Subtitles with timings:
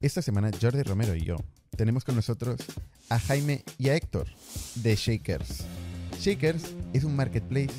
[0.00, 1.36] Esta semana Jordi Romero y yo
[1.76, 2.60] tenemos con nosotros
[3.08, 4.28] a Jaime y a Héctor
[4.76, 5.64] de Shakers.
[6.20, 7.72] Shakers es un marketplace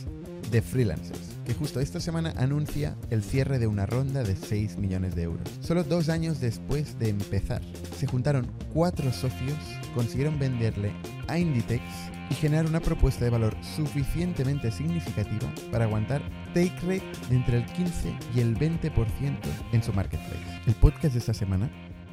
[0.52, 5.16] de freelancers que justo esta semana anuncia el cierre de una ronda de 6 millones
[5.16, 5.48] de euros.
[5.62, 7.62] Solo dos años después de empezar,
[7.98, 9.58] se juntaron cuatro socios,
[9.96, 10.92] consiguieron venderle
[11.28, 11.84] a Inditex
[12.30, 16.22] y generar una propuesta de valor suficientemente significativa para aguantar
[16.54, 19.40] take rate de entre el 15 y el 20%
[19.72, 20.62] en su marketplace.
[20.68, 21.70] El podcast de esta semana,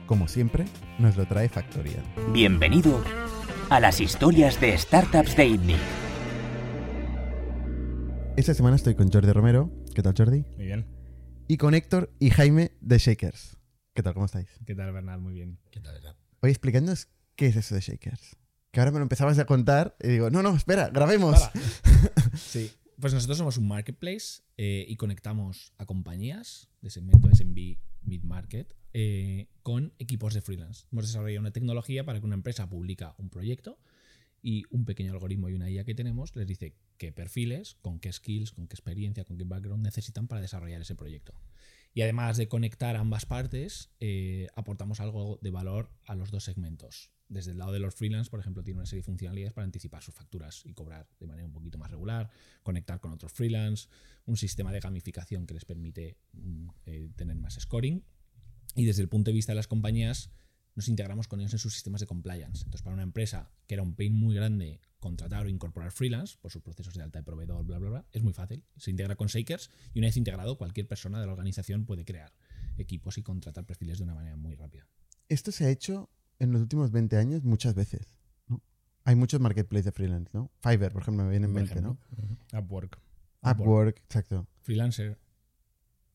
[0.07, 0.65] como siempre,
[0.99, 2.05] nos lo trae Factorial.
[2.33, 3.03] Bienvenido
[3.69, 5.77] a las historias de startups de ITNIC.
[8.37, 9.71] Esta semana estoy con Jordi Romero.
[9.95, 10.45] ¿Qué tal, Jordi?
[10.57, 10.87] Muy bien.
[11.49, 13.57] Y con Héctor y Jaime de Shakers.
[13.95, 14.15] ¿Qué tal?
[14.15, 14.49] ¿Cómo estáis?
[14.67, 15.21] ¿Qué tal, Bernard?
[15.21, 15.59] Muy bien.
[15.71, 16.17] ¿Qué tal, verdad?
[16.41, 18.37] Oye, explicándonos qué es eso de Shakers.
[18.71, 21.39] Que ahora me lo empezabas a contar y digo, no, no, espera, grabemos.
[22.37, 22.71] Sí.
[23.01, 29.49] Pues nosotros somos un marketplace eh, y conectamos a compañías de segmento SMB mid-market eh,
[29.63, 30.87] con equipos de freelance.
[30.91, 33.79] Hemos desarrollado una tecnología para que una empresa publica un proyecto
[34.43, 38.13] y un pequeño algoritmo y una IA que tenemos les dice qué perfiles, con qué
[38.13, 41.35] skills, con qué experiencia, con qué background necesitan para desarrollar ese proyecto.
[41.95, 47.11] Y además de conectar ambas partes, eh, aportamos algo de valor a los dos segmentos.
[47.29, 50.03] Desde el lado de los freelance, por ejemplo, tiene una serie de funcionalidades para anticipar
[50.03, 52.31] sus facturas y cobrar de manera un poquito más regular,
[52.63, 53.89] conectar con otros freelance,
[54.27, 58.05] un sistema de gamificación que les permite mm, eh, tener más scoring.
[58.77, 60.31] Y desde el punto de vista de las compañías,
[60.77, 62.65] nos integramos con ellos en sus sistemas de compliance.
[62.65, 66.53] Entonces, para una empresa que era un pain muy grande contratar o incorporar freelance por
[66.53, 68.63] sus procesos de alta de proveedor, bla, bla, bla, es muy fácil.
[68.77, 72.33] Se integra con Shakers y una vez integrado, cualquier persona de la organización puede crear
[72.77, 74.87] equipos y contratar perfiles de una manera muy rápida.
[75.29, 78.15] Esto se ha hecho en los últimos 20 años muchas veces.
[78.49, 78.63] ¿no?
[79.05, 80.51] Hay muchos marketplaces de freelance, ¿no?
[80.61, 81.99] Fiverr, por ejemplo, me viene en Por mente, ejemplo.
[82.53, 82.59] ¿no?
[82.59, 82.99] Upwork.
[83.43, 84.47] Upwork, exacto.
[84.61, 85.19] Freelancer.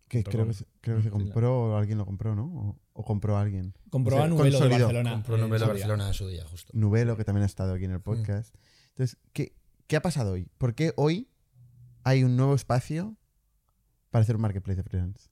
[0.08, 2.44] Que creo que, se, creo que se compró o alguien lo compró, ¿no?
[2.46, 3.74] O, o compró a alguien.
[3.90, 4.68] Compró O sea, a Nubelo de.
[4.68, 5.14] Barcelona.
[5.14, 5.68] Compró su día.
[5.68, 6.74] Barcelona en su día, justo.
[6.76, 8.54] Nubelo, que también ha estado aquí en el podcast.
[8.90, 9.56] Entonces, ¿qué,
[9.88, 10.50] ¿qué ha pasado hoy?
[10.58, 11.30] ¿Por qué hoy
[12.04, 13.16] hay un nuevo espacio
[14.10, 15.30] para hacer un marketplace de freelance?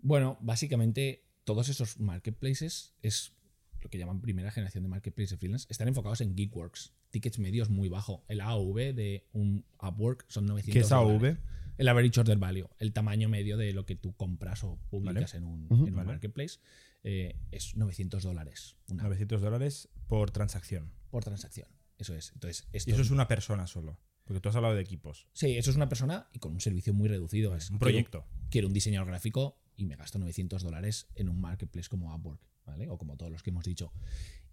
[0.00, 3.32] Bueno, básicamente todos esos marketplaces es
[3.80, 5.66] lo que llaman primera generación de marketplaces de freelance.
[5.70, 6.92] Están enfocados en Geekworks.
[7.10, 8.24] Tickets medios muy bajo.
[8.28, 10.92] El AV de un Upwork son 900 ¿Qué es.
[10.92, 11.38] AV?
[11.78, 15.44] El average order value, el tamaño medio de lo que tú compras o publicas en
[15.44, 15.74] un, Ujú.
[15.86, 16.06] en un Vale.
[16.08, 16.58] marketplace,
[17.04, 20.90] eh, es 900 dólares una 900 dólares por transacción.
[21.10, 21.68] por transacción.
[21.98, 22.32] Eso es.
[22.32, 23.98] Entonces, esto Y eso es una persona solo.
[24.24, 25.28] Porque tú has hablado de equipos.
[25.34, 27.54] Sí, eso es una persona y con un servicio muy reducido.
[27.54, 28.26] Es, Un quiero- proyecto.
[28.50, 32.88] Quiero un diseñador gráfico y me gasto 900 dólares en un marketplace como Upwork, ¿vale?
[32.88, 33.92] O como todos los que hemos dicho.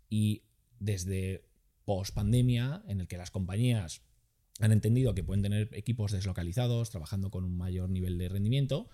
[0.09, 0.44] Y
[0.79, 1.46] desde
[1.85, 4.01] post pandemia, en el que las compañías
[4.59, 8.90] han entendido que pueden tener equipos deslocalizados, trabajando con un mayor nivel de rendimiento,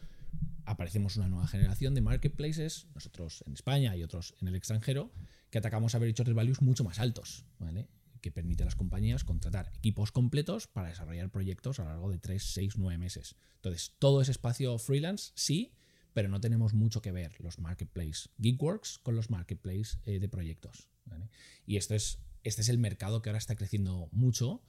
[0.65, 5.11] aparecemos una nueva generación de marketplaces, nosotros en España y otros en el extranjero,
[5.49, 7.87] que atacamos average order values mucho más altos, ¿vale?
[8.21, 12.19] que permite a las compañías contratar equipos completos para desarrollar proyectos a lo largo de
[12.19, 13.35] 3, 6, 9 meses.
[13.55, 15.73] Entonces, todo ese espacio freelance, sí,
[16.19, 20.89] pero no tenemos mucho que ver los marketplaces Geekworks con los marketplaces eh, de proyectos.
[21.05, 21.29] ¿vale?
[21.65, 24.61] Y esto es, este es el mercado que ahora está creciendo mucho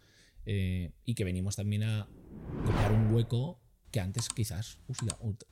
[0.47, 2.09] eh, y que venimos también a
[2.62, 3.60] ocupar un hueco
[3.91, 5.44] que antes quizás ut-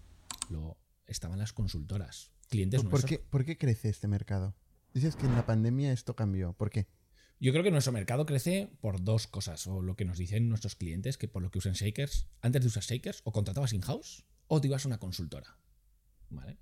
[0.50, 2.31] lo, estaban las consultoras.
[2.48, 3.10] Clientes ¿Por, nuestros.
[3.10, 4.54] qué, por qué crece este mercado?
[4.94, 6.53] Dices que en la pandemia esto cambió.
[6.53, 6.87] ¿Por qué?
[7.41, 10.76] Yo creo que nuestro mercado crece por dos cosas, o lo que nos dicen nuestros
[10.76, 14.60] clientes, que por lo que usan Shakers, antes de usar Shakers, o contratabas in-house o
[14.60, 15.58] te ibas a una consultora.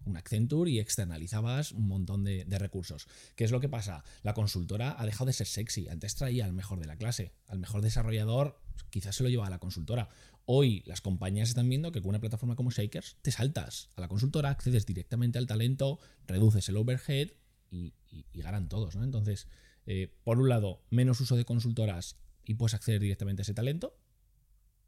[0.04, 3.08] Un Accenture y externalizabas un montón de, recursos.
[3.34, 4.04] ¿Qué es lo que pasa?
[4.22, 5.88] La consultora ha dejado de ser sexy.
[5.88, 8.60] Antes traía al mejor de la clase, al mejor desarrollador,
[8.90, 10.08] quizás se lo llevaba a la consultora.
[10.44, 14.08] Hoy las compañías están viendo que con una plataforma como Shakers te saltas a la
[14.08, 17.30] consultora, accedes directamente al talento, reduces el overhead
[17.70, 17.92] y
[18.34, 18.94] ganan todos.
[18.94, 19.02] ¿no?
[19.02, 19.48] Entonces,
[19.86, 23.96] eh, por un lado, menos uso de consultoras y puedes acceder directamente a ese talento.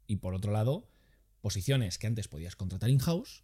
[0.07, 0.89] Y por otro lado,
[1.41, 3.43] posiciones que antes podías contratar in-house,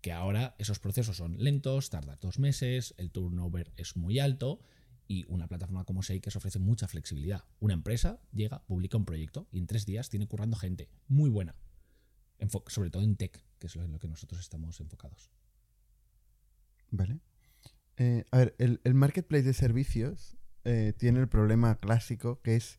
[0.00, 4.60] que ahora esos procesos son lentos, tardan dos meses, el turnover es muy alto
[5.06, 7.44] y una plataforma como Shakers ofrece mucha flexibilidad.
[7.60, 11.56] Una empresa llega, publica un proyecto y en tres días tiene currando gente muy buena.
[12.66, 15.30] Sobre todo en tech, que es lo en lo que nosotros estamos enfocados.
[16.90, 17.18] ¿Vale?
[17.96, 22.78] Eh, a ver, el, el marketplace de servicios eh, tiene el problema clásico que es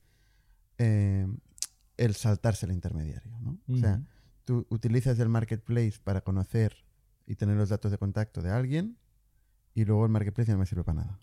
[0.77, 1.27] eh,
[1.97, 3.59] el saltarse el intermediario, ¿no?
[3.67, 4.01] O sea,
[4.45, 6.85] tú utilizas el marketplace para conocer
[7.29, 8.97] y tener los datos de contacto de alguien
[9.75, 11.19] y luego el marketplace ya no me sirve para nada.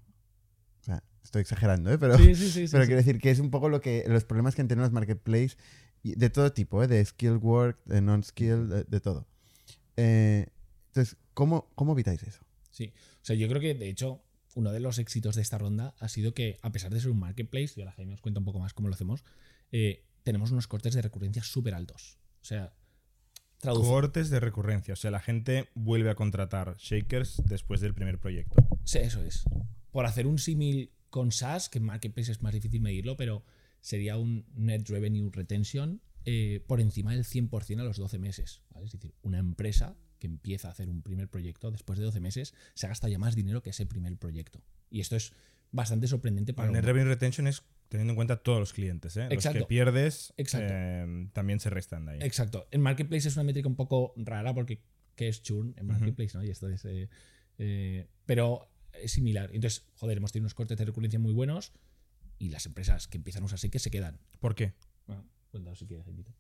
[0.81, 1.99] O sea, estoy exagerando, ¿eh?
[1.99, 4.55] Pero, sí, sí, sí, pero quiero decir que es un poco lo que los problemas
[4.55, 5.58] que han tenido los marketplaces
[6.05, 6.87] de todo tipo, ¿eh?
[6.87, 9.26] de skill work, de non-skill, de, de todo.
[9.97, 10.47] Eh,
[10.88, 12.41] entonces, ¿cómo, ¿cómo evitáis eso?
[12.70, 14.23] Sí, o sea, yo creo que de hecho
[14.55, 17.19] uno de los éxitos de esta ronda ha sido que, a pesar de ser un
[17.19, 19.25] marketplace, y ahora Jaime os cuenta un poco más cómo lo hacemos,
[19.73, 22.19] eh, tenemos unos cortes de recurrencia súper altos.
[22.41, 22.73] O sea,
[23.58, 24.94] traduce- Cortes de recurrencia.
[24.94, 28.56] O sea, la gente vuelve a contratar Shakers después del primer proyecto.
[28.85, 29.44] Sí, eso es.
[29.91, 33.44] Por hacer un símil con SaaS, que en Marketplace es más difícil medirlo, pero
[33.81, 38.62] sería un Net Revenue Retention eh, por encima del 100% a los 12 meses.
[38.70, 38.87] ¿vale?
[38.87, 42.55] Es decir, una empresa que empieza a hacer un primer proyecto después de 12 meses
[42.75, 44.61] se gasta ya más dinero que ese primer proyecto.
[44.91, 45.32] Y esto es
[45.73, 49.17] bastante sorprendente para El Net Revenue Retention es teniendo en cuenta todos los clientes.
[49.17, 49.29] ¿eh?
[49.31, 50.73] Los que pierdes Exacto.
[50.73, 52.19] eh, también se restan de ahí.
[52.23, 52.67] Exacto.
[52.71, 54.83] En Marketplace es una métrica un poco rara porque
[55.15, 56.37] ¿qué es churn en Marketplace?
[56.37, 56.44] ¿no?
[56.44, 57.09] Y esto es, eh,
[57.59, 59.50] eh, pero es similar.
[59.53, 61.73] Entonces, joder, hemos tenido unos cortes de recurrencia muy buenos
[62.38, 64.21] y las empresas que empiezan a usar que se quedan.
[64.41, 64.75] ¿Por qué?
[65.06, 66.33] Bueno, cuéntanos si quieres, Jaimito.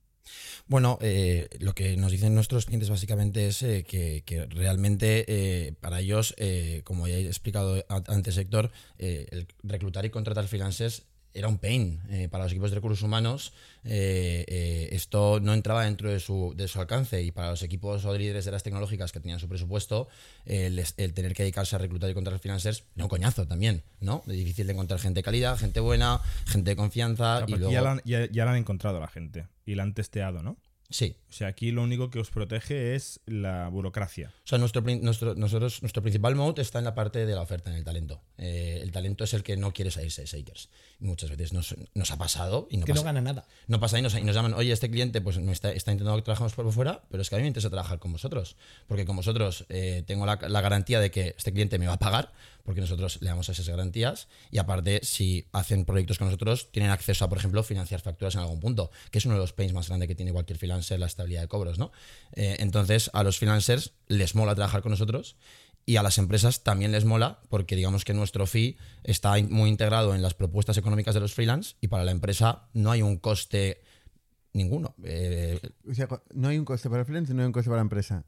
[0.66, 5.74] Bueno, eh, lo que nos dicen nuestros clientes básicamente es eh, que, que realmente eh,
[5.80, 11.06] para ellos, eh, como ya he explicado antes Héctor, eh, el reclutar y contratar freelancers
[11.36, 13.52] era un pain eh, para los equipos de recursos humanos.
[13.84, 18.04] eh, eh, esto no entraba dentro de su, de su alcance y para los equipos
[18.04, 20.08] o de líderes de las tecnológicas que tenían su presupuesto,
[20.46, 20.82] el
[21.14, 24.22] tener que dedicarse a reclutar y contratar freelancers era un coñazo también, ¿no?
[24.26, 27.70] Es difícil de encontrar gente de calidad, gente buena, gente de confianza y luego...
[27.70, 30.56] ya, la han, ya- ya la han encontrado la gente y la han testeado, ¿no?
[30.88, 34.28] Sí, O sea, aquí lo único que os protege es la burocracia.
[34.44, 37.70] O sea, nuestro, nuestro, nosotros, nuestro principal mode está en la parte de la oferta,
[37.70, 38.22] en el talento.
[38.38, 40.70] Eh, el talento es el que no quiere salirse de Shakers.
[40.98, 43.46] Muchas veces nos, nos ha pasado y no que no pasa, gana nada.
[43.66, 46.16] no pasa y nos, y nos llaman, oye, este cliente pues me está, está intentando
[46.16, 48.56] que trabajemos por fuera, pero es que a mí me interesa trabajar con vosotros.
[48.86, 51.98] Porque con vosotros eh, tengo la, la garantía de que este cliente me va a
[51.98, 52.32] pagar,
[52.66, 54.28] porque nosotros le damos esas garantías.
[54.50, 58.40] Y aparte, si hacen proyectos con nosotros, tienen acceso a, por ejemplo, financiar facturas en
[58.40, 61.06] algún punto, que es uno de los pains más grandes que tiene cualquier freelancer, la
[61.06, 61.92] estabilidad de cobros, ¿no?
[62.32, 65.36] Eh, entonces, a los freelancers les mola trabajar con nosotros.
[65.88, 70.16] Y a las empresas también les mola porque digamos que nuestro fee está muy integrado
[70.16, 73.82] en las propuestas económicas de los freelance y para la empresa no hay un coste
[74.52, 74.96] ninguno.
[75.04, 77.70] Eh, O sea, no hay un coste para el freelance y no hay un coste
[77.70, 78.24] para la empresa.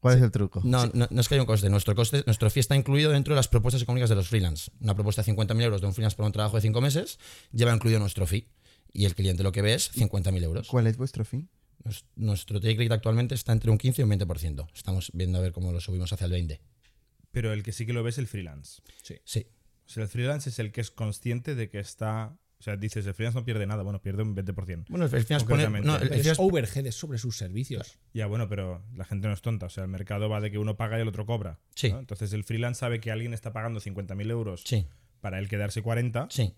[0.00, 0.62] ¿Cuál es el truco?
[0.64, 1.68] no, no, no es que haya un coste.
[1.68, 4.70] Nuestro coste, nuestro fee está incluido dentro de las propuestas económicas de los freelance.
[4.80, 7.18] Una propuesta de 50.000 euros de un freelance por un trabajo de 5 meses
[7.52, 8.48] lleva incluido nuestro fee.
[8.92, 10.68] Y el cliente lo que ve es 50.000 euros.
[10.68, 11.46] ¿Cuál es vuestro fee?
[12.16, 14.66] Nuestro take rate actualmente está entre un 15 y un 20%.
[14.74, 16.60] Estamos viendo a ver cómo lo subimos hacia el 20.
[17.32, 18.80] Pero el que sí que lo ve es el freelance.
[19.02, 19.16] Sí.
[19.24, 19.46] Sí.
[19.86, 22.38] O sea, el freelance es el que es consciente de que está.
[22.58, 24.84] O sea, dices, el freelance no pierde nada, bueno, pierde un 20%.
[24.88, 27.98] Bueno, el freelance pone, no, el- el es freelance- overhead sobre sus servicios.
[28.14, 29.66] Ya, bueno, pero la gente no es tonta.
[29.66, 31.58] O sea, el mercado va de que uno paga y el otro cobra.
[31.74, 31.90] Sí.
[31.90, 31.98] ¿no?
[31.98, 34.86] Entonces, el freelance sabe que alguien está pagando 50.000 euros Sí,
[35.20, 36.28] para él quedarse 40.
[36.30, 36.54] sí,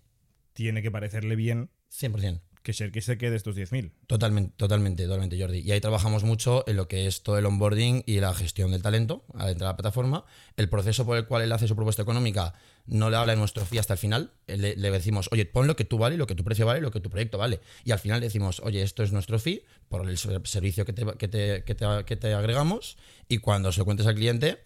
[0.52, 2.42] Tiene que parecerle bien 100%.
[2.72, 3.92] Que se quede estos 10.000.
[4.06, 5.58] Totalmente, totalmente, totalmente, Jordi.
[5.60, 8.82] Y ahí trabajamos mucho en lo que es todo el onboarding y la gestión del
[8.82, 10.24] talento al entrar a la plataforma.
[10.56, 12.54] El proceso por el cual él hace su propuesta económica
[12.86, 14.32] no le habla de nuestro fee hasta el final.
[14.46, 16.90] Eh, Le, decimos, oye, pon lo que tú vale, lo que tu precio vale, lo
[16.90, 17.60] que tu proyecto vale.
[17.84, 20.92] Y al final le decimos, oye, esto es nuestro fee por el ser- servicio que
[20.92, 22.96] te, que te, que te- que te agregamos.
[23.28, 24.58] Y cuando se lo cuentes al cliente,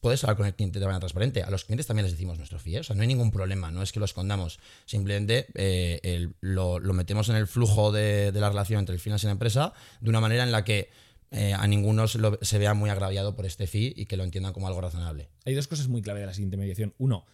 [0.00, 1.42] puedes hablar con el cliente de manera transparente.
[1.42, 2.80] A los clientes también les decimos nuestro fee, ¿eh?
[2.80, 4.58] o sea, no hay ningún problema, no es que lo escondamos.
[4.86, 9.28] Simplemente eh, lo, metemos en el flujo de, de la relación entre el freelance y
[9.28, 10.90] la empresa de una manera en la que
[11.30, 14.66] eh, a ninguno se, vea muy agraviado por este fee y que lo entiendan como
[14.66, 15.28] algo razonable.
[15.44, 16.94] Hay dos cosas muy clave de la siguiente mediación.
[16.98, 17.26] Uno,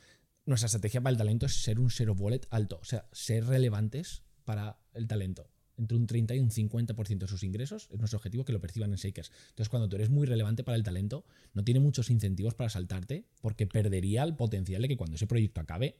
[0.46, 4.22] nuestra estrategia para el talento es ser un of wallet alto, o sea, ser relevantes
[4.44, 5.48] para el talento.
[5.76, 8.90] Entre un 30 y un 50% de sus ingresos es nuestro objetivo que lo perciban
[8.90, 9.32] en Shakers.
[9.50, 13.26] Entonces, cuando tú eres muy relevante para el talento, no tiene muchos incentivos para saltarte
[13.40, 15.96] porque perdería el potencial de que cuando ese proyecto acabe,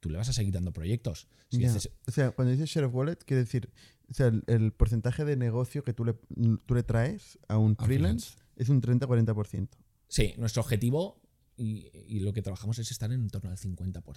[0.00, 1.28] tú le vas a seguir dando proyectos.
[1.50, 1.68] Si Ya.
[1.70, 3.68] haces- O sea, cuando dices share of wallet, quiere decir,
[4.10, 6.14] o sea, el, el porcentaje de negocio que tú le,
[6.64, 9.68] tú le traes a un A un freelance es un 30-40%.
[10.08, 11.19] Sí, nuestro objetivo
[11.60, 14.02] y, y lo que trabajamos es estar en torno al 50%.
[14.02, 14.14] Para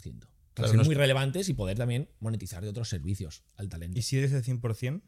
[0.54, 3.98] Claro, ser no es- muy relevantes y poder también monetizar de otros servicios al talento.
[4.00, 5.02] ¿Y si eres el 100%?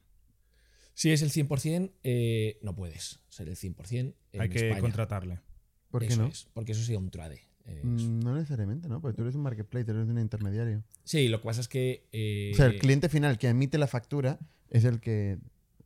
[0.94, 4.16] Si es el 100%, eh, no puedes ser el 100%.
[4.34, 4.82] En hay que España.
[4.82, 5.40] contratarle.
[5.92, 6.28] ¿Por qué Eso no?
[6.28, 7.42] es, porque eso sería un trade.
[7.66, 9.02] Eh, Mm, No necesariamente, ¿no?
[9.02, 10.84] Porque tú eres un marketplace, eres un intermediario.
[11.04, 12.08] Sí, lo que pasa es que.
[12.12, 14.40] eh, O sea, el cliente final que emite la factura
[14.70, 15.38] es el que...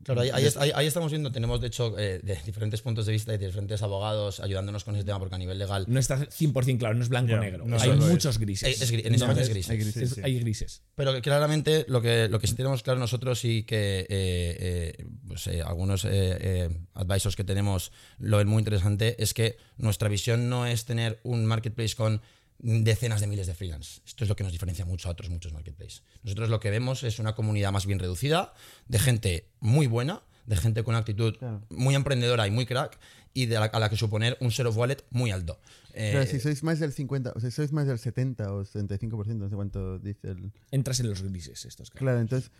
[0.02, 3.04] Claro, ahí, ahí es- ahí- ahí estamos viendo, tenemos de hecho eh, de diferentes puntos
[3.04, 6.18] de vista y diferentes abogados ayudándonos con ese tema porque a nivel legal no está
[6.18, 7.66] 100% claro, no es Ya, blanco-negro.
[7.66, 7.96] no Hay es.
[7.96, 8.80] muchos grises.
[8.80, 9.68] Eh, es gri- en España es gris.
[9.68, 10.02] Hay grises.
[10.02, 10.20] es- Sí, sí.
[10.24, 10.82] hay grises.
[10.94, 15.46] Pero claramente lo que, lo que sí tenemos claro nosotros y que eh, eh, pues,
[15.48, 20.48] eh, algunos eh, eh, advisors que tenemos lo ven muy interesante es que nuestra visión
[20.48, 22.22] no es tener un marketplace con
[22.62, 24.00] decenas de miles de freelance.
[24.06, 26.02] Esto es lo que nos diferencia mucho a otros muchos marketplaces.
[26.22, 28.52] Nosotros lo que vemos es una comunidad más bien reducida
[28.88, 31.36] de gente muy buena de gente con una actitud
[31.68, 32.98] muy emprendedora y muy crack,
[33.32, 35.58] y de la- a la que suponer un share of wallet muy alto.
[35.92, 39.34] Eh, Pero si sois más del 50, o sea, sois más del 70 o 75%,
[39.38, 40.52] no sé cuánto dice el...
[40.70, 41.90] Entras en los grises estos.
[41.90, 42.50] Claro, entonces,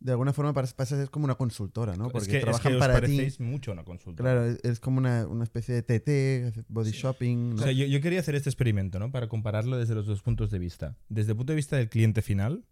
[0.00, 2.06] de alguna forma pas- pasas a ser como una consultora, ¿no?
[2.06, 3.28] es Porque que, es trabajan que os para ti.
[3.38, 4.22] mucho una consulta.
[4.22, 7.54] Claro, es, es como una, una especie de TT, body shopping, ¿no?
[7.56, 9.10] O sea, yo, yo quería hacer este experimento, ¿no?
[9.12, 10.96] Para compararlo desde los dos puntos de vista.
[11.08, 12.64] Desde el punto de vista del cliente final,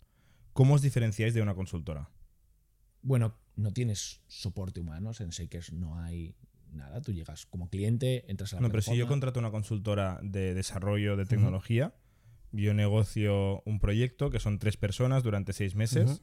[0.52, 2.10] ¿cómo os diferenciáis de una consultora?
[3.02, 6.34] Bueno, no tienes soporte humano, en Shakers no hay
[6.72, 7.00] nada.
[7.00, 10.54] Tú llegas como cliente, entras a la No, pero si yo contrato una consultora de
[10.54, 11.94] desarrollo de tecnología,
[12.52, 16.22] yo negocio un proyecto que son tres personas durante seis meses.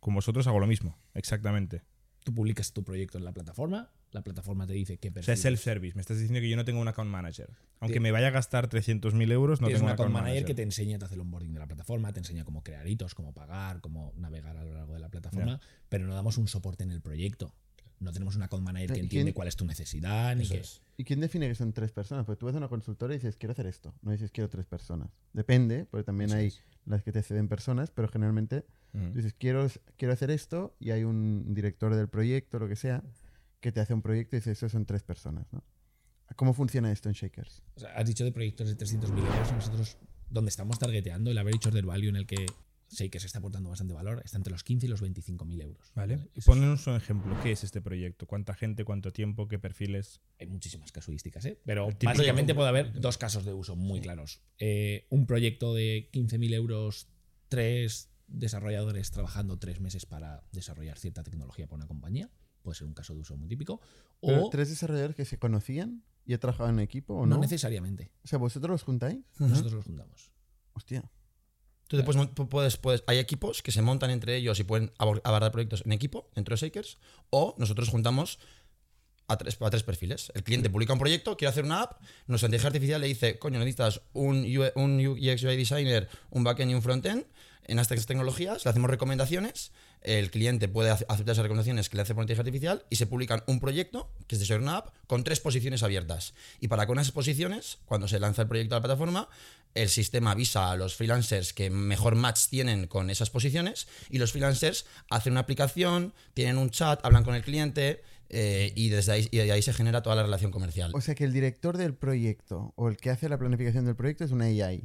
[0.00, 1.82] Con vosotros hago lo mismo, exactamente.
[2.22, 5.38] Tú publicas tu proyecto en la plataforma, la plataforma te dice qué O sea, perfiles.
[5.38, 5.94] es self-service.
[5.94, 7.50] Me estás diciendo que yo no tengo un account manager.
[7.80, 10.30] Aunque Tien- me vaya a gastar 300.000 euros, no tengo un un account account manager,
[10.34, 10.46] manager.
[10.46, 13.14] que te enseña, te hace el onboarding de la plataforma, te enseña cómo crear hitos,
[13.14, 16.82] cómo pagar, cómo navegar a lo largo de la plataforma, pero no damos un soporte
[16.82, 17.54] en el proyecto.
[17.98, 20.82] No tenemos un account manager que ¿Y entiende cuál es tu necesidad, ni que es.
[20.98, 22.24] ¿Y quién define que son tres personas?
[22.26, 23.94] Porque tú vas a una consultora y dices, quiero hacer esto.
[24.02, 25.10] No dices, quiero tres personas.
[25.32, 26.62] Depende, porque también Eso hay es.
[26.84, 29.12] las que te ceden personas, pero generalmente Ujú.
[29.14, 33.02] dices, quiero, quiero hacer esto y hay un director del proyecto, lo que sea,
[33.60, 35.64] que te hace un proyecto y dice, eso son tres personas, ¿no?
[36.34, 37.62] ¿Cómo funciona esto en Shakers?
[37.76, 39.52] O sea, has dicho de proyectos de 300.000 euros.
[39.52, 39.96] Nosotros,
[40.28, 42.46] donde estamos targeteando, el average order value en el que
[42.88, 45.92] sé que se está aportando bastante valor, está entre los 15 y los 25.000 euros.
[45.94, 46.28] Vale.
[46.34, 47.36] Es- Ponnos un ejemplo.
[47.42, 48.26] ¿Qué es este proyecto?
[48.26, 48.84] ¿Cuánta gente?
[48.84, 49.48] ¿Cuánto tiempo?
[49.48, 50.20] ¿Qué perfiles?
[50.38, 51.60] hay muchísimas casuísticas, ¿eh?
[51.64, 54.40] pero básicamente puede haber dos casos de uso muy claros.
[54.58, 57.08] Eh, un proyecto de 15.000 euros,
[57.48, 62.30] tres desarrolladores trabajando tres meses para desarrollar cierta tecnología para una compañía.
[62.62, 63.80] Puede ser un caso de uso muy típico.
[64.20, 67.40] ¿Pero O ¿Tres desarrolladores que se conocían y he trabajado en equipo o no no?
[67.40, 68.10] necesariamente.
[68.24, 69.18] o sea, ¿vosotros los juntáis?
[69.38, 70.32] Nosotros los juntamos.
[70.72, 71.10] Hostia.
[71.88, 75.92] Tú puedes, hay equipos que se montan entre ellos y pueden abor- abordar proyectos en
[75.92, 76.98] equipo, dentro de Shakers,
[77.30, 78.38] o nosotros juntamos
[79.28, 80.30] a tres, a tres perfiles.
[80.34, 83.58] El cliente publica un proyecto, quiere hacer una app, nuestra inteligencia artificial le dice, coño,
[83.58, 87.24] necesitas un, UE un UX UI designer, un backend y un frontend.
[87.68, 92.02] En estas tecnologías le hacemos recomendaciones, el cliente puede ace- aceptar esas recomendaciones que le
[92.02, 95.24] hace por inteligencia artificial y se publican un proyecto, que es de una app, con
[95.24, 96.34] tres posiciones abiertas.
[96.60, 99.28] Y para con esas posiciones, cuando se lanza el proyecto a la plataforma,
[99.74, 104.32] el sistema avisa a los freelancers que mejor match tienen con esas posiciones y los
[104.32, 109.28] freelancers hacen una aplicación, tienen un chat, hablan con el cliente eh, y desde ahí,
[109.30, 110.92] de ahí se genera toda la relación comercial.
[110.94, 114.24] O sea que el director del proyecto o el que hace la planificación del proyecto
[114.24, 114.82] es una AI.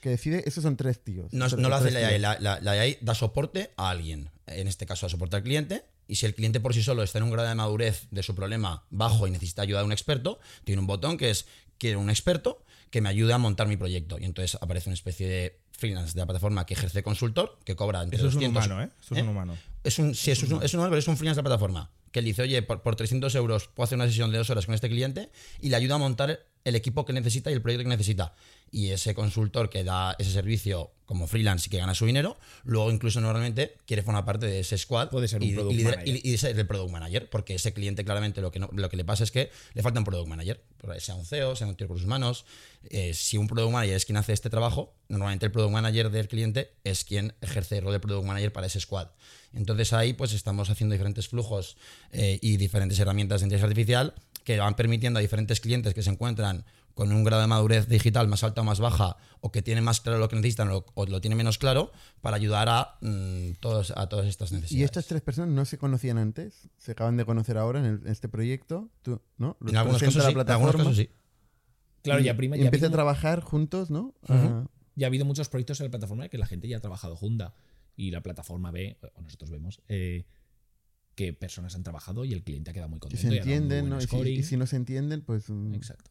[0.00, 1.32] Que decide, esos son tres tíos.
[1.32, 4.30] No, Tres- no lo hace la AI, la, la- la AI da soporte a alguien.
[4.46, 5.84] En este caso, da soporte al cliente.
[6.08, 8.34] Y si el cliente por sí solo está en un grado de madurez de su
[8.34, 11.46] problema bajo y necesita ayuda de un experto, tiene un botón que es
[11.78, 14.18] quiero un experto que me ayude a montar mi proyecto.
[14.18, 18.02] Y entonces aparece una especie de freelance de la plataforma que ejerce consultor, que cobra
[18.02, 18.88] entre Eso es un 200 humano, ¿eh?
[19.00, 19.22] Eso es ¿Eh?
[19.22, 19.56] un humano.
[19.84, 22.24] Es un, sí, es un, es un, es un freelance de la plataforma que él
[22.24, 24.88] dice, oye, por, por 300 euros puedo hacer una sesión de dos horas con este
[24.88, 25.30] cliente
[25.60, 28.34] y le ayuda a montar el equipo que necesita y el proyecto que necesita.
[28.72, 32.92] Y ese consultor que da ese servicio como freelance y que gana su dinero, luego
[32.92, 36.32] incluso normalmente quiere formar parte de ese squad Puede ser un y, product y y-
[36.34, 39.04] y ser el product manager, porque ese cliente claramente lo que, no- lo que le
[39.04, 40.62] pasa es que le falta un product manager,
[40.98, 42.44] sea un CEO, sea un tío de recursos humanos.
[42.90, 46.28] Eh, si un product manager es quien hace este trabajo, normalmente el product manager del
[46.28, 49.08] cliente es quien ejerce el rol de product manager para ese squad.
[49.52, 51.76] Entonces ahí pues estamos haciendo diferentes flujos
[52.12, 54.14] eh, y diferentes herramientas de inteligencia artificial
[54.44, 58.28] que van permitiendo a diferentes clientes que se encuentran con un grado de madurez digital
[58.28, 61.06] más alta o más baja, o que tienen más claro lo que necesitan o, o
[61.06, 64.80] lo tienen menos claro, para ayudar a, mm, todos, a todas estas necesidades.
[64.80, 68.00] Y estas tres personas no se conocían antes, se acaban de conocer ahora en, el-
[68.04, 68.90] en este proyecto.
[69.02, 69.56] Tú, ¿no?
[69.60, 71.10] Los en algunos casos, la sí, en algunos plataforma casos sí.
[72.02, 74.14] Claro, y, ya prima, y ya a trabajar juntos, ¿no?
[74.28, 74.64] Ah,
[74.96, 77.54] ya ha habido muchos proyectos en la plataforma que la gente ya ha trabajado junta
[77.96, 80.24] y la plataforma ve, o nosotros vemos, eh,
[81.20, 83.20] que personas han trabajado y el cliente ha quedado muy contento.
[83.20, 83.98] se y muy entienden, ¿no?
[83.98, 84.40] Y si, scoring.
[84.40, 86.10] y si no se entienden, pues, mm, Exacto.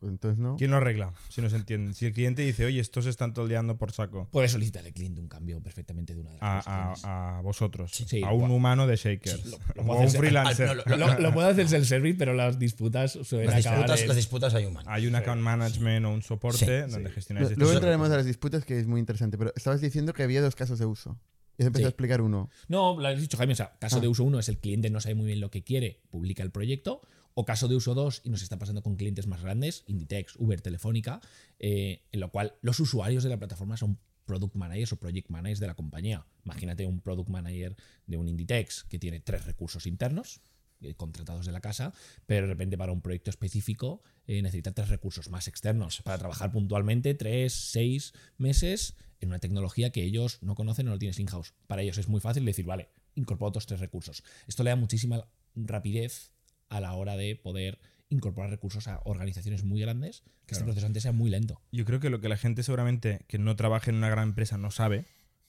[0.00, 0.56] pues entonces no.
[0.56, 1.12] ¿Quién lo arregla?
[1.28, 1.94] Si no se entiende.
[1.94, 4.28] Si el cliente dice, oye, estos están toldeando por saco.
[4.32, 7.92] Puede solicitar al cliente un cambio perfectamente de una de las A, a- a vosotros.
[7.92, 9.40] Sí, a un humano de Shakers.
[9.40, 10.76] Sí, lo- lo o puede a un freelancer.
[10.88, 14.16] No, Lo, lo puede hacer self-service, pero las disputas suelen Las acabar disputas, en- las
[14.16, 14.88] disputas hay humanas.
[14.92, 17.14] Hay un account management o un soporte Sí, donde sí.
[17.14, 19.38] gestionáis Luego entraremos a las disputas, que es muy interesante.
[19.38, 21.16] Pero estabas diciendo que había dos casos de uso.
[21.58, 21.84] Y Sí.
[21.84, 22.50] a explicar uno.
[22.68, 23.52] No, lo has dicho, Jaime.
[23.52, 24.00] O sea, caso Ah.
[24.00, 26.50] de uso 1 es el cliente no sabe muy bien lo que quiere, publica el
[26.50, 27.00] proyecto.
[27.36, 30.60] O caso de uso 2, y nos está pasando con clientes más grandes, Inditex, Uber,
[30.60, 31.20] Telefónica,
[31.58, 35.58] eh, en lo cual los usuarios de la plataforma son product managers o project managers
[35.60, 36.26] de la compañía.
[36.44, 40.40] Imagínate un product manager de un Inditex que tiene tres recursos internos
[40.84, 41.92] eh, contratados de la casa,
[42.26, 46.52] pero de repente para un proyecto específico eh, necesita tres recursos más externos para trabajar
[46.52, 51.54] puntualmente tres, seis meses en una tecnología que ellos no conocen o no tienes in-house.
[51.66, 54.22] Para ellos es muy fácil decir, vale, incorporo otros tres recursos.
[54.46, 56.32] Esto le da muchísima rapidez
[56.68, 61.02] a la hora de poder incorporar recursos a organizaciones muy grandes, que este proceso antes
[61.02, 61.60] sea muy lento.
[61.72, 64.58] Yo creo que lo que la gente seguramente que no trabaja en una gran empresa
[64.58, 65.06] no sabe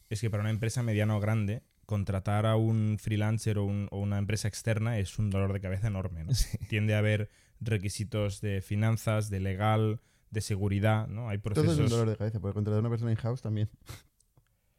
[0.10, 4.00] es que para una empresa mediana o grande contratar a un freelancer o, un- o
[4.00, 6.24] una empresa externa es un dolor de cabeza enorme.
[6.24, 6.32] ¿no?
[6.70, 10.00] Tiende a haber requisitos de finanzas, de legal,
[10.32, 11.30] de seguridad, ¿no?
[11.30, 11.74] Hay Todo procesos.
[11.78, 13.70] es un dolor de cabeza, porque contratar a una persona in-house también.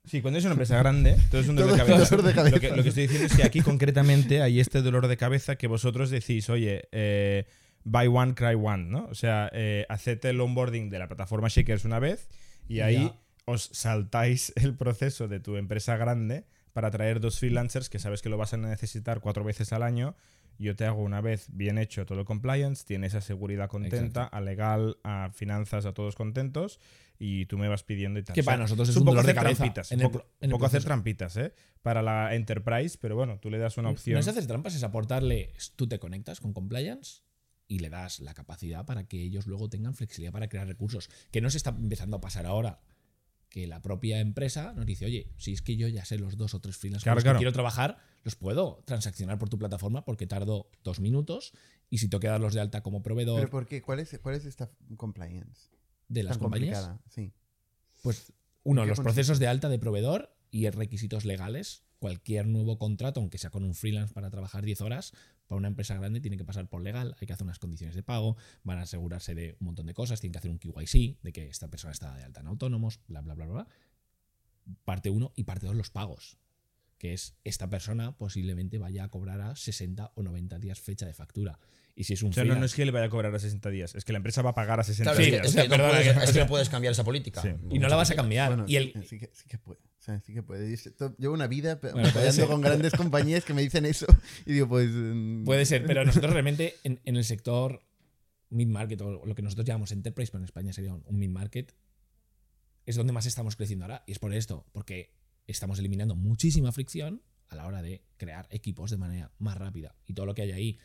[0.04, 2.16] Sí, cuando es una empresa grande, todo es un dolor de Todo cabeza.
[2.16, 2.54] dolor de cabeza.
[2.56, 5.56] Lo, que, lo que estoy diciendo es que aquí concretamente hay este dolor de cabeza
[5.56, 7.44] que vosotros decís, oye, eh,
[7.82, 9.06] buy one, cry one, ¿no?
[9.06, 12.28] O sea, eh, haced el onboarding de la plataforma Shakers una vez
[12.68, 13.14] y ahí Ya.
[13.46, 16.44] os saltáis el proceso de tu empresa grande
[16.76, 20.14] para traer dos freelancers que sabes que lo vas a necesitar cuatro veces al año.
[20.58, 24.36] Yo te hago una vez bien hecho todo el compliance, tienes a seguridad contenta, Exacto.
[24.36, 26.78] a legal, a finanzas, a todos contentos
[27.18, 28.34] y tú me vas pidiendo y tal.
[28.34, 29.56] Que O sea, para nosotros es un un poco dolor de hacer cabeza.
[29.62, 31.54] trampitas, En un poco, el poco hacer trampitas, ¿eh?
[31.80, 34.12] Para la enterprise, pero bueno, tú le das una opción.
[34.12, 35.54] No es hacer trampas, es aportarle.
[35.76, 37.22] Tú te conectas con compliance
[37.68, 41.08] y le das la capacidad para que ellos luego tengan flexibilidad para crear recursos.
[41.30, 42.80] Que no se está empezando a pasar ahora.
[43.48, 46.52] Que la propia empresa nos dice, oye, si es que yo ya sé los dos
[46.54, 47.38] o tres freelancers Claro, claro.
[47.38, 51.52] que quiero trabajar, los puedo transaccionar por tu plataforma porque tardo dos minutos
[51.88, 53.80] y si tengo que darlos de alta como proveedor ¿Pero por qué?
[53.80, 55.70] ¿Cuál es, cuál es esta compliance?
[56.08, 57.32] de las Tan compañías, sí.
[58.02, 59.02] pues uno, los consiste?
[59.04, 61.82] procesos de alta de proveedor y requisitos legales.
[61.98, 65.12] Cualquier nuevo contrato, aunque sea con un freelance para trabajar 10 horas,
[65.46, 68.02] para una empresa grande tiene que pasar por legal, hay que hacer unas condiciones de
[68.02, 71.32] pago, van a asegurarse de un montón de cosas, tienen que hacer un KYC, de
[71.32, 73.68] que esta persona está de alta en autónomos, bla, bla, bla, bla.
[74.84, 76.38] Parte 1 y parte 2 los pagos,
[76.98, 81.14] que es esta persona posiblemente vaya a cobrar a 60 o 90 días fecha de
[81.14, 81.58] factura.
[81.94, 83.70] Y si es un O sea, no, es que le vaya a cobrar a 60
[83.70, 85.40] días, es que la empresa va a pagar a 60 Claro, es días.
[85.40, 87.04] que, es o sea, que no puedes, o sea, es que no puedes cambiar esa
[87.04, 87.40] política.
[87.40, 87.48] Sí.
[87.70, 88.48] y no la vas a cambiar.
[88.50, 89.80] Bueno, y el, sí, que, sí que puede.
[89.80, 90.76] O sea, sí que puede.
[91.18, 92.08] Llevo una vida Bueno,
[92.48, 94.06] con grandes compañías que me dicen eso
[94.44, 94.90] y digo, pues...
[94.92, 97.82] mm, Puede ser, pero nosotros realmente en, en el sector
[98.50, 101.74] mid-market o lo que nosotros llamamos enterprise, pero en España sería un, un mid-market,
[102.84, 104.04] es donde más estamos creciendo ahora.
[104.06, 105.12] Y es por esto, porque
[105.52, 109.94] estamos eliminando muchísima fricción a la hora de crear equipos de manera más rápida.
[110.06, 110.78] Y todo lo que hay ahí.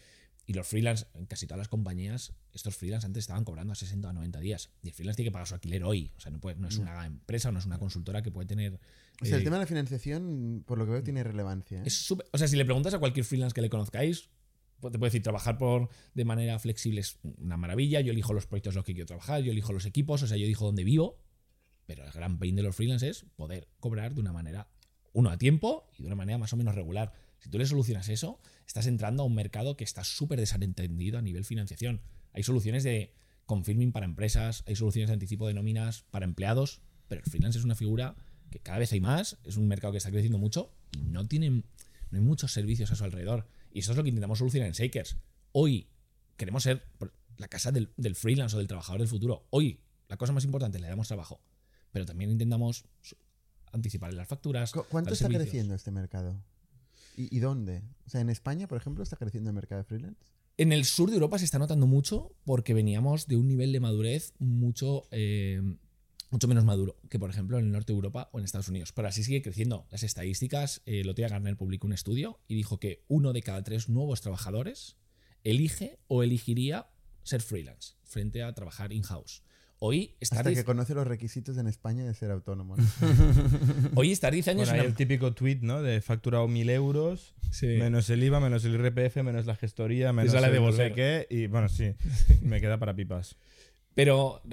[0.45, 4.09] Y los freelance, en casi todas las compañías, estos freelance antes estaban cobrando a 60
[4.09, 4.71] o 90 días.
[4.83, 6.11] Y el freelance tiene que pagar su alquiler hoy.
[6.17, 8.47] O sea, no, puede- no es una empresa o no es una consultora que puede
[8.47, 8.79] tener.
[9.21, 11.79] O sea, el eh, tema de la financiación, por lo que veo, tiene relevancia.
[11.79, 11.83] ¿eh?
[11.85, 14.29] es súper- o sea, si le preguntas a cualquier freelance que le conozcáis,
[14.79, 18.01] pues te puede decir, trabajar por de manera flexible es una maravilla.
[18.01, 20.37] Yo elijo los proyectos en los que quiero trabajar, yo elijo los equipos, o sea,
[20.37, 21.20] yo elijo dónde vivo.
[21.91, 24.69] Pero el gran pain de los freelance es poder cobrar de una manera,
[25.11, 27.11] uno, a tiempo y de una manera más o menos regular.
[27.39, 31.21] Si tú le solucionas eso, estás entrando a un mercado que está súper desentendido a
[31.21, 31.99] nivel financiación.
[32.31, 33.13] Hay soluciones de
[33.45, 37.65] confirming para empresas, hay soluciones de anticipo de nóminas para empleados, pero el freelance es
[37.65, 38.15] una figura
[38.51, 41.65] que cada vez hay más, es un mercado que está creciendo mucho y no tienen
[42.09, 43.49] no hay muchos servicios a su alrededor.
[43.73, 45.17] Y eso es lo que intentamos solucionar en Shakers.
[45.51, 45.89] Hoy
[46.37, 46.87] queremos ser
[47.35, 49.45] la casa del, del freelance o del trabajador del futuro.
[49.49, 51.41] Hoy la cosa más importante es le damos trabajo,
[51.91, 52.85] pero también intentamos
[53.71, 54.71] anticiparle las facturas.
[54.71, 55.43] ¿Cu- ¿Cuánto está servicios.
[55.43, 56.41] creciendo este mercado?
[57.17, 57.83] ¿Y, y dónde?
[58.05, 60.19] O sea, en España, por ejemplo, está creciendo el mercado de freelance.
[60.57, 63.79] En el sur de Europa se está notando mucho porque veníamos de un nivel de
[63.79, 65.61] madurez mucho, eh,
[66.29, 68.91] mucho menos maduro que, por ejemplo, en el norte de Europa o en Estados Unidos.
[68.93, 69.87] Pero así sigue creciendo.
[69.89, 73.89] Las estadísticas, eh, día Gartner publicó un estudio y dijo que uno de cada tres
[73.89, 74.97] nuevos trabajadores
[75.43, 76.89] elige o elegiría
[77.23, 79.43] ser freelance frente a trabajar in-house.
[79.83, 82.77] Hoy estar, Hasta que conoce los requisitos en España de ser autónomo.
[82.77, 82.83] ¿no?
[83.95, 85.81] hoy estar 10 años Bueno, hay es una- el típico tweet, ¿no?
[85.81, 87.65] De facturado 1000 euros, Sí.
[87.65, 90.93] menos el IVA, menos el IRPF, menos la gestoría, menos sale el de no sé
[90.93, 91.25] qué.
[91.31, 91.95] Y bueno, sí,
[92.43, 93.37] me queda para pipas.
[93.95, 94.43] Pero,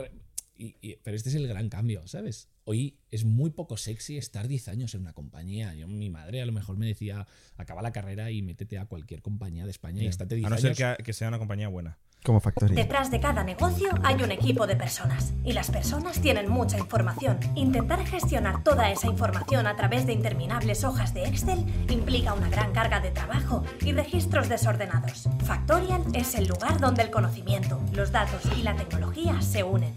[0.57, 2.49] y- y- pero este es el gran cambio, ¿sabes?
[2.65, 5.75] Hoy es muy poco sexy estar 10 años en una compañía.
[5.75, 7.27] Yo, mi madre a lo mejor me decía,
[7.59, 10.57] acaba la carrera y métete a cualquier compañía de España y estate 10 A no
[10.57, 10.75] años.
[10.79, 11.99] ser que, que sea una compañía buena.
[12.25, 12.77] Como Factoría.
[12.77, 17.39] Detrás de cada negocio hay un equipo de personas y las personas tienen mucha información.
[17.55, 22.73] Intentar gestionar toda esa información a través de interminables hojas de Excel implica una gran
[22.73, 25.29] carga de trabajo y registros desordenados.
[25.45, 29.95] Factorial es el lugar donde el conocimiento, los datos y la tecnología se unen.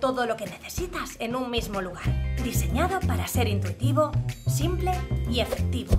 [0.00, 4.12] Todo lo que necesitas en un mismo lugar, diseñado para ser intuitivo,
[4.46, 4.92] simple
[5.28, 5.92] y efectivo.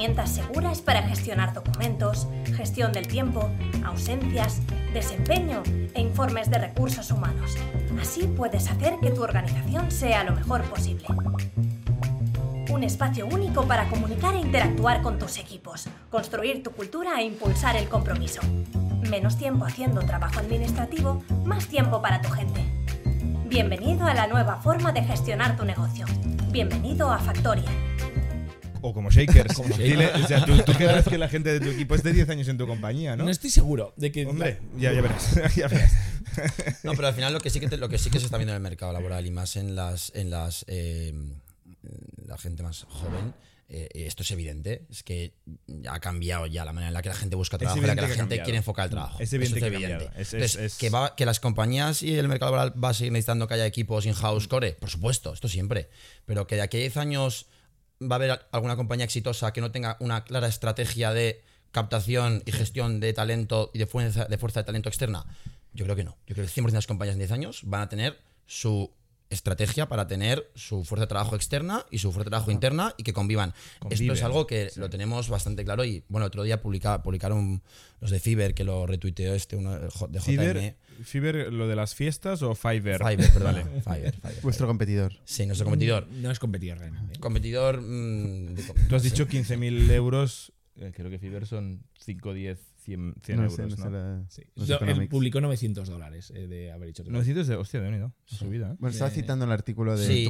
[0.00, 3.50] Herramientas seguras para gestionar documentos, gestión del tiempo,
[3.84, 4.62] ausencias,
[4.94, 5.62] desempeño
[5.94, 7.54] e informes de recursos humanos.
[8.00, 11.04] Así puedes hacer que tu organización sea lo mejor posible.
[12.70, 17.76] Un espacio único para comunicar e interactuar con tus equipos, construir tu cultura e impulsar
[17.76, 18.40] el compromiso.
[19.10, 22.64] Menos tiempo haciendo trabajo administrativo, más tiempo para tu gente.
[23.44, 26.06] Bienvenido a la nueva forma de gestionar tu negocio.
[26.50, 27.89] Bienvenido a Factorial.
[28.82, 29.54] O como Shakers.
[29.60, 32.28] Como Dile- o sea, tú, tú querrás que la gente de tu equipo esté 10
[32.30, 33.24] años en tu compañía, ¿no?
[33.24, 33.30] ¿no?
[33.30, 34.26] estoy seguro de que.
[34.26, 35.34] Hombre, ya, ya verás.
[35.56, 35.92] ya verás.
[36.84, 38.36] No, pero al final lo que sí que, te- lo que, sí que se está
[38.38, 41.12] viendo en el mercado laboral y más en las, en las eh,
[42.26, 43.34] la gente más joven,
[43.68, 45.34] eh, esto es evidente, es que
[45.88, 48.00] ha cambiado ya la manera en la que la gente busca trabajo, en la que
[48.00, 49.18] evidente la que gente quiere enfocar el trabajo.
[49.20, 50.04] Es Eso evidente que ha cambiado.
[50.16, 52.94] Es- es- Entonces, es- Que, va- que las compañías y el mercado laboral va a
[52.94, 55.88] seguir necesitando que haya equipos in-house core, por supuesto, esto siempre.
[56.26, 57.46] Pero que de aquí a 10 años
[58.00, 62.52] va a haber alguna compañía exitosa que no tenga una clara estrategia de captación y
[62.52, 65.24] gestión de talento y de fuerza de, fuerza de talento externa.
[65.72, 66.16] Yo creo que no.
[66.26, 68.90] Yo creo que el 100% de las compañías en 10 años van a tener su
[69.30, 73.04] estrategia para tener su fuerza de trabajo externa y su fuerza de trabajo interna y
[73.04, 73.54] que convivan.
[73.88, 77.62] Esto es algo que lo tenemos bastante claro y bueno, otro día publica- publicaron
[78.00, 80.24] los de Fiverr que lo retuiteó este uno de J- de JM.
[80.24, 82.98] Fiverr, Fiverr, lo de las fiestas o Fiverr?
[83.06, 83.54] Fiverr, perdón.
[83.84, 85.12] Fiverr, Fiverr, Vuestro competidor.
[85.24, 86.06] Sí, nuestro competidor.
[86.08, 87.14] No es competidor realmente.
[87.14, 87.20] ¿eh?
[87.20, 87.80] Competidor.
[87.80, 90.52] mm, de- Tú has dicho 15.000 euros.
[90.76, 93.56] eh, creo que Fiverr son 5, 10, 100, 100 no euros.
[93.56, 93.90] sé, no sé ¿no?
[93.90, 94.42] la- Sí.
[94.54, 97.04] los Yo- él publicó 900 dólares eh, de haber hecho.
[97.04, 97.56] 900 de.
[97.56, 98.12] Hostia, de unido.
[98.24, 98.76] Subida, ¿eh?
[98.78, 100.28] Bueno, estaba citando el artículo de Sí,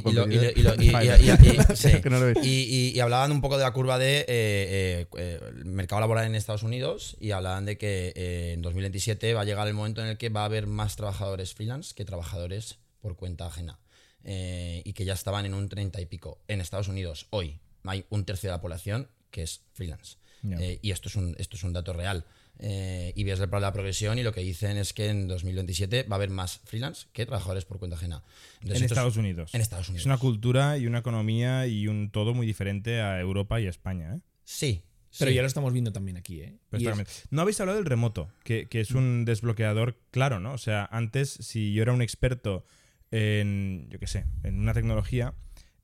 [2.43, 7.17] y, hablaban un poco de la curva de eh, el mercado laboral en Estados Unidos
[7.19, 10.29] y hablaban de que eh, en 2027 va a llegar el momento en el que
[10.29, 13.79] va a haber más trabajadores freelance que trabajadores por cuenta ajena.
[14.23, 16.41] Eh, y que ya estaban en un 30 y pico.
[16.47, 20.17] En Estados Unidos, hoy, hay un tercio de la población que es freelance.
[20.43, 22.25] Eh, y esto es un, esto es un dato real.
[22.63, 26.15] Eh, y ves la, la progresión y lo que dicen es que en 2027 va
[26.15, 28.23] a haber más freelance que trabajadores por cuenta ajena.
[28.61, 29.53] Entonces, En es- Estados Unidos.
[29.55, 30.01] En Estados Unidos.
[30.03, 33.69] Es una cultura y una economía y un todo muy diferente a Europa y a
[33.71, 34.21] España, ¿eh?
[34.43, 34.83] Sí.
[35.17, 35.35] Pero sí.
[35.35, 36.45] ya lo estamos viendo también aquí, ¿eh?
[36.45, 37.11] Y es- Perfectamente.
[37.31, 40.53] No habéis hablado del remoto, que, que es un desbloqueador claro, ¿no?
[40.53, 42.63] O sea, antes, si yo era un experto
[43.09, 45.33] en, yo qué sé, en una tecnología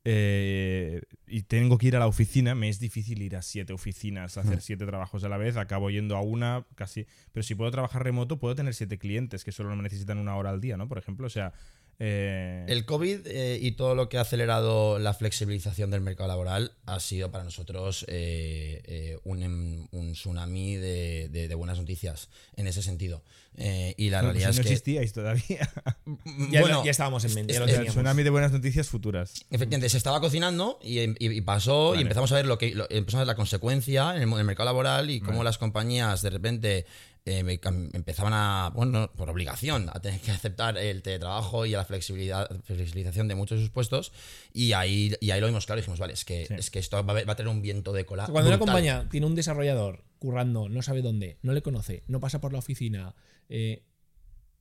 [0.09, 4.37] eh, y tengo que ir a la oficina, me es difícil ir a siete oficinas,
[4.37, 7.05] a hacer siete trabajos a la vez, acabo yendo a una casi.
[7.33, 10.51] Pero si puedo trabajar remoto, puedo tener siete clientes que solo me necesitan una hora
[10.51, 10.87] al día, ¿no?
[10.87, 11.51] Por ejemplo, o sea...
[11.99, 16.73] eh, El COVID eh, y todo lo que ha acelerado la flexibilización del mercado laboral
[16.86, 22.29] ha sido para nosotros eh, eh, un, em- un tsunami de, de- de buenas noticias
[22.55, 23.23] en ese sentido.
[23.60, 24.73] Eh, y la no, realidad si no es que.
[24.73, 25.67] existíais todavía.
[26.51, 27.95] ya, bueno, ya estábamos en mente, ya lo es- es- El teníamos.
[27.95, 29.33] tsunami de buenas noticias futuras.
[29.49, 31.99] Efectivamente, se estaba cocinando y, y- y pasó Vale.
[31.99, 34.36] y empezamos a ver lo que lo- empezamos a ver la consecuencia en el, mo-
[34.38, 36.86] en el mercado laboral y cómo las compañías de repente
[37.27, 37.53] eh, me
[37.93, 42.49] empezaban a, bueno, por obligación, a tener que aceptar el teletrabajo y a la flexibilidad,
[42.63, 44.11] flexibilización de muchos de sus puestos
[44.53, 46.53] y ahí, y ahí lo vimos claro y dijimos, vale, es que, Sí.
[46.57, 48.25] es que esto va a, haber- va a tener un viento de cola.
[48.31, 52.41] Cuando una compañía tiene un desarrollador currando, no sabe dónde, no le conoce, no pasa
[52.41, 53.13] por la oficina,
[53.49, 53.83] eh,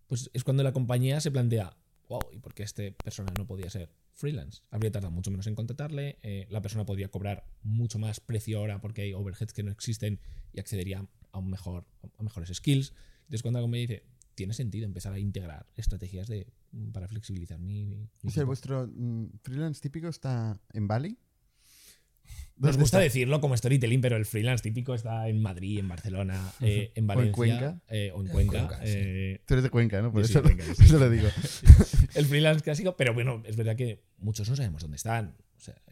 [0.07, 1.77] pues es cuando la compañía se plantea,
[2.09, 4.63] wow, ¿y por qué esta persona no podía ser freelance?
[4.71, 8.81] Habría tardado mucho menos en contratarle, eh, la persona podría cobrar mucho más precio ahora
[8.81, 10.21] porque hay overheads que no existen
[10.53, 11.05] y accedería
[11.37, 11.85] a, un mejor,
[12.19, 12.93] a mejores skills.
[13.23, 14.03] Entonces cuando la compañía dice,
[14.35, 16.47] tiene sentido empezar a integrar estrategias de,
[16.93, 17.85] para flexibilizar mi...
[17.87, 17.95] mi
[18.25, 18.47] O sea, equipo".
[18.47, 21.17] vuestro mm, freelance típico está en Bali.
[22.59, 23.05] Nos ¿Dónde gusta está?
[23.05, 27.33] decirlo como storytelling, pero el freelance típico está en Madrid, en Barcelona, eh, en Valencia
[27.35, 27.81] Cuenca.
[27.89, 28.67] eh, o en Cuenca.
[28.67, 28.93] Cuenca, sí.
[28.97, 30.11] eh, Tú eres de Cuenca, ¿no?
[30.11, 30.85] Por eso, Cuenca, sí.
[30.85, 31.29] eso lo digo.
[32.15, 35.37] el freelance clásico, pero bueno, es verdad que muchos no sabemos dónde están.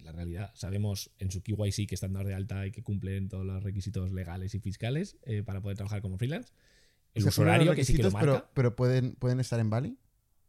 [0.05, 3.31] En la realidad, sabemos en su KYC que están dados de alta y que cumplen
[3.31, 6.53] todos los requisitos legales y fiscales eh, para poder trabajar como freelance.
[7.15, 8.33] El O sea, horario, que sí que lo marca.
[8.33, 9.97] pero, pero pueden, pueden estar en Bali.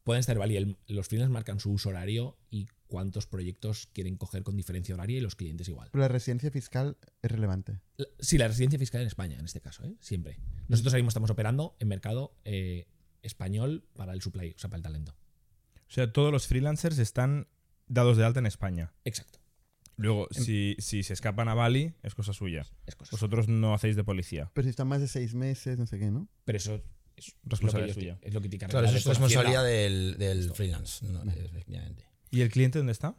[0.03, 4.43] Pueden estar, vale, el- los freelance marcan su uso horario y cuántos proyectos quieren coger
[4.43, 5.87] con diferencia horaria y los clientes igual.
[5.91, 7.79] Pero la residencia fiscal es relevante.
[7.97, 9.95] La- Sí, la residencia fiscal en España, en este caso, ¿eh?
[10.01, 10.37] siempre.
[10.67, 12.87] Nosotros ahora mismo estamos operando en mercado eh,
[13.23, 15.15] español para el supply, o sea, para el talento.
[15.87, 17.47] O sea, todos los freelancers están
[17.87, 18.91] dados de alta en España.
[19.05, 19.39] Exacto.
[19.97, 22.65] Luego, si, si se escapan a Bali, es cosa suya.
[22.85, 23.11] Es cosa.
[23.11, 24.51] Vosotros no hacéis de policía.
[24.53, 26.27] Pero si están más de seis meses, no sé qué, ¿no?
[26.43, 26.81] Pero eso
[27.15, 28.19] es Responsabilidad suya.
[28.21, 32.05] Es lo que que Claro, eso es responsabilidad del, del freelance, no, efectivamente.
[32.29, 33.15] ¿Y el cliente dónde está?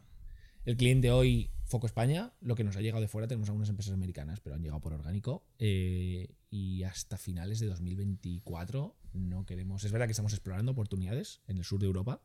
[0.65, 3.93] El cliente hoy, Foco España, lo que nos ha llegado de fuera, tenemos algunas empresas
[3.93, 5.45] americanas, pero han llegado por orgánico.
[5.57, 9.83] eh, y hasta finales de 2024 no queremos.
[9.83, 12.21] Es verdad que estamos explorando oportunidades en el sur de Europa,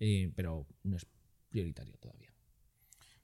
[0.00, 1.06] eh, pero no es
[1.50, 2.27] prioritario todavía.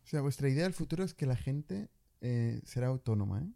[0.04, 1.88] O sea, vuestra idea del futuro es que la gente
[2.20, 3.48] eh, será autónoma, ¿eh?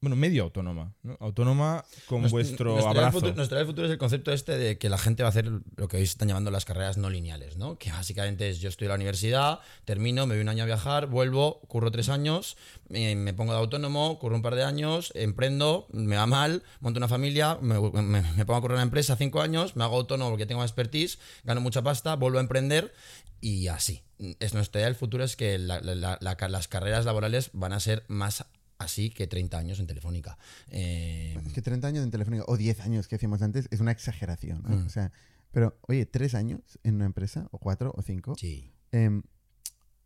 [0.00, 0.94] Bueno, medio autónoma.
[1.02, 1.16] ¿no?
[1.18, 3.18] Autónoma con vuestro nuestra idea del abrazo.
[3.18, 5.30] futuro- nuestra idea del futuro es el concepto este de que la gente va a
[5.30, 7.78] hacer lo que hoy se están llamando las carreras no lineales, ¿no?
[7.78, 11.08] Que básicamente es yo estoy en la universidad, termino, me voy un año a viajar,
[11.08, 12.56] vuelvo, curro tres años,
[12.88, 16.98] me, me pongo de autónomo, curro un par de años, emprendo, me va mal, monto
[16.98, 20.30] una familia, me, me- me pongo a correr una empresa cinco años, me hago autónomo
[20.30, 22.94] porque tengo más expertise, gano mucha pasta, vuelvo a emprender
[23.40, 24.04] y así.
[24.40, 27.72] Es nuestra idea del futuro es que la- la- la- la- las carreras laborales van
[27.72, 28.44] a ser más
[28.78, 30.38] así que 30 años en Telefónica.
[30.68, 33.90] Eh, Es que 30 años en Telefónica, o 10 años que decíamos antes, es una
[33.92, 34.62] exageración.
[34.62, 34.76] ¿no?
[34.76, 34.86] Mm.
[34.86, 35.10] O sea,
[35.50, 38.70] pero, oye, 3 años en una empresa, o 4 o 5, sí.
[38.92, 39.22] em,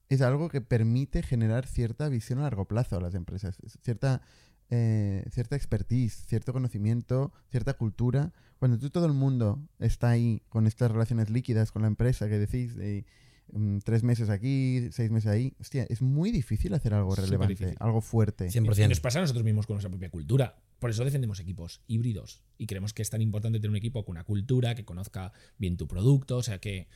[0.09, 3.57] es algo que permite generar cierta visión a largo plazo a las empresas.
[3.65, 4.23] Es Cierta,
[4.71, 8.33] eh, cierta expertise, cierto conocimiento, cierta cultura.
[8.59, 12.39] Cuando tú todo el mundo está ahí con estas relaciones líquidas con la empresa que
[12.39, 13.05] decís de
[13.53, 17.77] mm, tres meses aquí, seis meses ahí, hostia, es muy difícil hacer algo relevante, difícil.
[17.81, 18.49] algo fuerte.
[18.49, 18.85] 100%.
[18.85, 20.57] Y nos pasa a nosotros mismos con nuestra propia cultura.
[20.79, 22.43] Por eso defendemos equipos híbridos.
[22.59, 25.77] Y creemos que es tan importante tener un equipo con una cultura, que conozca bien
[25.77, 26.89] tu producto, o sea, que,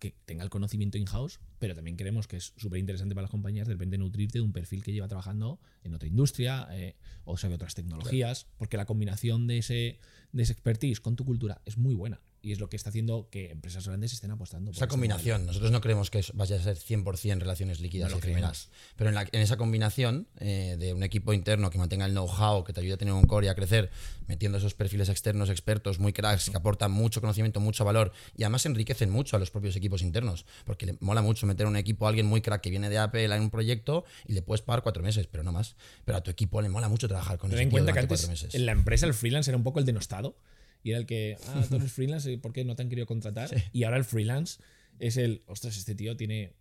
[0.00, 3.68] que tenga el conocimiento in-house, pero también creemos que es súper interesante para las compañías
[3.68, 7.54] de repente nutrirte de un perfil que lleva trabajando en otra industria eh, o sabe
[7.54, 10.00] otras tecnologías, porque la combinación de ese,
[10.32, 12.20] de ese expertise con tu cultura es muy buena.
[12.42, 15.44] Y es lo que está haciendo que empresas grandes estén apostando por Esa este combinación,
[15.44, 19.14] nosotros no creemos que vaya a ser 100% relaciones líquidas No y primeras, pero en,
[19.14, 22.80] la- en esa combinación eh, de un equipo interno que mantenga el know-how, que te
[22.80, 23.90] ayude a tener un core y a crecer,
[24.26, 28.64] metiendo esos perfiles externos expertos muy cracks que aportan mucho conocimiento, mucho valor y además
[28.64, 32.08] enriquecen mucho a los propios equipos internos, porque le mola mucho meter un equipo a
[32.08, 35.02] alguien muy crack que viene de Apple en un proyecto y le puedes pagar cuatro
[35.02, 35.76] meses, pero no más.
[36.06, 38.54] Pero a tu equipo le mola mucho trabajar con Ten en cuenta que antes meses.
[38.54, 40.36] en la empresa el freelance era un poco el denostado.
[40.82, 43.50] Y era el que, ah, tú eres freelance, ¿por qué no te han querido contratar?
[43.72, 44.60] Y ahora el freelance
[44.98, 46.54] es el, ostras, este tío tiene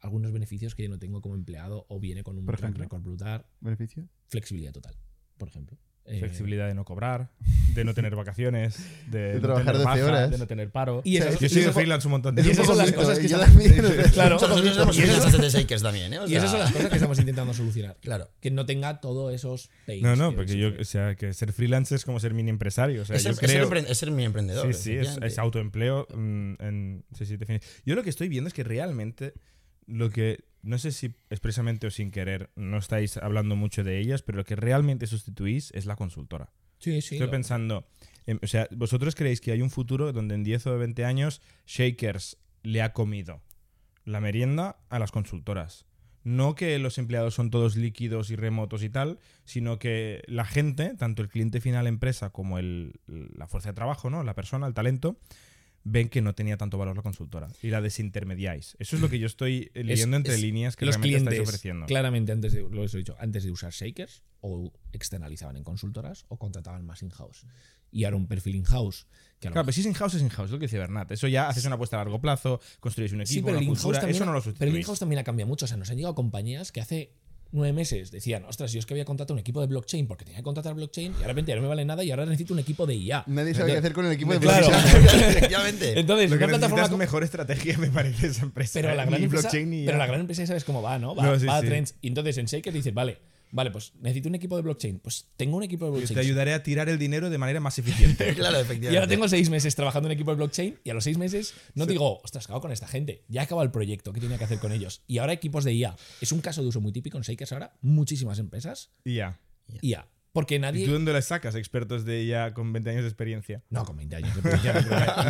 [0.00, 3.46] algunos beneficios que yo no tengo como empleado o viene con un record brutal.
[3.60, 4.08] ¿Beneficio?
[4.28, 4.94] Flexibilidad total,
[5.36, 5.78] por ejemplo.
[6.08, 7.30] Eh, Flexibilidad de no cobrar,
[7.74, 8.78] de no tener vacaciones,
[9.10, 10.30] de, De no trabajar tener 12 baja, horas.
[10.30, 11.02] de no tener paro.
[11.04, 12.62] Y Yo he sido freelance un montón de y tiempo.
[12.62, 14.10] esas son las Yo cosas que yo estamos- también.
[14.12, 14.34] Claro.
[14.36, 17.96] Nosotros somos Y esas- son las cosas que estamos intentando solucionar.
[18.00, 18.30] Claro.
[18.40, 21.52] Que no tenga todos esos pains No, no, que porque yo, o sea, que ser
[21.52, 23.02] freelance es como ser mini empresario.
[23.02, 23.70] O sea, es, yo ser, es ser creo.
[23.82, 24.72] empre- es ser mi emprendedor.
[24.74, 26.06] Sí, sí, es, autoempleo.
[26.14, 27.36] mm, en, sí, sí,
[27.84, 29.34] Yo lo que estoy viendo es que realmente
[29.86, 34.22] lo que, no sé si expresamente o sin querer, no estáis hablando mucho de ellas,
[34.22, 36.52] pero lo que realmente sustituís es la consultora.
[36.78, 37.14] Sí, sí.
[37.16, 37.86] Estoy lo- pensando,
[38.42, 42.38] o sea, ¿vosotros creéis que hay un futuro donde en 10 o 20 años Shakers
[42.62, 43.40] le ha comido
[44.04, 45.86] la merienda a las consultoras?
[46.24, 50.94] No que los empleados son todos líquidos y remotos y tal, sino que la gente,
[50.96, 54.24] tanto el cliente final empresa como el, la fuerza de trabajo, ¿no?
[54.24, 55.20] la persona, el talento,
[55.88, 58.74] ven que no tenía tanto valor la consultora y la desintermediáis.
[58.80, 61.32] Eso es lo que yo estoy eh, leyendo entre es- líneas que los realmente clientes,
[61.34, 61.86] estáis ofreciendo.
[61.86, 66.38] claramente antes de, lo he dicho, antes de usar shakers, o externalizaban en consultoras o
[66.38, 67.46] contrataban más in-house.
[67.92, 69.06] Y ahora un perfil in-house
[69.38, 71.10] que Claro, pero si es in-house, es in-house, es lo que dice Bernat.
[71.12, 73.64] Eso ya haces una apuesta a largo plazo, construyes un equipo, Sí, pero una el
[73.64, 74.76] in-house cultura, también, eso no lo pero el sustituís.
[74.80, 75.64] in-house también ha cambiado mucho.
[75.66, 77.12] O sea, nos han llegado compañías que hace
[77.52, 80.38] nueve meses decían, ostras, yo es que había contratado un equipo de blockchain porque tenía
[80.40, 82.52] que contratar blockchain y ahora de repente ya no me vale nada y ahora necesito
[82.54, 83.24] un equipo de IA.
[83.26, 84.66] Nadie sabe qué hacer con el equipo de Claro.
[84.68, 85.04] blockchain.
[85.30, 85.98] Efectivamente.
[86.00, 88.72] Entonces, Lo que una plataforma necesitas como- mejor estrategia, me parece, esa empresa.
[88.80, 89.98] pero la Ni gran empresa, blockchain ni pero ya.
[89.98, 91.14] la gran empresa ya sabes cómo va, ¿no?
[91.14, 91.66] Va, No, sí, va a sí.
[91.66, 91.94] trends.
[92.02, 93.18] Y entonces en Shaker dices, vale,
[93.56, 95.00] vale, pues necesito un equipo de blockchain.
[95.00, 96.14] Pues tengo un equipo de Yo blockchain.
[96.14, 98.34] te ayudaré a tirar el dinero de manera más eficiente.
[98.36, 98.92] claro, efectivamente.
[98.92, 101.54] Y ahora tengo seis meses trabajando en equipo de blockchain y a los seis meses
[101.74, 103.24] no digo, ostras, acabo con esta gente.
[103.28, 105.02] Ya he acabado el proyecto, ¿qué tenía que hacer con ellos?
[105.06, 105.96] Y ahora equipos de IA.
[106.20, 107.76] Es un caso de uso muy típico en Shakers ahora.
[107.80, 109.40] Muchísimas empresas y ya.
[109.80, 110.06] IA.
[110.32, 110.84] Porque ¿Y nadie...
[110.84, 113.62] tú dónde las sacas, expertos de ya con 20 años de experiencia?
[113.70, 114.74] No, con 20 años de experiencia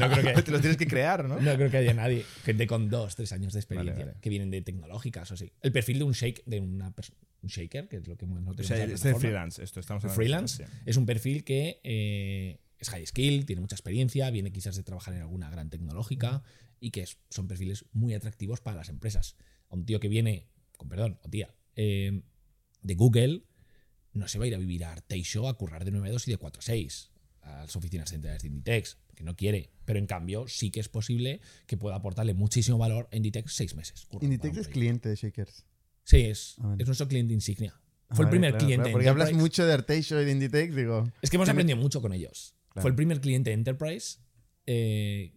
[0.01, 1.41] no creo que, Te los tienes que crear, ¿no?
[1.41, 2.25] no creo que haya nadie.
[2.45, 4.19] Gente con dos, tres años de experiencia Vale, vale.
[4.21, 5.53] que vienen de tecnológicas o así.
[5.62, 8.35] El perfil de un shake, de una pers- un shaker, que es lo que no
[8.35, 9.18] O tenemos sea, de plataforma.
[9.20, 13.61] freelance, esto estamos hablando de freelance es un perfil que eh, es high skill, tiene
[13.61, 16.42] mucha experiencia, viene quizás de trabajar en alguna gran tecnológica
[16.81, 19.37] y que es- son perfiles muy atractivos para las empresas.
[19.70, 22.22] A un tío que viene, con perdón, o tía, eh,
[22.83, 23.42] de Google,
[24.12, 26.29] no se va a ir a vivir a Arteixo a currar de 9 a 2
[26.29, 27.11] y de 4 a 6
[27.42, 29.70] a las oficinas centrales de Inditex, que no quiere.
[29.85, 33.75] Pero en cambio, sí que es posible que pueda aportarle muchísimo valor a Inditex seis
[33.77, 34.09] meses.
[34.20, 35.64] Inditex es cliente de Shakers.
[36.07, 37.75] Sí, es, Ah, es nuestro cliente insignia.
[38.11, 41.11] Fue el primer claro, cliente claro, Porque hablas mucho de Arteixo y de Inditex, digo.
[41.21, 42.55] Es que hemos aprendido mucho con ellos.
[42.69, 42.83] Claro.
[42.83, 44.21] Fue el primer cliente Enterprise,
[44.66, 45.35] eh,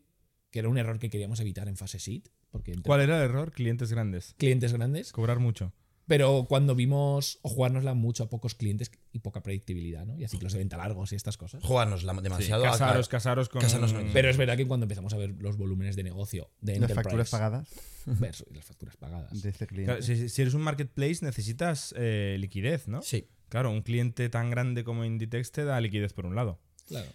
[0.51, 2.21] que era un error que queríamos evitar en fase seed.
[2.51, 3.51] Porque ¿Cuál era el error?
[3.51, 4.35] Clientes grandes.
[4.37, 5.11] clientes grandes.
[5.11, 5.73] Cobrar mucho.
[6.09, 10.17] Pero cuando vimos o jugárnosla mucho a pocos clientes y poca predictibilidad, ¿no?
[10.17, 11.63] Y a ciclos de venta largos y estas cosas.
[11.63, 12.65] Jugarnos la- demasiado.
[12.65, 13.61] a- casaros, a- casaros con.
[13.61, 16.73] Casarnos con- Pero es verdad que cuando empezamos a ver los volúmenes de negocio de
[16.79, 17.69] Las Enterprise facturas pagadas
[18.05, 19.41] versus las facturas pagadas.
[19.41, 19.85] de este cliente.
[19.91, 23.01] Claro, si, si eres un marketplace, necesitas eh, liquidez, ¿no?
[23.03, 23.27] Sí.
[23.47, 26.59] Claro, un cliente tan grande como Inditex te da liquidez por un lado.
[26.87, 27.07] Claro.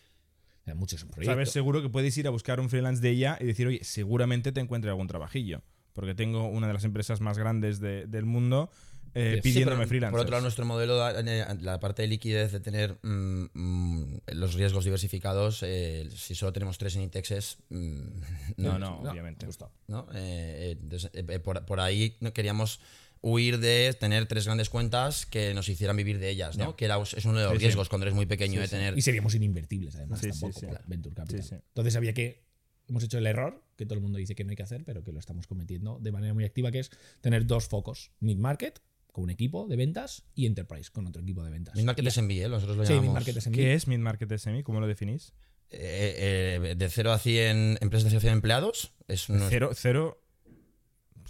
[0.66, 1.32] Hay muchos en proyecto.
[1.32, 4.50] Sabes seguro que puedes ir a buscar un freelance de ella y decir, oye, seguramente
[4.52, 5.62] te encuentre algún trabajillo.
[5.94, 8.70] Porque tengo una de las empresas más grandes de- del mundo
[9.16, 10.10] eh, Sí, pidiéndome pero, freelancers.
[10.10, 14.20] Por otro lado, nuestro modelo, da- eh, la parte de liquidez, de tener mm, mm,
[14.32, 17.58] los riesgos diversificados, eh, si solo tenemos tres en ITEX es...
[17.68, 17.98] mm,
[18.56, 19.46] no, no, No, obviamente.
[19.46, 19.70] justo.
[19.86, 20.08] ¿no?
[20.12, 22.80] Eh, eh, entonces, eh, eh, por, por ahí no queríamos
[23.20, 26.74] huir de tener tres grandes cuentas que nos hicieran vivir de ellas, ¿no?
[26.76, 27.64] Que era, es uno de los Sí, sí.
[27.66, 28.98] riesgos cuando eres muy pequeño de tener...
[28.98, 30.66] Y seríamos ininvertibles, además, Sí, sí, tampoco, sí.
[30.88, 31.42] Venture Capital.
[31.42, 31.54] Sí, sí.
[31.54, 32.43] Entonces había que.
[32.88, 35.02] Hemos hecho el error, que todo el mundo dice que no hay que hacer, pero
[35.02, 38.80] que lo estamos cometiendo de manera muy activa, que es tener dos focos: mid-market,
[39.12, 41.74] con un equipo de ventas, y enterprise, con otro equipo de ventas.
[41.76, 42.48] Mid-market SMB, ¿eh?
[42.48, 43.14] nosotros lo Sí, llamamos.
[43.14, 43.54] mid-market SMB.
[43.54, 44.62] ¿Qué es mid-market SME?
[44.64, 45.32] ¿Cómo lo definís?
[45.70, 48.92] Eh, eh, de 0 a 100 empresas de 0 a 100 empleados.
[49.08, 50.23] Es Cero, cero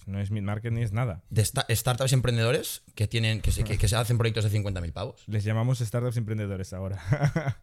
[0.07, 1.23] no es mid-market ni es nada.
[1.31, 4.59] de sta- startups y emprendedores que tienen que se, que, que se hacen proyectos de
[4.59, 5.23] 50.000 pavos.
[5.27, 6.99] Les llamamos startups emprendedores ahora.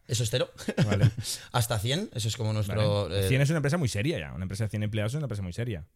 [0.08, 0.50] Eso es cero.
[0.86, 1.10] vale.
[1.52, 3.04] Hasta 100, eso es como nuestro...
[3.08, 3.24] Vale.
[3.24, 4.32] eh, 100 es una empresa muy seria ya.
[4.32, 5.86] Una empresa de 100 empleados es una empresa muy seria.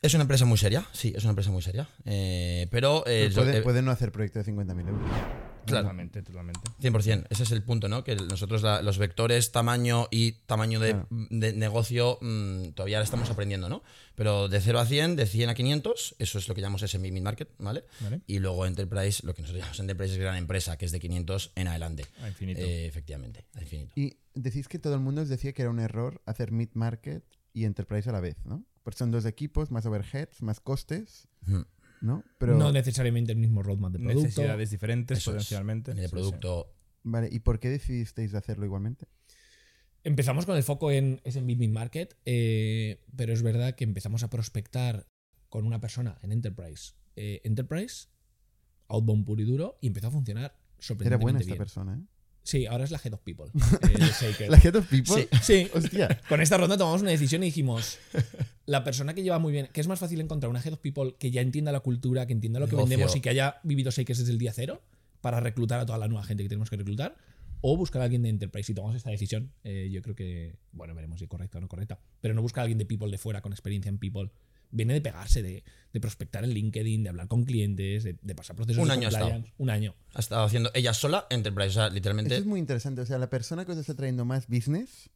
[0.00, 1.88] Es una empresa muy seria, sí, es una empresa muy seria.
[2.04, 3.04] Eh, pero...
[3.06, 5.10] eh, Pero puede, eh, puede no hacer proyecto de 50.000 euros.
[5.66, 5.84] Claro.
[5.84, 6.60] Totalmente, totalmente.
[6.80, 8.04] 100%, ese es el punto, ¿no?
[8.04, 11.08] Que nosotros la- los vectores, tamaño y tamaño de, Claro.
[11.10, 13.82] de negocio mm, todavía la estamos aprendiendo, ¿no?
[14.14, 17.10] Pero de 0 a 100, de 100 a 500, eso es lo que llamamos SME
[17.12, 17.84] Mid-Market, ¿vale?
[18.00, 18.20] Vale.
[18.26, 21.52] Y luego Enterprise, lo que nosotros llamamos Enterprise es gran empresa, que es de 500
[21.54, 22.06] en adelante.
[22.22, 22.60] A infinito.
[22.60, 23.92] Eh, efectivamente, a infinito.
[23.96, 27.22] Y decís que todo el mundo os decía que era un error hacer mid-market
[27.54, 28.64] y enterprise a la vez, ¿no?
[28.82, 31.64] Porque son dos equipos, más overheads, más costes, Ujú.
[32.02, 32.22] ¿No?
[32.38, 34.22] Pero, No necesariamente el mismo roadmap de producto.
[34.24, 35.36] Necesidades diferentes Eso es.
[35.36, 35.94] potencialmente.
[35.94, 39.06] De Sí, producto, Vale, ¿y por qué decidisteis hacerlo igualmente?
[40.04, 45.08] Empezamos con el foco en SMB Mid-Market, eh, pero es verdad que empezamos a prospectar
[45.48, 46.94] con una persona en Enterprise.
[47.16, 48.08] eh, Enterprise,
[48.88, 51.58] outbound puro y duro, y empezó a funcionar Era sorprendentemente buena esta bien.
[51.58, 52.02] persona, ¿eh?
[52.42, 53.46] Sí, ahora es la Head of People.
[53.54, 54.48] eh.
[54.48, 55.28] La Head of People.
[55.30, 55.70] Sí, sí.
[55.74, 56.20] Hostia.
[56.28, 57.98] Con esta ronda tomamos una decisión y dijimos,
[58.66, 61.14] la persona que lleva muy bien, que es más fácil encontrar una Head of People
[61.18, 62.90] que ya entienda la cultura, que entienda lo que Negocio.
[62.90, 64.82] vendemos y que haya vivido Shakers desde el día cero
[65.20, 67.16] para reclutar a toda la nueva gente que tenemos que reclutar,
[67.60, 68.72] o buscar a alguien de Enterprise.
[68.72, 71.68] Y tomamos esta decisión, eh, yo creo que, bueno, veremos si es correcta o no
[71.68, 74.30] correcta, pero no buscar a alguien de People de fuera con experiencia en People.
[74.72, 78.56] Viene de pegarse, de, de prospectar en LinkedIn, de hablar con clientes, de, de pasar
[78.56, 79.44] procesos Un de año ha estado.
[79.58, 79.94] Un año.
[80.14, 82.34] ha estado haciendo ella sola Enterprise, o sea, literalmente...
[82.34, 83.02] Esto es muy interesante.
[83.02, 85.10] O sea, la persona que os está trayendo más business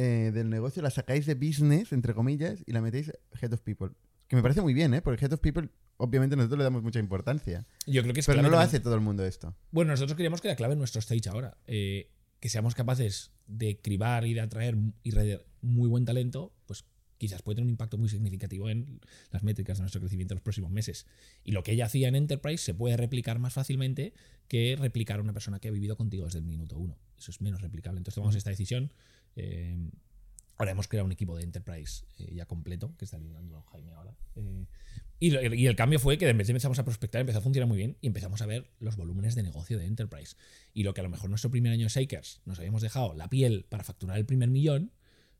[0.00, 3.90] eh, del negocio la sacáis de business, entre comillas, y la metéis Head of People.
[4.28, 5.02] Que me parece muy bien, ¿eh?
[5.02, 7.66] Porque Head of People, obviamente, nosotros le damos mucha importancia.
[7.84, 9.56] Yo creo que es Pero no lo hace todo el mundo esto.
[9.72, 13.80] Bueno, nosotros queríamos que la clave en nuestro stage ahora, eh, que seamos capaces de
[13.80, 16.84] cribar y de atraer y traer muy buen talento, pues
[17.18, 19.00] quizás puede tener un impacto muy significativo en
[19.30, 21.06] las métricas de nuestro crecimiento en los próximos meses.
[21.44, 24.14] Y lo que ella hacía en Enterprise se puede replicar más fácilmente
[24.48, 26.96] que replicar a una persona que ha vivido contigo desde el minuto uno.
[27.18, 27.98] Eso es menos replicable.
[27.98, 28.92] Entonces tomamos esta decisión.
[29.36, 29.76] eh,
[30.56, 34.16] ahora hemos creado un equipo de Enterprise eh, ya completo, que está liderando Jaime ahora.
[34.36, 34.66] eh,
[35.20, 37.42] y, lo- y el cambio fue que en vez de empezamos a prospectar, empezó a
[37.42, 40.36] funcionar muy bien y empezamos a ver los volúmenes de negocio de Enterprise.
[40.74, 43.28] Y lo que a lo mejor nuestro primer año de Shakers nos habíamos dejado la
[43.28, 44.92] piel para facturar el primer millón,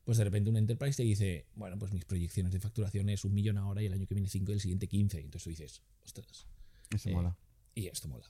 [0.03, 3.33] pues de repente un Enterprise te dice, bueno, pues mis proyecciones de facturación es un
[3.33, 5.21] millón ahora y el año que viene cinco y el siguiente 15.
[5.21, 6.47] Y entonces tú dices, ostras,
[6.93, 7.37] Eso Eh, mola.
[7.75, 8.25] y esto mola.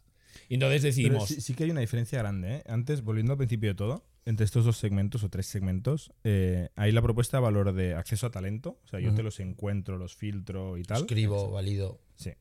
[0.48, 2.58] Y entonces Pero decidimos, sí, sí que hay una diferencia grande.
[2.58, 2.64] ¿eh?
[2.68, 6.92] Antes, volviendo al principio de todo, entre estos dos segmentos o tres segmentos, eh, hay
[6.92, 8.80] la propuesta de valor de acceso a talento.
[8.84, 11.02] O sea, yo te los encuentro, los filtro y tal.
[11.02, 12.00] Escribo, valido.
[12.16, 12.32] Sí.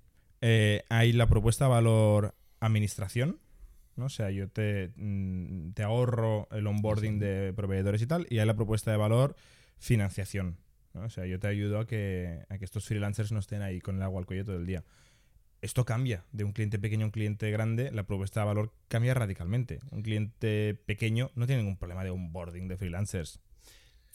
[0.41, 3.41] Eh, hay la propuesta de valor administración.
[3.99, 4.07] ¿No?
[4.07, 8.27] O sea, yo te, mm, te ahorro el onboarding de proveedores y tal.
[8.31, 9.35] Y hay la propuesta de valor
[9.79, 10.57] financiación.
[10.95, 11.03] ¿no?
[11.03, 13.97] O sea, yo te ayudo a que, a que estos freelancers no estén ahí con
[13.97, 14.85] el agua al cuello todo el día.
[15.61, 19.13] Esto cambia de un cliente pequeño a un cliente grande, la propuesta de valor cambia
[19.15, 19.81] radicalmente.
[19.91, 23.41] Un cliente pequeño no tiene ningún problema de onboarding de freelancers.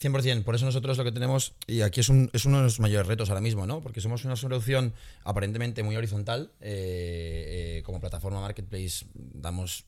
[0.00, 2.80] 100%, por eso nosotros lo que tenemos, y aquí es, un- es uno de los
[2.80, 3.80] mayores retos ahora mismo, ¿no?
[3.80, 4.92] Porque somos una solución
[5.24, 9.84] aparentemente muy horizontal, eh, eh, como plataforma marketplace damos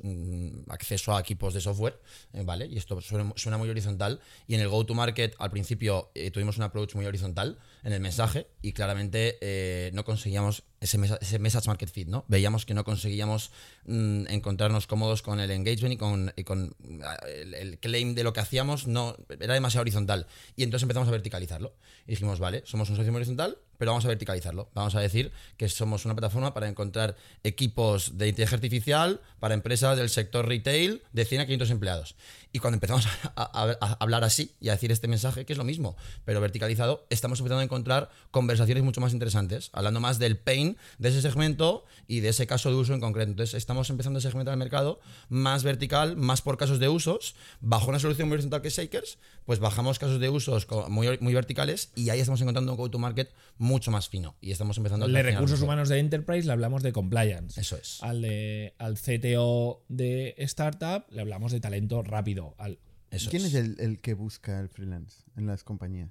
[0.00, 1.98] mm, acceso a equipos de software,
[2.32, 2.66] eh, ¿vale?
[2.66, 6.62] Y esto suena, suena muy horizontal, y en el go-to-market al principio eh, tuvimos un
[6.62, 12.08] approach muy horizontal en el mensaje, y claramente eh, no conseguíamos ese, message market fit,
[12.08, 12.24] ¿no?
[12.26, 13.52] Veíamos que no conseguíamos
[13.86, 15.94] mm, encontrarnos cómodos con el engagement
[16.36, 20.26] y con, ah, el, claim de lo que hacíamos, no, era demasiado horizontal.
[20.56, 21.74] Y entonces empezamos a verticalizarlo.
[22.06, 24.70] Y dijimos, vale, somos un socio muy horizontal, pero vamos a verticalizarlo.
[24.74, 29.96] Vamos a decir que somos una plataforma para encontrar equipos de inteligencia artificial para empresas
[29.96, 32.16] del sector retail de 100 a 500 empleados.
[32.52, 33.06] Y cuando empezamos
[33.36, 37.06] a- a hablar así y a decir este mensaje, que es lo mismo, pero verticalizado,
[37.08, 41.84] estamos empezando a encontrar conversaciones mucho más interesantes, hablando más del pain de ese segmento
[42.06, 43.30] y de ese caso de uso en concreto.
[43.30, 47.34] Entonces, estamos empezando a segmentar el mercado más vertical, más por casos de usos.
[47.60, 51.34] Bajo una solución muy horizontal que es Shakers, pues bajamos casos de usos muy, muy
[51.34, 54.36] verticales y ahí estamos encontrando un go-to-market mucho más fino.
[54.40, 57.60] Y estamos empezando a De recursos humanos de Enterprise le hablamos de compliance.
[57.60, 58.02] Eso es.
[58.02, 62.54] Al, de, al CTO de startup le hablamos de talento rápido.
[62.58, 62.78] Al,
[63.10, 63.54] Eso ¿Quién es.
[63.54, 66.10] es el, el que busca el freelance en las compañías?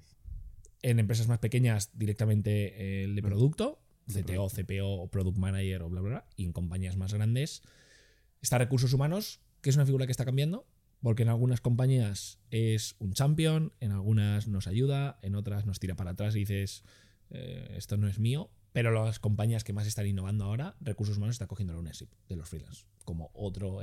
[0.82, 2.50] en empresas más pequeñas directamente
[3.02, 3.78] eh, el de producto,
[4.12, 6.26] CTO, CPO, Product Manager o bla, bla, bla.
[6.36, 7.62] Y en compañías más grandes
[8.40, 10.66] está recursos humanos, que es una figura que está cambiando,
[11.00, 15.96] porque en algunas compañías es un champion, en algunas nos ayuda, en otras nos tira
[15.96, 16.84] para atrás y dices,
[17.30, 18.50] eh, esto no es mío.
[18.72, 22.36] Pero las compañías que más están innovando ahora, recursos humanos está cogiendo el ownership de
[22.36, 22.86] los freelance.
[23.04, 23.80] Como otro,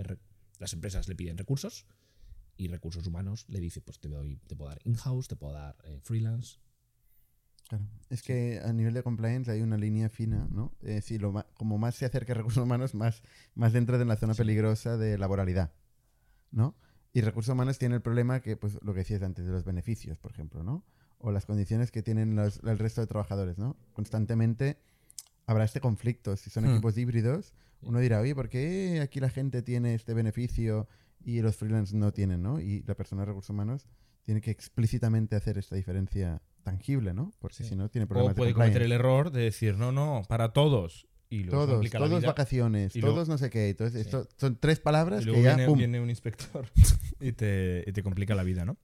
[0.58, 1.86] las empresas le piden recursos
[2.58, 5.78] y recursos humanos le dice, pues te, doy, te puedo dar in-house, te puedo dar
[5.84, 6.58] eh, freelance.
[7.70, 7.86] Claro.
[8.10, 10.74] Es que a nivel de compliance hay una línea fina, ¿no?
[10.82, 13.22] Es decir, lo ma- como más se acerca a recursos humanos, más,
[13.56, 15.72] más dentro de la zona peligrosa de laboralidad,
[16.52, 16.76] ¿no?
[17.14, 20.18] Y recursos humanos tiene el problema que, pues, lo que decías antes, de los beneficios,
[20.18, 20.84] por ejemplo, ¿no?
[21.20, 23.78] O las condiciones que tienen los- el resto de trabajadores, ¿no?
[23.94, 24.78] Constantemente
[25.46, 26.36] habrá este conflicto.
[26.38, 26.72] Si son Hmm.
[26.72, 30.88] equipos híbridos, uno dirá, oye, ¿por qué aquí la gente tiene este beneficio
[31.24, 32.60] y los freelance no tienen, ¿no?
[32.60, 33.88] Y la persona de recursos humanos
[34.24, 37.32] tiene que explícitamente hacer esta diferencia tangible, ¿no?
[37.40, 40.24] Porque si no tiene problemas O de puede cometer el error de decir, no, no,
[40.28, 41.08] para todos.
[41.32, 42.28] Y luego Todos, complica la todos vida.
[42.30, 43.70] vacaciones, Y luego- todos no sé qué.
[43.70, 45.78] Entonces, esto son tres palabras Y que ya, viene, ¡pum!
[45.78, 46.68] viene un inspector
[47.20, 48.78] y te, y te complica la vida, ¿no?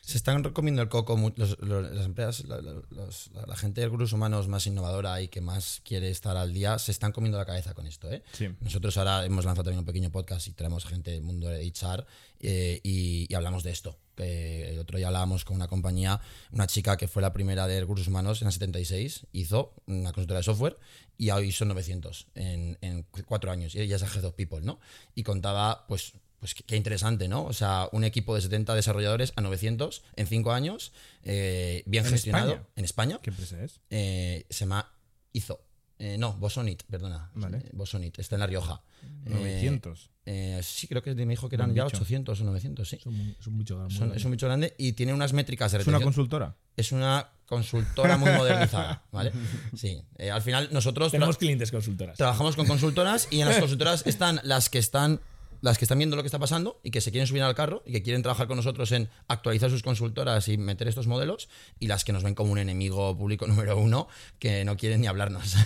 [0.00, 4.12] Se están comiendo el coco mu- los- los- las empresas, la, los- gente de recursos
[4.12, 7.74] humanos más innovadora y que más quiere estar al día, se están comiendo la cabeza
[7.74, 8.10] con esto.
[8.10, 8.22] ¿eh?
[8.32, 8.48] Sí.
[8.60, 12.06] Nosotros ahora hemos lanzado también un pequeño podcast y traemos gente del mundo de HR
[12.40, 13.98] eh, y, y hablamos de esto.
[14.16, 16.20] Que el otro día hablábamos con una compañía,
[16.52, 20.38] una chica que fue la primera de recursos humanos en la 76, hizo una consultora
[20.40, 20.76] de software
[21.16, 23.74] y hoy son 900 en, en cuatro años.
[23.74, 24.78] Y ella es a Head of People, ¿no?
[25.14, 27.44] Y contaba, pues, pues qué, interesante, ¿no?
[27.44, 32.10] O sea, un equipo de 70 desarrolladores a 900 en cinco años, eh, bien ¿En
[32.10, 32.52] gestionado.
[32.52, 32.68] España?
[32.76, 33.18] En España.
[33.22, 33.80] ¿Qué empresa es?
[33.90, 34.92] Eh, se llama
[35.32, 35.60] Izo.
[35.98, 37.30] Eh, no, Bosonit, perdona.
[37.34, 37.62] Vale.
[37.74, 38.82] Bosonit, está en La Rioja.
[39.26, 40.10] Eh, 900.
[40.24, 41.98] eh, sí, creo que me dijo que eran ya bicho.
[41.98, 42.98] 800 o 900, sí.
[43.02, 44.16] Son, son mucho Son- grandes.
[44.16, 46.56] es un bicho grande y tiene unas métricas de Es una consultora.
[46.74, 49.32] Es una consultora muy modernizada, ¿vale?
[49.76, 50.02] Sí.
[50.32, 52.16] Al final nosotros Tenemos clientes consultoras.
[52.16, 55.20] trabajamos con consultoras y en las consultoras están las que están
[55.60, 57.82] las que están viendo lo que está pasando y que se quieren subir al carro
[57.86, 61.48] y que quieren trabajar con nosotros en actualizar sus consultoras y meter estos modelos
[61.78, 64.08] y las que nos ven como un enemigo público número uno
[64.38, 65.54] que no quieren ni hablarnos.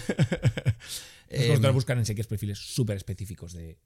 [1.30, 3.78] Las Eh, consultoras buscan en sí que es perfiles súper específicos de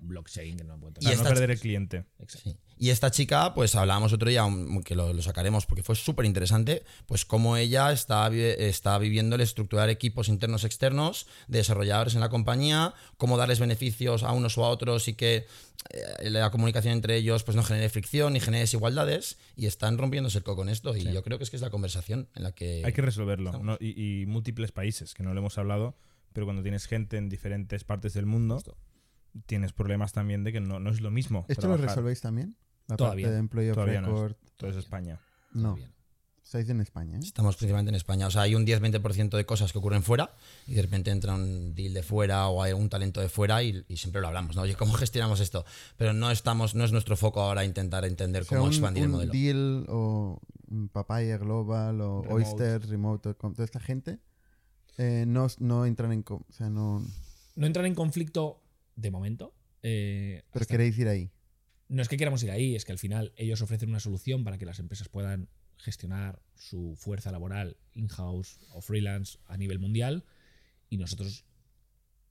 [0.00, 2.04] Blockchain que no pueden Para no esta- perder el cliente.
[2.28, 2.56] Sí.
[2.76, 4.42] Y esta chica, pues hablábamos otro día,
[4.84, 9.42] que lo, lo sacaremos porque fue súper interesante, pues cómo ella está, está viviendo el
[9.42, 14.64] estructurar equipos internos externos de desarrolladores en la compañía, cómo darles beneficios a unos o
[14.64, 15.46] a otros y que
[15.90, 20.38] eh, la comunicación entre ellos pues no genere fricción ni genere desigualdades y están rompiéndose
[20.38, 22.52] el coco con esto y yo creo que es que es la conversación en la
[22.52, 22.82] que...
[22.84, 23.52] Hay que resolverlo.
[23.62, 23.76] ¿no?
[23.78, 25.96] Y, y múltiples países, que no lo hemos hablado,
[26.32, 28.62] pero cuando tienes gente en diferentes partes del mundo,
[29.46, 31.44] tienes problemas también de que no, no es lo mismo.
[31.48, 31.88] ¿Esto lo trabajar.
[31.96, 32.56] resolvéis también?
[32.88, 33.26] La Todavía.
[33.26, 34.12] parte de Employee of Todavía no es.
[34.14, 34.36] Record.
[34.56, 35.20] Todo es España.
[35.52, 35.62] No.
[35.70, 35.94] Todavía no.
[36.42, 37.20] Estáis en España, ¿eh?
[37.22, 38.26] Estamos principalmente en España.
[38.26, 40.34] O sea, hay un 10-20% de cosas que ocurren fuera
[40.66, 43.84] y de repente entra un deal de fuera o hay algún talento de fuera y,
[43.86, 44.62] y siempre lo hablamos, ¿no?
[44.62, 45.64] Oye, ¿cómo gestionamos esto?
[45.96, 49.04] Pero no estamos, no es nuestro foco ahora intentar entender O sea, cómo un, expandir
[49.04, 49.32] el un modelo.
[49.32, 50.40] deal o
[50.92, 52.34] Papaya Global o Remote.
[52.44, 54.18] Oyster, Remote, toda esta gente
[54.98, 56.24] eh, no, no entran en...
[56.28, 57.06] O sea, no...
[57.54, 58.60] No entran en conflicto
[59.00, 59.54] de momento.
[59.82, 61.30] eh, Pero queréis ir ahí.
[61.88, 64.58] No es que queramos ir ahí, es que al final ellos ofrecen una solución para
[64.58, 70.24] que las empresas puedan gestionar su fuerza laboral in-house o freelance a nivel mundial
[70.88, 71.46] y nosotros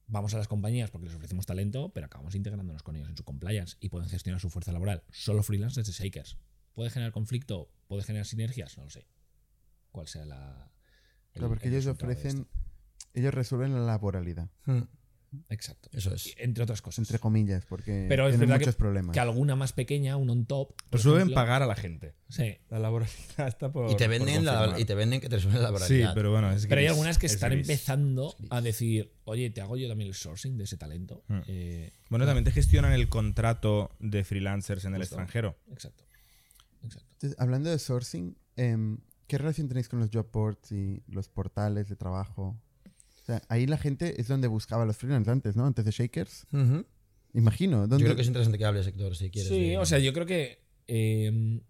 [0.08, 3.24] vamos a las compañías porque les ofrecemos talento, pero acabamos integrándonos con ellos en su
[3.24, 6.38] compliance y pueden gestionar su fuerza laboral solo freelance desde Shakers.
[6.74, 7.72] ¿Puede generar conflicto?
[7.88, 8.78] ¿Puede generar sinergias?
[8.78, 9.08] No lo sé.
[9.92, 10.72] ¿Cuál sea la...
[11.34, 12.48] el- Claro, porque el ellos ofrecen...
[13.14, 14.84] Ellos resuelven la laboralidad, Hmm,
[15.50, 15.90] Exacto.
[15.94, 16.34] Eso es.
[16.38, 17.00] Entre otras cosas.
[17.00, 19.14] entre comillas, porque Pero es tienen verdad muchos que, problemas.
[19.14, 20.74] que alguna más pequeña, un on top.
[20.92, 22.16] Resuelven ejemplo, pagar a la gente.
[22.30, 22.58] Sí.
[22.70, 23.92] La laboralidad está por.
[23.92, 26.14] Y te venden la, y te venden que te resuelven la Sí, laboralidad.
[26.16, 27.70] pero bueno, es Pero hay algunas que es están gris.
[27.70, 31.24] empezando a decir, oye, te hago yo también el sourcing de ese talento.
[31.28, 31.40] Hmm.
[31.48, 35.16] Eh, Bueno, también te gestionan el contrato de freelancers en el Justo.
[35.16, 35.58] extranjero.
[35.72, 36.04] exacto.
[36.84, 37.10] Exacto.
[37.14, 41.90] Entonces, hablando de sourcing, em, ¿qué relación tenéis con los job boards y los portales
[41.90, 42.58] de trabajo?
[43.30, 45.66] O sea, ahí la gente es donde buscaba los freelance antes, ¿no?
[45.68, 46.48] Antes de Shakers.
[47.34, 47.82] Imagino.
[47.84, 49.50] Yo ¿dónde- creo que es interesante que hables, Héctor, si quieres.
[49.52, 50.64] Sí, de- o sea, yo creo que.
[50.88, 51.62] eh,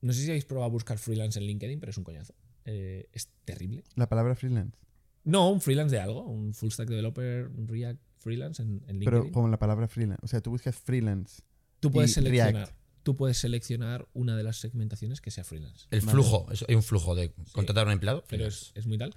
[0.00, 2.34] no sé si habéis probado a buscar freelance en LinkedIn, pero es un coñazo.
[2.66, 3.82] Eh, es terrible.
[3.96, 4.76] La palabra freelance.
[5.24, 9.04] No, un freelance de algo, un full stack developer, un React freelance en, en LinkedIn.
[9.04, 10.20] Pero como la palabra freelance.
[10.22, 11.42] O sea, tú buscas freelance.
[11.80, 12.54] tú puedes y seleccionar.
[12.54, 12.76] React.
[13.02, 15.86] Tú puedes seleccionar una de las segmentaciones que sea freelance.
[15.90, 16.12] El Vale.
[16.12, 18.24] flujo, es- hay un flujo de contratar a un empleado.
[18.28, 19.14] Pero es, es muy tal.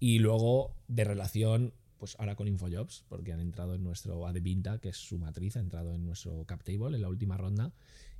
[0.00, 4.88] Y luego de relación, pues ahora con Infojobs, porque han entrado en nuestro Adevinta, que
[4.88, 7.74] es su matriz, ha entrado en nuestro cap table en la última ronda.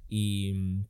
[0.06, 0.84] Y,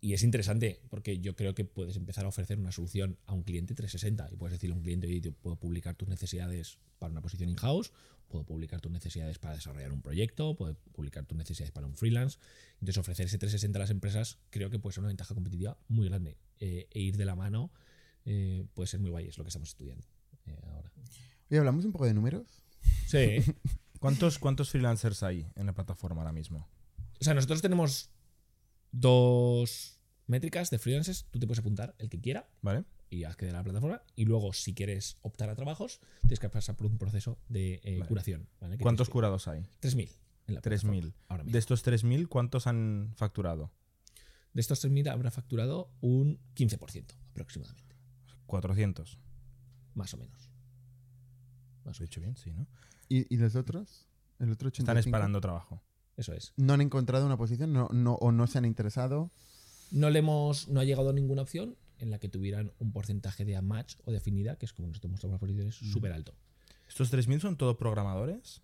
[0.00, 3.42] y es interesante, porque yo creo que puedes empezar a ofrecer una solución a un
[3.42, 7.20] cliente 360 y puedes decirle a un cliente, yo puedo publicar tus necesidades para una
[7.20, 7.92] posición in-house,
[8.28, 12.38] puedo publicar tus necesidades para desarrollar un proyecto, puedo publicar tus necesidades para un freelance.
[12.74, 16.08] Entonces ofrecer ese 360 a las empresas creo que puede ser una ventaja competitiva muy
[16.08, 17.70] grande eh, e ir de la mano
[18.24, 20.06] eh, puede ser muy guay, es lo que estamos estudiando
[20.46, 20.90] eh, ahora.
[21.50, 22.46] Oye, hablamos un poco de números.
[23.06, 23.42] Sí.
[24.00, 26.68] ¿Cuántos, ¿Cuántos freelancers hay en la plataforma ahora mismo?
[27.20, 28.10] o sea, nosotros tenemos
[28.92, 31.26] dos métricas de freelancers.
[31.30, 32.84] Tú te puedes apuntar el que quiera ¿Vale?
[33.10, 34.02] y acceder a la plataforma.
[34.16, 37.96] Y luego, si quieres optar a trabajos, tienes que pasar por un proceso de eh,
[37.98, 38.08] Vale.
[38.08, 38.48] curación.
[38.58, 39.62] ¿Cuántos tienes curados hay?
[39.80, 40.08] que- 3.000.
[40.46, 41.12] en la plataforma 3.000.
[41.28, 41.52] Ahora mismo.
[41.52, 43.70] De estos 3.000, ¿cuántos han facturado?
[44.52, 47.89] De estos 3.000 habrá facturado un 15% aproximadamente.
[48.50, 49.18] 400.
[49.94, 50.50] Más o menos.
[51.84, 51.98] Más ¿Lo o menos.
[52.00, 52.36] dicho bien?
[52.36, 52.66] Sí, ¿no?
[53.08, 54.08] ¿Y, y los otros?
[54.38, 54.82] El otro 85.
[54.82, 55.82] Están esperando trabajo.
[56.16, 56.52] Eso es.
[56.56, 59.30] No han encontrado una posición no, no, o no se han interesado.
[59.90, 63.44] No le hemos, no ha llegado a ninguna opción en la que tuvieran un porcentaje
[63.44, 66.34] de match o de afinidad, que es como nosotros mostramos las posiciones, súper alto.
[66.88, 68.62] ¿Estos 3.000 son todo programadores?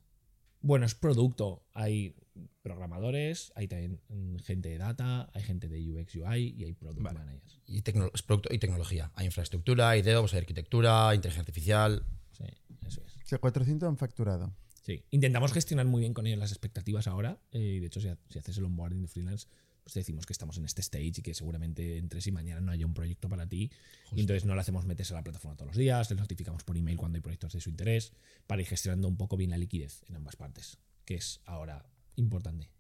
[0.63, 1.63] Bueno, es producto.
[1.75, 2.17] Hay
[2.63, 7.03] programadores, hay también mm, gente de data, hay gente de UX UI y hay product
[7.03, 7.19] Vale.
[7.19, 7.61] managers.
[7.67, 9.11] Y tecno- es producto y tecnología.
[9.15, 12.05] Hay infraestructura, hay DevOps, hay arquitectura, inteligencia artificial.
[12.33, 12.45] Sí,
[12.87, 13.17] eso es.
[13.25, 14.55] O sea, 400 han facturado.
[14.83, 15.05] Sí.
[15.11, 17.41] Intentamos gestionar muy bien con ellos las expectativas ahora.
[17.53, 19.47] eh, y de hecho, si, ha- si haces el onboarding de freelance,
[19.83, 22.73] pues te decimos que estamos en este stage y que seguramente entre sí mañana no
[22.73, 23.71] haya un proyecto para ti.
[24.17, 26.77] Y entonces no le hacemos meterse a la plataforma todos los días, les notificamos por
[26.77, 28.13] email cuando hay proyectos de su interés,
[28.49, 32.71] para ir gestionando un poco bien la liquidez en ambas partes, que es ahora importante.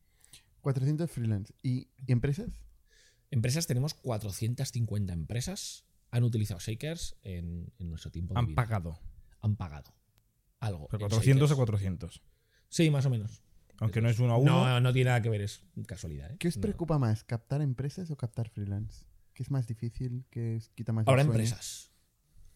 [0.60, 1.54] 400 freelance.
[1.62, 2.48] ¿Y, y empresas?
[3.30, 5.84] Empresas, tenemos 450 empresas.
[6.10, 8.56] Han utilizado Shakers en, en nuestro tiempo de Han vida.
[8.56, 9.00] pagado.
[9.40, 9.94] Han pagado
[10.60, 10.88] algo.
[10.90, 11.56] Pero en 400 a Shakers.
[11.56, 12.22] 400.
[12.68, 13.42] Sí, más o menos.
[13.78, 14.64] Aunque no es uno a uno.
[14.66, 16.30] No, no tiene nada que ver, es casualidad.
[16.32, 16.36] ¿eh?
[16.38, 16.62] ¿Qué os No.
[16.62, 17.24] preocupa más?
[17.24, 19.04] ¿Captar empresas o captar freelance?
[19.34, 20.24] ¿Qué es más difícil?
[20.30, 21.90] ¿Qué es- quita más Ahora empresas.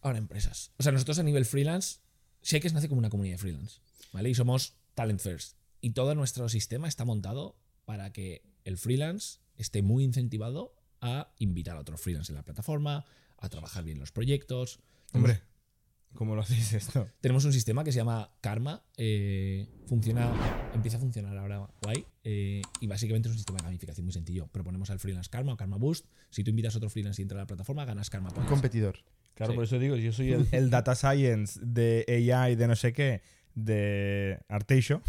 [0.01, 0.71] Ahora empresas.
[0.77, 1.99] O sea, nosotros a nivel freelance,
[2.41, 3.81] Shakers nace como una comunidad de freelance.
[4.11, 4.29] ¿Vale?
[4.29, 5.57] Y somos talent first.
[5.81, 7.55] Y todo nuestro sistema está montado
[7.85, 13.05] para que el freelance esté muy incentivado a invitar a otros freelance en la plataforma,
[13.37, 14.79] a trabajar bien los proyectos.
[15.13, 15.41] Hombre,
[16.13, 17.09] ¿cómo lo hacéis esto?
[17.21, 18.83] Tenemos un sistema que se llama Karma.
[18.97, 20.31] eh, funciona,
[20.75, 22.05] empieza a funcionar ahora guay.
[22.23, 24.47] eh, y básicamente es un sistema de gamificación muy sencillo.
[24.47, 26.05] Proponemos al freelance Karma o Karma Boost.
[26.29, 28.99] Si tú invitas a otro freelance y entra a la plataforma, ganas Karma Un competidor.
[29.33, 29.55] Claro, Sí.
[29.55, 33.21] por eso digo, yo soy el, el data science de AI, de no sé qué,
[33.55, 35.01] de Arteixo.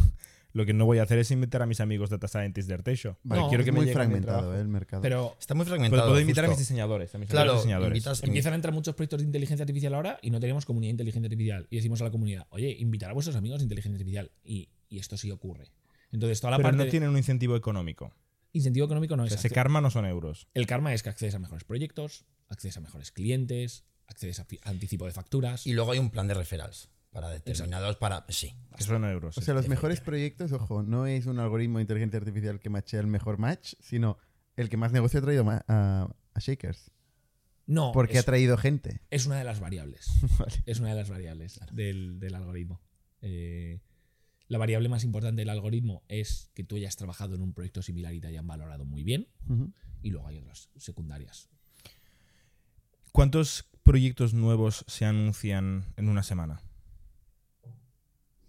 [0.54, 3.18] Lo que no voy a hacer es invitar a mis amigos data scientists de Arteixo.
[3.22, 5.00] Vale, Porque quiero es que me muy fragmentado eh, el mercado.
[5.02, 6.08] Pero Está muy Pero fragmentado.
[6.08, 7.14] puedo invitar a mis diseñadores.
[7.14, 7.88] A mis Claro, diseñadores.
[7.96, 10.92] invitas, empiezan a entrar muchos proyectos de inteligencia artificial ahora y no tenemos comunidad de
[10.92, 11.66] inteligencia artificial.
[11.70, 14.30] Y decimos a la comunidad, oye, invitar a vuestros amigos de inteligencia artificial.
[14.44, 15.72] Y, y esto sí ocurre.
[16.10, 18.12] Entonces, toda la pero parte no de tienen un incentivo económico.
[18.52, 19.32] incentivo económico no O es.
[19.32, 20.48] ese acce- karma no son euros.
[20.52, 25.06] El karma es que accedes a mejores proyectos, accedes a mejores clientes, accedes a anticipo
[25.06, 25.66] de facturas.
[25.66, 28.24] Y luego hay un plan de referrals para determinados, para...
[28.28, 28.54] Sí.
[28.76, 29.36] Que son euros.
[29.36, 33.00] o sea, los mejores proyectos, ojo, no es un algoritmo de inteligencia artificial que machea
[33.00, 34.18] el mejor match, sino
[34.56, 35.62] el que más negocio ha traído a,
[36.34, 36.90] a Shakers.
[37.66, 39.00] no, Porque ha traído gente.
[39.10, 40.08] es una de las variables.
[40.38, 40.62] Vale.
[40.66, 42.80] Es una de las variables del, del algoritmo.
[43.20, 43.80] Eh,
[44.48, 48.12] la variable más importante del algoritmo es que tú hayas trabajado en un proyecto similar
[48.14, 49.28] y te hayan valorado muy bien.
[50.02, 51.48] Y luego hay otras secundarias.
[53.12, 56.60] ¿Cuántos proyectos nuevos se anuncian en una semana?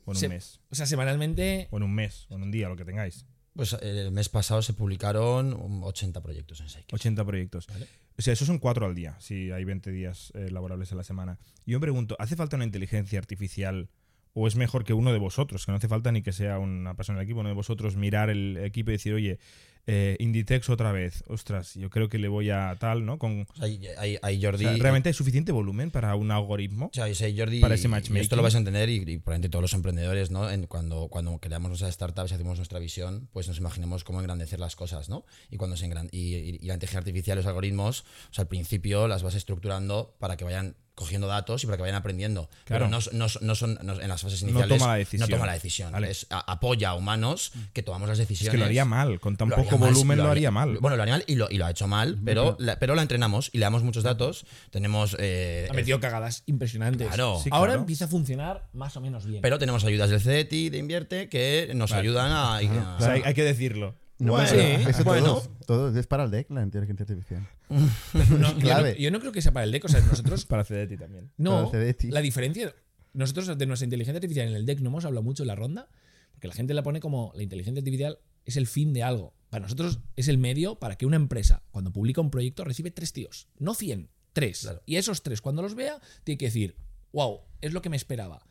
[0.06, 0.60] O en un Se- mes.
[0.70, 2.26] O sea, semanalmente O en un mes.
[2.30, 3.26] O en un día, lo que tengáis.
[3.56, 6.92] Pues el mes pasado se publicaron um, 80 proyectos en Shake.
[6.94, 7.68] 80 proyectos.
[7.68, 7.88] Vale.
[8.18, 11.04] O sea, esos son cuatro al día, si hay 20 días eh, laborables a la
[11.04, 11.38] semana.
[11.66, 13.90] Y yo me pregunto, ¿hace falta una inteligencia artificial
[14.34, 16.96] o es mejor que uno de vosotros, que no hace falta ni que sea una
[16.96, 19.38] persona del equipo, uno de vosotros, mirar el equipo y decir, oye,
[19.86, 23.18] eh, Inditex otra vez, ostras, yo creo que le voy a tal, ¿no?
[23.20, 24.64] Con, O sea, hay, hay- hay o Jordi...
[24.66, 26.86] sea, ¿Realmente hay suficiente volumen para un algoritmo?
[26.88, 27.06] O sea,
[27.38, 28.22] Jordi, Para ese y matchmaking.
[28.22, 30.50] esto lo vais a entender y, y probablemente todos los emprendedores, ¿no?
[30.50, 34.60] En- cuando, cuando creamos nuestras startups y hacemos nuestra visión, pues nos imaginemos cómo engrandecer
[34.60, 35.26] las cosas, ¿no?
[35.52, 39.22] Y cuando se y- y la inteligencia artificial, los algoritmos, o sea, al principio las
[39.24, 42.50] vas estructurando para que vayan cogiendo datos y para que vayan aprendiendo.
[42.66, 42.86] Claro.
[42.86, 44.78] Pero no, no- no son no- en las fases No iniciales.
[44.78, 45.30] toma la decisión.
[45.30, 45.92] No toma la decisión.
[45.92, 46.12] Vale.
[46.12, 48.52] Es, a- apoya a humanos que tomamos las Es decisiones.
[48.52, 50.78] que lo haría mal, con tan poco volumen lo haría mal.
[50.80, 53.02] Bueno, lo haría mal y lo, y lo ha hecho mal, pero la, pero la
[53.02, 54.46] entrenamos y le damos muchos datos.
[54.72, 55.16] Tenemos.
[55.20, 57.08] eh, Ha metido cagadas impresionantes.
[57.08, 57.40] Claro.
[57.44, 59.42] Sí, Ahora empieza a funcionar más o menos bien.
[59.42, 62.62] pero tenemos ayudas del CETI de Invierte que nos ayudan a.
[62.62, 63.96] y- a- O sea, hay, hay que decirlo.
[64.24, 65.26] No, Bueno, pero sí, eso bueno.
[65.26, 65.96] todos, todos.
[65.96, 67.48] Es para el DEC, la inteligencia artificial.
[68.14, 69.86] No, yo, no, yo no creo que sea para el DEC.
[69.86, 70.46] O sea, nosotros.
[70.48, 71.32] Para CDT también.
[71.38, 72.06] No, CDT.
[72.06, 72.74] la diferencia.
[73.14, 75.88] Nosotros de nuestra inteligencia artificial en el DEC no hemos hablado mucho en la ronda,
[76.34, 79.34] porque la gente la pone como la inteligencia artificial es el fin de algo.
[79.50, 83.14] Para nosotros es el medio para que una empresa, cuando publica un proyecto, recibe tres
[83.14, 84.62] tíos, no 100, tres.
[84.62, 84.82] Claro.
[84.86, 86.76] Y esos tres, cuando los vea, tiene que decir,
[87.12, 88.44] wow, es lo que me esperaba.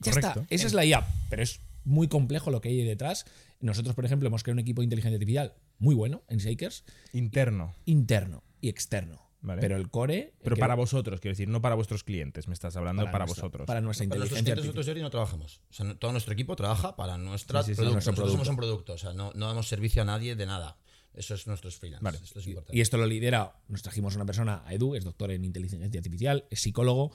[0.00, 0.40] Ya Correcto.
[0.40, 3.26] está, esa es la IA, pero es muy complejo lo que hay detrás.
[3.60, 7.74] Nosotros, por ejemplo, hemos creado un equipo de inteligencia artificial muy bueno en Shakers, Interno.
[7.84, 9.22] interno y externo.
[9.42, 9.60] Vale.
[9.60, 10.18] Pero el core.
[10.18, 13.26] el Pero que- para vosotros, quiero decir, no para vuestros clientes, me estás hablando para,
[13.26, 13.66] nuestra- vosotros.
[13.66, 14.86] Para nuestra Para nuestros inteligencia clientes nosotros.
[14.86, 15.60] Jordi, no trabajamos.
[15.70, 17.96] O sea, no- todo nuestro equipo trabaja para nuestra Sí, sí, sí, producto.
[17.96, 18.92] Nosotros somos un producto.
[18.94, 20.78] O sea, no, no damos servicio a nadie de nada.
[21.14, 22.02] Eso es nuestros freelance.
[22.04, 22.18] Vale.
[22.22, 22.76] Esto es importante.
[22.76, 25.86] Y esto lo lidera, nos trajimos a una persona, a Edu, es doctor en inteligencia
[25.98, 27.12] artificial, es psicólogo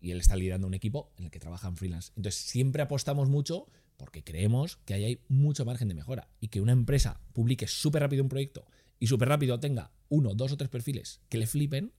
[0.00, 2.12] y él está liderando un equipo en el que trabajan freelance.
[2.16, 3.66] Entonces siempre apostamos mucho
[3.96, 8.02] porque creemos que ahí hay mucho margen de mejora y que una empresa publique súper
[8.02, 8.66] rápido un proyecto
[8.98, 11.92] y súper rápido tenga uno, dos o tres perfiles que le flipen,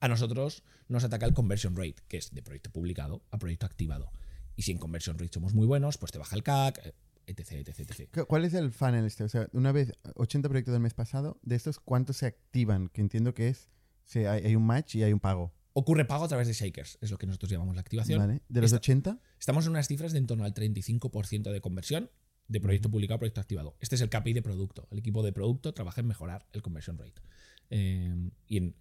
[0.00, 4.10] a nosotros nos ataca el conversion rate, que es de proyecto publicado a proyecto activado.
[4.54, 6.94] Y si en conversion rate somos muy buenos, pues te baja el CAC,
[7.26, 8.10] etc, etc, etc.
[8.12, 9.24] ¿Cu- ¿Cuál es el funnel este?
[9.24, 12.88] O sea, una vez 80 proyectos del mes pasado, de estos, ¿cuántos se activan?
[12.88, 13.68] Que entiendo que es,
[14.04, 15.52] si hay un match y hay un pago.
[15.78, 18.18] Ocurre pago a través de Shakers, es lo que nosotros llamamos la activación.
[18.18, 18.40] ¿Vale?
[18.48, 22.10] De los Esta- 80, Estamos en unas cifras de en torno al 35% de conversión
[22.48, 23.76] de proyecto publicado a proyecto activado.
[23.80, 24.88] Este es el KPI de producto.
[24.90, 27.20] El equipo de producto trabaja en mejorar el conversion rate.
[27.68, 28.74] Eh, y, en,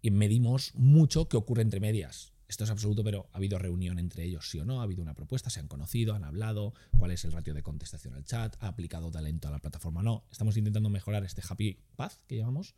[0.00, 2.32] y medimos mucho qué ocurre entre medias.
[2.48, 5.12] Esto es absoluto, pero ha habido reunión entre ellos, sí o no, ha habido una
[5.12, 8.68] propuesta, se han conocido, han hablado, cuál es el ratio de contestación al chat, ha
[8.68, 10.24] aplicado talento a la plataforma o no.
[10.30, 12.74] Estamos intentando mejorar este happy path que llamamos.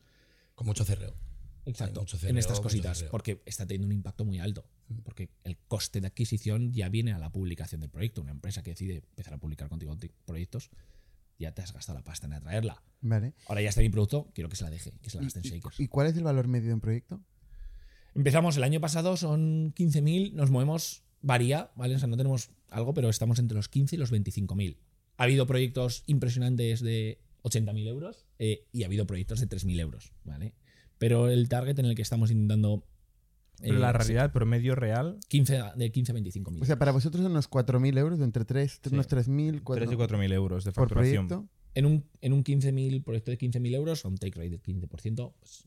[0.56, 1.14] Con mucho cerreo.
[1.66, 4.64] Exacto, en estas cositas, porque está teniendo un impacto muy alto,
[5.04, 8.22] porque el coste de adquisición ya viene a la publicación del proyecto.
[8.22, 10.70] Una empresa que decide empezar a publicar contigo ti- proyectos,
[11.38, 12.82] ya te has gastado la pasta en atraerla.
[13.02, 13.34] ¿vale?
[13.46, 15.38] Ahora ya está mi producto, quiero que se la deje, que se la ¿Y, gaste
[15.40, 15.80] en y- Shakers.
[15.80, 17.22] y cuál es el valor medio de un proyecto?
[18.14, 21.94] Empezamos el año pasado, son 15.000, nos movemos, varía, ¿vale?
[21.94, 24.76] O sea, no tenemos algo, pero estamos entre los 15 y los 25.000.
[25.16, 30.12] Ha habido proyectos impresionantes de 80.000 euros eh, y ha habido proyectos de 3.000 euros,
[30.24, 30.52] ¿vale?
[31.00, 32.84] Pero el target en el que estamos intentando...
[33.58, 36.60] Pero eh, la sí, realidad, el promedio real, 15, a- de 15 a 25.000.
[36.62, 38.90] O sea, para vosotros son unos 4.000 euros, de entre 3, Sí.
[38.92, 41.26] unos 3.000, 3 y 4.000 euros de por facturación.
[41.26, 41.50] proyecto.
[41.74, 45.64] en un, en un 15.000, proyecto de 15.000 euros, un take rate del 15%, pues,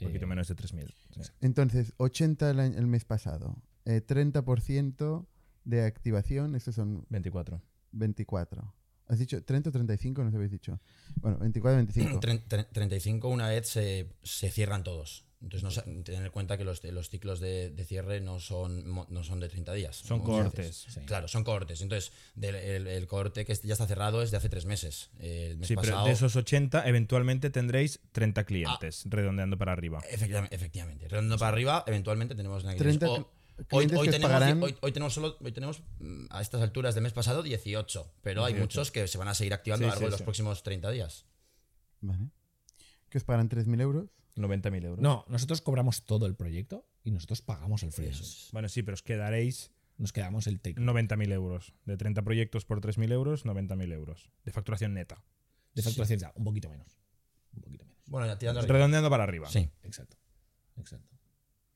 [0.00, 0.86] Un poquito eh, menos de 3.000.
[1.10, 1.20] sí.
[1.42, 5.26] Entonces, 80 el, año- el mes pasado, eh, 30%
[5.64, 7.60] de activación, estos son 24.
[7.92, 8.74] 24.
[9.12, 10.22] ¿Has dicho 30 o 35?
[10.22, 10.80] No os habéis dicho.
[11.16, 12.20] Bueno, 24, 25.
[12.20, 15.26] Tre- tre- 35 una vez se, se cierran todos.
[15.42, 19.24] Entonces, no, tener en cuenta que los, los ciclos de, de cierre no son, no
[19.24, 19.96] son de 30 días.
[19.96, 20.86] Son cohortes.
[20.86, 21.04] dices.
[21.04, 21.80] Claro, son cohortes.
[21.82, 25.10] Entonces, del- el, el cohorte que ya está cerrado es de hace tres meses.
[25.18, 30.00] Eh, El mes Sí, pero de esos 80, eventualmente tendréis 30 clientes, redondeando para arriba.
[30.08, 31.08] Efectivamente, efectivamente.
[31.08, 33.30] Redondeando para arriba, eventualmente tenemos una 30 O-
[33.70, 37.02] Hoy, hoy tenemos, pagarán- hoy, hoy tenemos solo hoy tenemos mm, a estas alturas del
[37.04, 38.62] mes pasado 18, pero hay 18.
[38.64, 40.24] muchos que se van a seguir activando Sí, a lo largo sí, de los sí.
[40.24, 41.26] próximos 30 días.
[42.00, 42.30] Vale.
[43.08, 44.10] ¿Que os pagan 3.000 euros?
[44.36, 45.00] 90.000 euros.
[45.02, 48.22] No, nosotros cobramos todo el proyecto y nosotros pagamos el freelance.
[48.22, 48.48] Es.
[48.52, 50.80] Bueno, sí, pero os quedaréis Nos quedamos el take.
[50.80, 51.74] 90.000 euros.
[51.84, 54.30] De 30 proyectos por 3.000 euros, 90.000 euros.
[54.44, 55.22] De facturación neta.
[55.74, 56.98] De facturación ya, un poquito menos.
[57.54, 58.02] Un poquito menos.
[58.06, 58.72] Bueno, ya tirando arriba.
[58.74, 59.48] Redondeando para arriba.
[59.48, 59.68] Sí.
[59.82, 60.16] Exacto.
[60.78, 61.11] Exacto.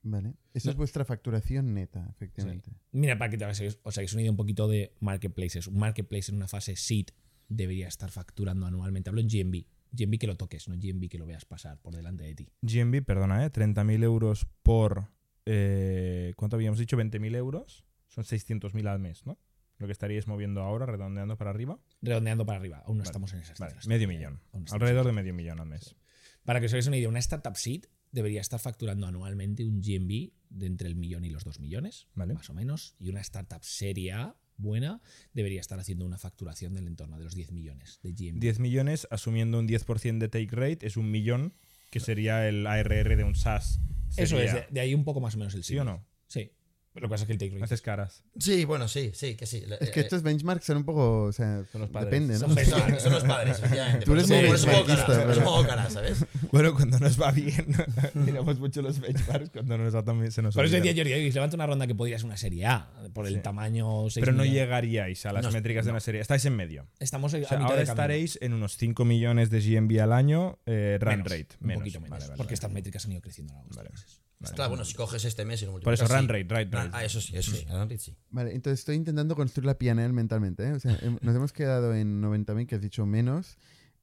[0.08, 0.34] Vale.
[0.54, 2.70] Esa es vuestra facturación neta, efectivamente.
[2.92, 5.66] Mira, para que te hagáis, os hagáis una idea un poquito de marketplaces.
[5.66, 7.06] Un marketplace en una fase seed
[7.48, 9.10] debería estar facturando anualmente.
[9.10, 9.64] Hablo en GMB.
[9.90, 12.48] GMB que lo toques, no GMB que lo veas pasar por delante de ti.
[12.62, 13.50] GMB, perdona, ¿eh?
[13.50, 15.08] 30.000 euros por.
[15.44, 16.96] eh, ¿Cuánto habíamos dicho?
[16.96, 17.84] 20.000 euros.
[18.06, 19.38] Son 600.000 al mes, ¿no?
[19.78, 21.78] Lo que estaríais moviendo ahora, redondeando para arriba.
[22.00, 22.78] Redondeando para arriba.
[22.86, 23.88] Aún no Vale, estamos en esas Vale, cifras.
[23.88, 24.40] medio millón.
[24.70, 25.96] Alrededor de medio millón al mes.
[26.44, 27.84] Para que os hagáis una idea, una startup seed
[28.16, 32.32] debería estar facturando anualmente un GMB de entre el millón y los dos millones, Vale.
[32.32, 32.96] más o menos.
[32.98, 35.02] Y una startup seria buena
[35.34, 38.40] debería estar haciendo una facturación del entorno de los 10 millones de GMB.
[38.40, 41.52] 10 millones, asumiendo un 10% de take rate, es un millón,
[41.90, 43.80] que sería el ARR de un SaaS.
[44.16, 46.06] Eso es, de, de ahí un poco más o menos el ¿Sí o no?
[46.26, 46.52] Sí.
[46.96, 48.24] Lo que pasa es que el take rate Haces caras.
[48.38, 49.62] Sí, bueno, sí, sí, que sí.
[49.80, 51.24] Es que estos benchmarks son un poco.
[51.24, 52.10] O sea, Son los padres.
[52.10, 52.40] depende, ¿no?
[52.40, 54.04] Son Son, son los padres, efectivamente.
[54.06, 56.24] Tú eres Por eso- muy benchmarkista, cara, ¿sabes?
[56.52, 57.66] Bueno, cuando nos va bien,
[58.14, 59.50] miramos mucho los benchmarks.
[59.50, 61.94] Cuando nos va también se nos Por eso decía Jordi, "Oye, levanta una ronda que
[61.94, 63.40] podría ser una serie A, por el Sí.
[63.40, 64.08] tamaño.
[64.08, 64.62] seis Pero no millones".
[64.62, 66.20] llegaríais a las No, métricas de una serie.
[66.22, 66.86] Estáis en medio.
[66.98, 70.12] Estamos a O sea, mitad ahora de estaréis en unos 5 millones de GMV al
[70.12, 71.48] año, eh, run Menos, rate.
[71.60, 71.80] Un Menos.
[71.82, 72.10] poquito menos.
[72.10, 72.54] Vale, vale, porque vale.
[72.54, 73.90] estas métricas han ido creciendo a de Vale.
[73.90, 74.20] meses.
[74.38, 74.54] Vale.
[74.54, 76.10] Claro, bueno, si coges este mes y lo Por multiplicas.
[76.10, 76.32] eso, run sí.
[76.32, 76.90] rate, rate, rate.
[76.92, 77.64] Ah, eso sí, eso sí.
[77.64, 78.16] Run rate sí.
[78.30, 80.64] Vale, entonces estoy intentando construir la PNL mentalmente.
[80.68, 80.72] ¿eh?
[80.72, 83.56] O sea, hem- nos hemos quedado en 90.000, que has dicho menos.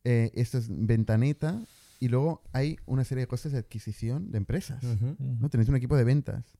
[0.03, 1.63] Eh, esto es ventaneta.
[1.99, 4.83] Y luego hay una serie de costes de adquisición de empresas.
[4.83, 5.49] ¿no?
[5.49, 6.57] Tenéis un equipo de ventas.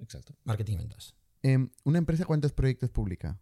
[0.00, 0.34] Exacto.
[0.44, 1.14] Marketing y ventas.
[1.42, 3.38] Em, ¿Una empresa cuántos proyectos publica?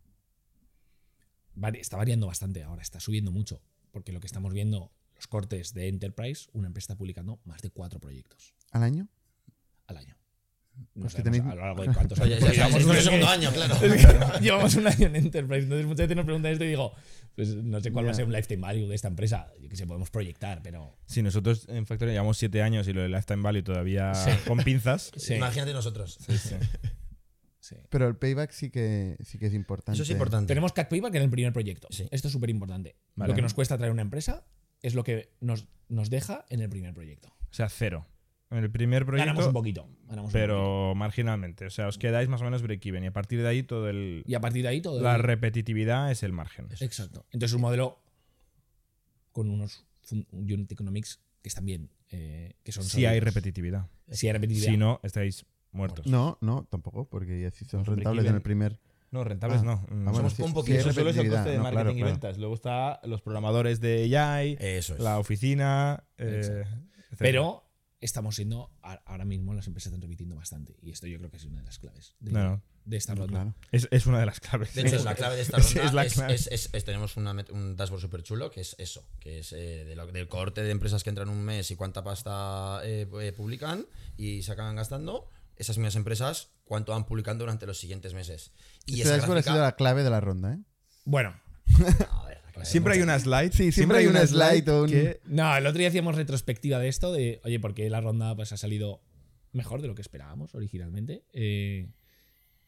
[1.57, 3.63] Vari- Está variando bastante ahora, está subiendo mucho.
[3.91, 7.71] Porque lo que estamos viendo, los cortes de Enterprise, una empresa está publicando más de
[7.71, 9.09] cuatro proyectos ¿Al año?
[9.87, 10.17] Al año.
[10.95, 12.41] No Pues que sabemos tenéis- a lo largo de cuántos años.
[12.41, 13.75] ya, llevamos es un segundo año, claro.
[14.41, 16.93] llevamos un año en Enterprise, entonces muchas veces nos preguntan esto y digo,
[17.37, 19.53] pues no sé cuál va a ser un lifetime value de esta empresa.
[19.61, 23.03] Yo que sé, podemos proyectar, pero Si nosotros en Factory llevamos 7 años y lo
[23.03, 24.31] de Lifetime Value todavía Sí.
[24.47, 25.13] con pinzas.
[25.17, 26.19] sí, Imagínate nosotros.
[26.27, 26.55] Sí, sí.
[27.61, 27.77] sí.
[27.91, 29.93] Pero el payback sí que, sí que es importante.
[29.97, 30.49] Eso es importante.
[30.49, 31.89] Tenemos CAC payback en el primer proyecto.
[31.91, 32.09] Sí.
[32.11, 32.97] Esto es súper importante.
[33.15, 33.31] Vale.
[33.31, 34.45] Lo que nos cuesta traer una empresa
[34.81, 37.29] es lo que nos, nos deja en el primer proyecto.
[37.29, 38.07] O sea, cero.
[38.53, 39.83] En el primer Ganamos proyecto, un poquito.
[40.07, 40.33] ganamos un poquito.
[40.33, 41.67] pero marginalmente.
[41.67, 43.03] O sea, os quedáis más o menos break-even.
[43.05, 45.01] Y a partir de ahí, todo el, Y a partir de ahí todo.
[45.01, 46.67] la el- repetitividad es el margen.
[46.81, 47.25] Exacto.
[47.33, 47.99] Entonces, un modelo
[49.33, 49.85] con unos
[50.33, 51.91] unit economics que están bien.
[52.15, 53.25] eh, que son Si hay sólidos.
[53.35, 53.87] repetitividad.
[54.11, 54.71] Si hay repetitividad.
[54.73, 56.07] Si no, estáis muertos.
[56.07, 58.79] No, no, tampoco, porque ya sí son rentables en el primer.
[59.11, 59.65] No, rentables Ah.
[59.65, 59.73] no.
[59.73, 60.05] Ah, Mm.
[60.05, 60.75] bueno, Somos sí- un sí poquito.
[60.75, 62.13] hay Eso solo es el repetitividad, coste de no, marketing claro, y claro.
[62.13, 62.37] ventas.
[62.39, 65.01] Luego está los programadores de AI, Eso es.
[65.01, 66.05] la oficina.
[66.19, 66.65] eh.
[67.17, 67.65] Pero
[68.03, 68.71] estamos siendo.
[68.83, 70.77] Ahora mismo las empresas están repitiendo bastante.
[70.83, 72.63] Y esto yo creo que es una de las claves de, No, no.
[72.85, 73.33] de esta ronda.
[73.45, 73.55] Claro.
[73.71, 74.75] es, es una de las claves.
[74.75, 75.89] De hecho, es la clave de esta Es- ronda.
[75.89, 76.35] es la es- clave.
[76.35, 79.85] es- es- es- tenemos una un dashboard súper chulo que es eso, que es eh,
[79.85, 83.33] de lo- del cohorte de empresas que entran un mes y cuánta pasta eh, eh,
[83.33, 83.87] publican
[84.17, 85.29] y se acaban gastando.
[85.57, 88.53] Esas mismas empresas, cuánto van publicando durante los siguientes meses.
[88.87, 90.59] Y Este esa dashboard ha gráfica- sido la clave de la ronda, ¿eh?
[91.05, 91.35] Bueno,
[92.65, 93.53] Siempre hay una slide.
[93.53, 96.89] Sí, siempre hay una slide o un- que no, el otro día hacíamos retrospectiva de
[96.89, 99.03] esto, de, oye, porque la ronda pues, ha salido
[99.53, 101.25] mejor de lo que esperábamos originalmente.
[101.33, 101.89] Eh,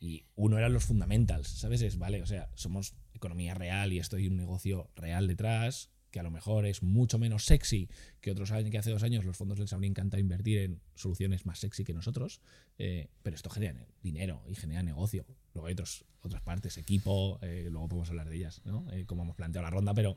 [0.01, 1.81] y uno eran los fundamentals, ¿sabes?
[1.81, 6.21] Es, vale, o sea, somos economía real y esto hay un negocio real detrás, que
[6.21, 7.89] a lo mejor es mucho menos sexy
[8.21, 11.45] que otros años, que hace dos años los fondos les habría encantado invertir en soluciones
[11.45, 12.41] más sexy que nosotros,
[12.79, 15.27] eh, pero esto genera dinero y genera negocio.
[15.55, 18.87] Luego hay otros, otras partes, equipo, eh, luego podemos hablar de ellas, ¿no?
[18.93, 20.17] Eh, como hemos planteado la ronda, pero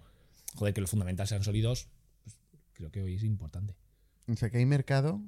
[0.53, 1.87] joder, que los fundamentals sean sólidos,
[2.23, 2.37] pues,
[2.73, 3.75] creo que hoy es importante.
[4.27, 5.19] O sea, que hay mercado,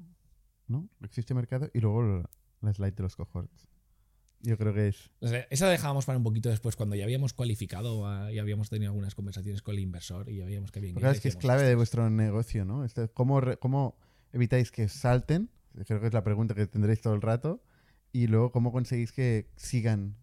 [0.68, 0.88] ¿no?
[1.02, 2.30] Existe mercado y luego
[2.62, 3.68] la slide de los cohorts.
[4.42, 5.10] Yo creo que es.
[5.20, 8.70] O sea, esa dejábamos para un poquito después, cuando ya habíamos cualificado a- y habíamos
[8.70, 11.36] tenido algunas conversaciones con el inversor y ya veíamos que Porque claro, es que es
[11.36, 12.86] clave de vuestro negocio, ¿no?
[12.86, 13.98] Esto- ¿cómo, re- ¿Cómo
[14.32, 15.50] evitáis que salten?
[15.86, 17.62] Creo que es la pregunta que tendréis todo el rato.
[18.12, 20.16] Y luego, ¿cómo conseguís que sigan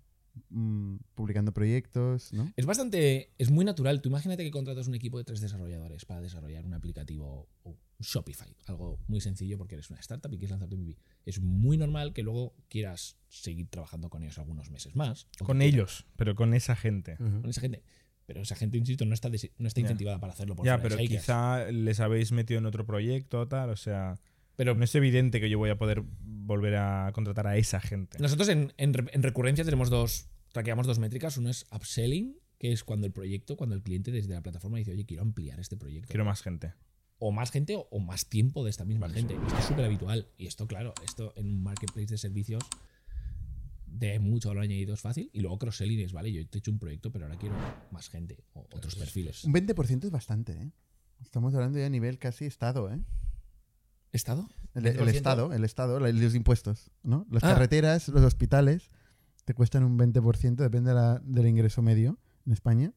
[0.51, 2.53] mm, publicando proyectos, ¿no?
[2.57, 3.31] Es bastante.
[3.39, 4.01] Es muy natural.
[4.03, 7.77] Tú imagínate que contratas un equipo de tres desarrolladores para desarrollar un aplicativo o un
[8.01, 8.55] Shopify.
[8.67, 10.99] Algo muy sencillo porque eres una startup y quieres lanzar tu MVP.
[11.25, 15.27] Es muy normal que luego quieras seguir trabajando con ellos algunos meses más.
[15.39, 17.17] con quieras- ellos, pero con esa gente.
[17.17, 17.83] Con esa gente.
[18.27, 19.29] Pero esa gente, insisto, no está,
[19.59, 23.41] no está incentivada para hacerlo por Ya, pero quizá les habéis metido en otro proyecto
[23.41, 23.71] o tal.
[23.71, 24.19] O sea,
[24.57, 28.19] Pero no es evidente que yo voy a poder volver a contratar a esa gente.
[28.19, 31.37] Nosotros en, en, en recurrencia tenemos dos, traqueamos dos métricas.
[31.37, 34.93] Uno es upselling, que es cuando el proyecto, cuando el cliente desde la plataforma dice,
[34.93, 36.09] oye, quiero ampliar este proyecto.
[36.09, 36.73] Quiero más gente.
[37.19, 39.35] O más gente o, o más tiempo de esta misma gente.
[39.35, 40.29] Esto es súper habitual.
[40.37, 42.63] Y esto, claro, esto en un marketplace de servicios
[43.87, 45.31] de mucho valor añadido es fácil.
[45.33, 47.57] Y luego cross-selling es, vale, yo te he hecho un proyecto, pero ahora quiero
[47.91, 49.45] más gente o otros perfiles.
[49.45, 50.71] Un 20% es bastante, ¿eh?
[51.21, 53.01] Estamos hablando ya a nivel casi Estado, ¿eh?
[54.13, 54.49] ¿Estado?
[54.75, 55.09] El, el 20%?
[55.09, 57.27] Estado, el Estado, los impuestos, ¿no?
[57.31, 57.55] Las Ah.
[57.55, 58.91] carreteras, los hospitales,
[59.45, 62.93] te cuestan un 20%, depende de la- del ingreso medio en España.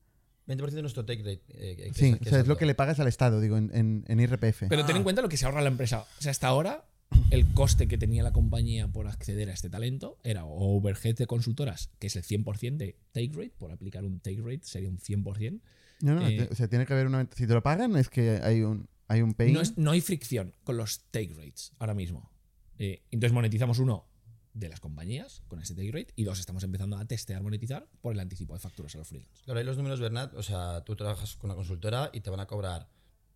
[0.47, 1.41] 20% de nuestro take rate.
[1.49, 4.03] eh, Sí, que o sea, es lo que le pagas al Estado, digo, en, en,
[4.07, 4.67] en IRPF.
[4.67, 5.03] Pero ten en Ah.
[5.03, 6.01] cuenta lo que se ahorra la empresa.
[6.17, 6.85] O sea, hasta ahora,
[7.31, 11.27] el coste que tenía la compañía por acceder a este talento era o overhead de
[11.27, 14.97] consultoras, que es el 100% de take rate, por aplicar un take rate sería un
[14.99, 15.61] 100%.
[16.01, 17.27] No, no, eh, o sea, tiene que haber una...
[17.35, 19.51] Si te lo pagan es que hay un, hay un pay.
[19.51, 22.31] No, es- no hay fricción con los take rates ahora mismo.
[22.77, 24.07] Eh, entonces monetizamos uno
[24.53, 28.13] de las compañías con ese take rate y dos, estamos empezando a testear monetizar por
[28.13, 29.43] el anticipo de facturas a los freelance.
[29.43, 30.33] Claro, hay los números, Bernat.
[30.35, 32.89] O sea, tú trabajas con una consultora y te van a cobrar,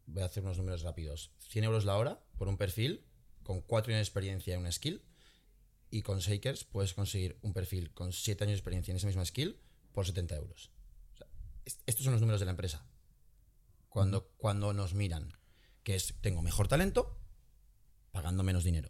[0.06, 3.06] voy a hacer unos números rápidos, 100 euros la hora por un perfil
[3.44, 5.02] con 4 años de experiencia en una skill
[5.92, 9.26] Y con Shakers puedes conseguir un perfil con 7 años de experiencia en esa misma
[9.26, 9.60] skill
[9.92, 10.72] por 70 euros.
[11.14, 11.28] O sea,
[11.66, 12.84] est- estos son los números de la empresa.
[13.90, 15.32] Cuando, cuando nos miran,
[15.84, 17.18] que es, tengo mejor talento,
[18.12, 18.90] pagando menos dinero.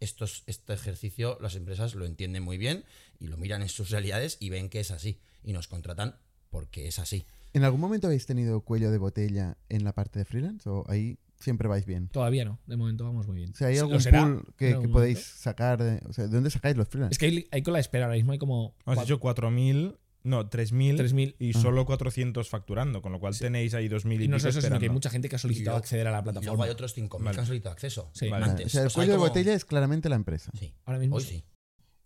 [0.00, 2.84] Estos, este ejercicio las empresas lo entienden muy bien
[3.18, 5.20] y lo miran en sus realidades y ven que es así.
[5.44, 6.16] Y nos contratan
[6.48, 7.26] porque es así.
[7.52, 11.18] ¿En algún momento habéis tenido cuello de botella en la parte de freelance o ahí
[11.38, 12.08] siempre vais bien?
[12.08, 13.50] Todavía no, de momento vamos muy bien.
[13.50, 15.82] O sea, ¿hay algún será pool que, algún que podéis sacar?
[15.82, 17.12] De, o sea, ¿de dónde sacáis los freelance?
[17.14, 19.98] Es que hay, hay cola de espera ahora mismo, hay como Hemos cuatro- hecho 4.000,
[20.22, 21.36] no, 3.000 3.000.
[21.38, 21.60] y Ah.
[21.60, 24.78] solo 400 facturando, con lo cual tenéis ahí 2.000 y, Y no solo eso, sino
[24.78, 26.64] que hay mucha gente que ha solicitado acceder a la Y luego plataforma.
[26.64, 27.34] hay otros 5.000 Vale.
[27.36, 28.10] que han solicitado acceso.
[28.14, 28.28] Sí.
[28.28, 28.44] Vale.
[28.46, 28.66] Antes.
[28.66, 30.50] o sea, el O sea, cuello de botella es claramente la empresa.
[30.58, 30.74] Sí.
[30.84, 31.28] Ahora mismo Hoy sí.
[31.36, 31.44] sí.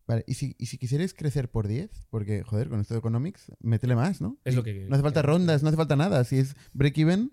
[0.07, 3.51] Vale, y si, y si quisierais crecer por 10, porque, joder, con esto de Economics,
[3.61, 4.37] métele más, ¿no?
[4.45, 6.23] Es lo que- No hace falta que- rondas, no hace falta nada.
[6.25, 7.33] Si es break-even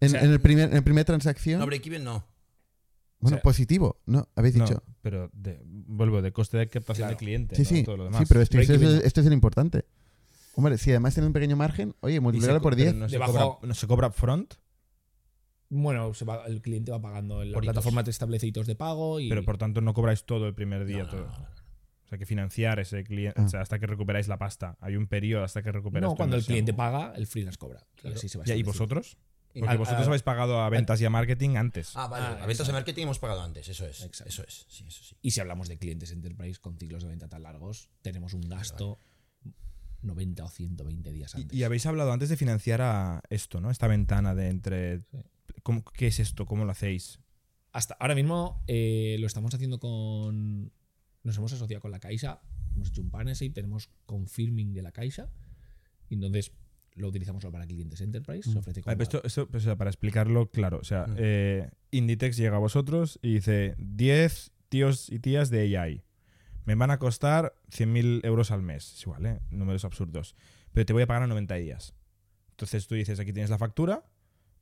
[0.00, 2.24] en, O sea, en el primer, en la primera transacción, No, break-even no.
[3.18, 4.28] bueno, o sea- positivo, ¿no?
[4.36, 4.82] Habéis No, dicho.
[5.02, 7.14] pero de- vuelvo, de coste de captación Claro.
[7.14, 7.56] de cliente.
[7.56, 7.68] Sí, ¿no?
[7.70, 8.28] sí, Todo lo sí, demás.
[8.28, 9.84] pero esto, es, esto es el importante.
[10.56, 12.24] Hombre, si además tiene un pequeño margen, oye, Y co-
[12.60, 12.94] por pero 10.
[12.94, 14.54] No se, Debajo- cobra, no se cobra upfront,
[15.68, 17.74] Bueno, se va- el cliente va pagando, la Por hitos.
[17.74, 20.84] plataforma te establece hitos de pago y pero por tanto no cobráis todo el primer
[20.84, 20.98] día.
[20.98, 21.20] No, no, todo.
[21.26, 21.56] no, no, no.
[22.04, 23.44] O sea, que financiar ese cliente, Ah.
[23.44, 24.76] o sea, hasta que recuperáis la pasta.
[24.80, 27.84] Hay un periodo hasta que recuperáis no, cuando el cliente paga, el freelance cobra.
[27.96, 28.16] Y Claro.
[28.16, 29.16] así se va ¿Y vosotros?
[29.54, 31.96] Y- Porque a- vosotros a- habéis pagado a ventas y a marketing antes.
[31.96, 32.24] Ah, vale.
[32.26, 32.72] Ah, a ventas de exacto.
[32.74, 34.04] marketing hemos pagado antes, eso es.
[34.04, 34.28] Exacto.
[34.30, 35.16] Eso es, sí, eso sí.
[35.20, 39.00] Y si hablamos de clientes enterprise con ciclos de venta tan largos, tenemos un gasto
[40.02, 41.52] 90 o 120 días antes.
[41.56, 43.70] Y, y habéis hablado antes de financiar a esto, ¿no?
[43.70, 44.98] Esta ventana de entre...
[45.00, 45.18] Sí.
[45.62, 46.46] ¿Cómo- ¿Qué es esto?
[46.46, 47.18] ¿Cómo lo hacéis?
[47.72, 50.72] Hasta ahora mismo eh, lo estamos haciendo con.
[51.24, 52.40] Nos hemos asociado con la Caixa.
[52.74, 55.28] Hemos hecho un partnership, tenemos confirming de la Caixa.
[56.08, 56.52] Y entonces
[56.94, 58.50] lo utilizamos solo para clientes enterprise.
[58.50, 58.94] Se ofrece como.
[58.96, 61.14] Vale, pero esto, esto, pues, o sea, para explicarlo claro, o sea, Mm.
[61.18, 66.02] eh, Inditex llega a vosotros y dice 10 tíos y tías de AI.
[66.66, 68.92] Me van a costar 100.000 euros al mes.
[68.92, 69.40] Es igual, ¿eh?
[69.50, 70.34] Números absurdos.
[70.72, 71.94] Pero te voy a pagar a 90 días.
[72.50, 74.04] Entonces tú dices, aquí tienes la factura,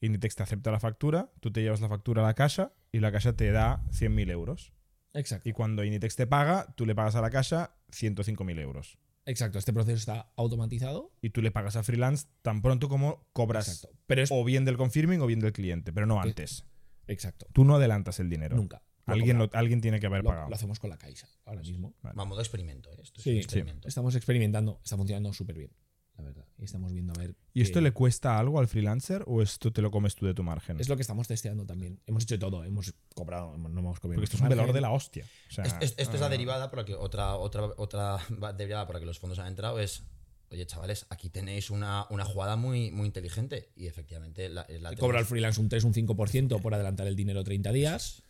[0.01, 3.11] Inditex te acepta la factura, tú te llevas la factura a la casa y la
[3.11, 4.73] casa te da 100.000 euros.
[5.15, 5.49] Exacto.
[5.49, 8.99] Y cuando Inditex te paga, tú le pagas a la casa 105.000 euros.
[9.27, 9.59] Exacto.
[9.59, 11.13] Este proceso está automatizado.
[11.23, 13.97] Y tú le pagas a freelance tan pronto como cobras Exacto.
[14.07, 14.31] Pero es.
[14.31, 16.65] o bien del confirming o bien del cliente, pero no Que- antes.
[17.07, 17.47] Exacto.
[17.53, 18.57] Tú no adelantas el dinero.
[18.57, 18.83] Nunca.
[19.07, 20.49] Alguien, lo- alguien tiene que haber lo, pagado.
[20.49, 21.95] lo hacemos con la Caixa ahora mismo.
[22.03, 22.17] Vale.
[22.17, 22.97] Va a modo experimento, ¿eh?
[23.03, 23.41] Esto es Sí, un sí.
[23.41, 23.89] experimento.
[23.89, 24.81] Estamos experimentando.
[24.83, 25.71] Está funcionando súper bien,
[26.17, 26.47] la verdad.
[26.59, 27.35] Y estamos viendo a ver.
[27.53, 30.43] ¿Y esto le cuesta algo al freelancer o esto te lo comes tú de tu
[30.43, 30.81] margen?
[30.81, 32.01] Es lo que estamos testeando también.
[32.07, 32.65] Hemos hecho todo.
[32.65, 33.57] Hemos cobrado.
[33.59, 34.17] No hemos comido.
[34.17, 34.73] Porque esto es un margen.
[34.75, 35.25] de la hostia.
[35.51, 38.17] O sea, Es- es- esto es la ah, derivada por la que otra, otra, otra
[38.43, 40.03] va- derivada por la que los fondos han entrado es.
[40.51, 43.73] Oye, chavales, aquí tenéis una, una jugada muy, muy inteligente.
[43.75, 47.43] Y efectivamente la, la Cobra el freelance un 3, un 5% por adelantar el dinero
[47.43, 48.23] 30 días.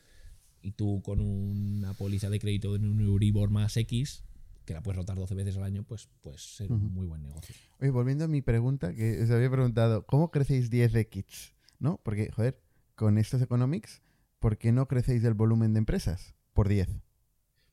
[0.65, 4.25] Y tú con una póliza de crédito de un Euribor más X,
[4.65, 7.55] que la puedes rotar 12 veces al año, pues puede ser un muy buen negocio.
[7.81, 11.53] Oye, volviendo a mi pregunta, que os había preguntado, ¿cómo crecéis 10 de kits?
[11.79, 12.01] ¿No?
[12.03, 12.63] Porque, joder,
[12.95, 14.01] con estos economics,
[14.39, 16.35] ¿por qué no crecéis el volumen de empresas?
[16.55, 16.89] Por 10.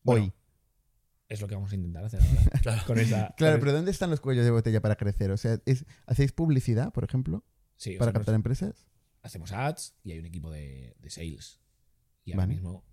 [0.03, 0.33] Bueno, Hoy.
[1.29, 2.41] Es lo que vamos a intentar hacer ahora.
[2.61, 2.81] Claro.
[2.85, 5.31] Con esa, Claro, con pero ¿dónde están los cuellos de botella para crecer?
[5.31, 7.45] O sea, ¿es- ¿hacéis publicidad, por ejemplo,
[7.77, 8.85] Sí, para sea, captar empresas?
[9.23, 11.60] hacemos ads y hay un equipo de, de sales.
[12.23, 12.55] Y ahora Vale.
[12.55, 12.85] mismo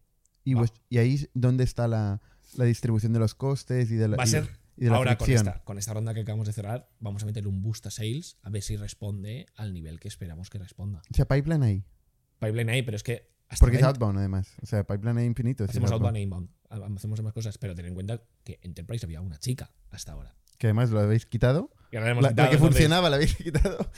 [0.88, 2.22] ¿Y, ahí dónde está la,
[2.56, 5.18] la distribución de los costes y de la, va a ser y de la ahora
[5.18, 7.90] con esta, con esta ronda que acabamos de cerrar, vamos a meterle un boost a
[7.90, 11.02] sales a ver si responde al nivel que esperamos que responda.
[11.10, 11.84] O sea, pipeline ahí.
[12.38, 14.54] Pipeline ahí, pero es que hasta Porque es outbound, además.
[14.62, 15.64] O sea, pipeline ahí infinito.
[15.64, 16.50] Hacemos outbound e inbound.
[16.68, 20.36] Hacemos más cosas, pero ten en cuenta que Enterprise había una chica hasta ahora.
[20.58, 21.70] Que además lo habéis quitado.
[21.90, 23.90] Y ahora le hemos La, la que entonces funcionaba la habéis quitado.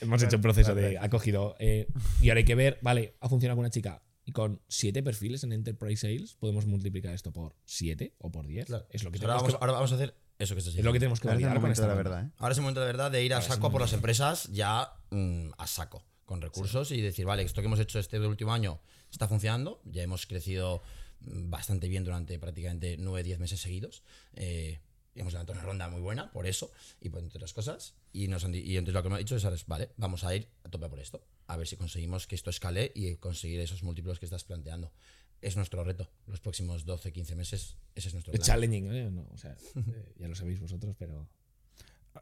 [0.00, 1.54] Hemos hecho el proceso de acogido.
[1.60, 1.86] eh,
[2.20, 4.02] y ahora hay que ver, vale, ha funcionado con una chica.
[4.24, 8.66] Y con siete perfiles en Enterprise Sales podemos multiplicar esto por 7 o por 10.
[8.66, 8.86] Claro.
[8.90, 10.84] Es lo que Ahora tenemos vamos, que, ahora vamos a hacer eso que estás es
[10.84, 12.10] lo que, tenemos que Ahora es el validar con momento esta de la ronda.
[12.10, 12.34] verdad, ¿eh?
[12.38, 14.48] Ahora es el momento de verdad de ir a Ahora saco a por las empresas
[14.52, 18.52] ya mm, a saco, con recursos y decir, vale, esto que hemos hecho este último
[18.52, 20.82] año está funcionando, ya hemos crecido
[21.20, 24.02] mm, bastante bien durante prácticamente 9-10 meses seguidos.
[24.34, 24.80] Eh,
[25.20, 27.94] hemos levantado una ronda muy buena por eso y por entre otras cosas.
[28.12, 30.34] Y, nos han y entonces lo que hemos dicho es, ahora es, vale, vamos a
[30.34, 33.82] ir a tope por esto, a ver si conseguimos que esto escale y conseguir esos
[33.82, 34.92] múltiplos que estás planteando.
[35.40, 36.08] Es nuestro reto.
[36.26, 38.46] Los próximos 12-15 meses, ese es nuestro Es plan.
[38.46, 39.10] challenging, ¿eh?
[39.10, 41.28] No, o sea, eh, ya lo sabéis vosotros, pero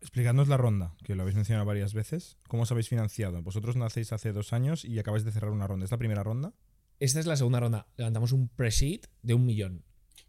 [0.00, 2.38] Explicadnos la ronda, que lo habéis mencionado varias veces.
[2.48, 3.42] ¿Cómo os habéis financiado?
[3.42, 5.84] Vosotros nacéis hace dos años y acabáis de cerrar una ronda.
[5.84, 6.54] ¿Es la primera ronda?
[7.00, 7.86] esta es la segunda ronda.
[7.96, 9.84] Levantamos un pre-seed de un millón.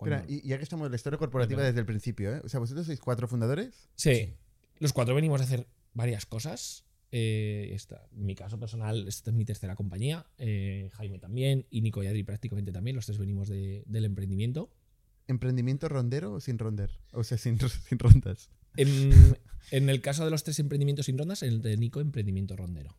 [0.06, 2.42] Espera, y ya que estamos en la historia corporativa desde el principio, ¿eh?
[2.44, 3.90] O sea, vosotros sois cuatro fundadores.
[3.96, 4.34] Sí.
[4.80, 6.86] Los cuatro venimos a hacer varias cosas.
[7.14, 10.26] Eh, esta, en mi caso personal, esta es mi tercera compañía.
[10.38, 12.96] Eh, Jaime también y Nico y Adri prácticamente también.
[12.96, 14.72] Los tres venimos de- del emprendimiento.
[15.28, 16.92] ¿Emprendimiento rondero o sin ronder?
[17.14, 18.50] O sea, sin, sin rondas.
[18.78, 19.36] En,
[19.72, 22.96] en el caso de los tres emprendimientos sin rondas, el de Nico, emprendimiento rondero.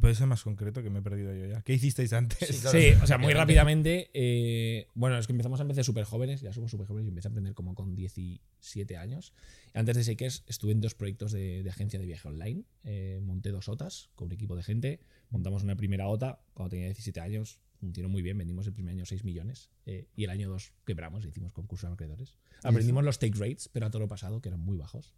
[0.00, 1.62] Puede ser más concreto que me he perdido yo ya.
[1.62, 2.38] ¿Qué hicisteis antes?
[2.48, 2.78] Sí, claro.
[2.78, 4.10] Sí, o sea, muy rápidamente.
[4.14, 7.06] eh, bueno, es que empezamos a empezar súper jóvenes, ya somos súper jóvenes.
[7.06, 9.32] Yo empecé a aprender como con 17 años.
[9.74, 12.64] Antes de Shakers estuve en dos proyectos de, de agencia de viaje online.
[12.84, 15.00] Eh, monté dos OTAs con un equipo de gente.
[15.30, 17.60] Montamos una primera OTA cuando tenía 17 años.
[17.78, 19.70] Funcionó muy bien, vendimos el primer año 6 millones.
[19.86, 22.34] eh, y el año 2 quebramos, hicimos concurso de acreedores.
[22.62, 25.14] Aprendimos los take rates, pero a todo lo pasado, que eran muy bajos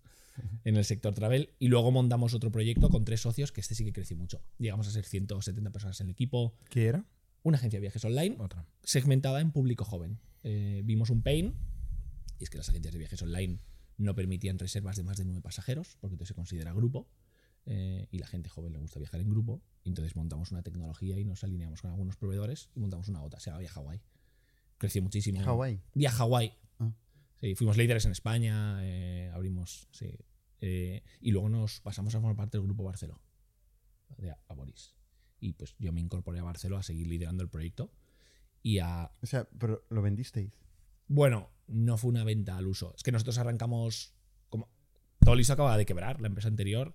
[0.64, 1.50] en el sector travel.
[1.58, 4.42] Y luego montamos otro proyecto con tres socios, que este sí que creció mucho.
[4.58, 6.54] Llegamos a ser 170 personas en el equipo.
[6.68, 7.04] ¿Qué era?
[7.42, 8.66] Una agencia de viajes online Otra.
[8.82, 10.20] segmentada en público joven.
[10.44, 11.54] Eh, vimos un pain,
[12.38, 13.58] y es que las agencias de viajes online
[13.98, 17.08] no permitían reservas de más de nueve pasajeros, porque entonces se considera grupo,
[17.66, 19.62] eh, y la gente joven le gusta viajar en grupo.
[19.84, 23.40] y Entonces montamos una tecnología y nos alineamos con algunos proveedores y montamos una OTA,
[23.40, 24.00] se llama Via Hawaii.
[24.78, 25.40] Creció muchísimo.
[25.40, 25.80] Hawái.
[25.94, 26.52] Via Hawaii.
[27.42, 30.16] Sí, fuimos líderes en España, eh, abrimos, sí.
[30.60, 33.20] Eh, y luego nos pasamos a formar parte del grupo Barceló,
[34.16, 34.94] de Aboris.
[35.40, 37.90] Y pues yo me incorporé a Barceló a seguir liderando el proyecto
[38.62, 40.56] y a O sea, pero lo vendisteis.
[41.08, 42.94] bueno, no fue una venta al uso.
[42.96, 44.14] Es que nosotros arrancamos.
[44.48, 44.68] Como,
[45.18, 46.94] todo listo acaba de quebrar, la empresa anterior.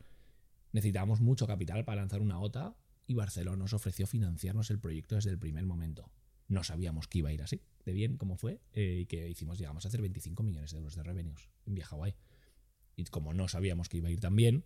[0.71, 2.73] Necesitábamos mucho capital para lanzar una OTA
[3.05, 6.09] y Barcelona nos ofreció financiarnos el proyecto desde el primer momento.
[6.47, 9.57] No sabíamos que iba a ir así, de bien como fue, eh, y que hicimos,
[9.57, 12.15] llegamos a hacer 25 millones de euros de revenues en Via Hawaii.
[12.95, 14.63] Y como no sabíamos que iba a ir tan bien,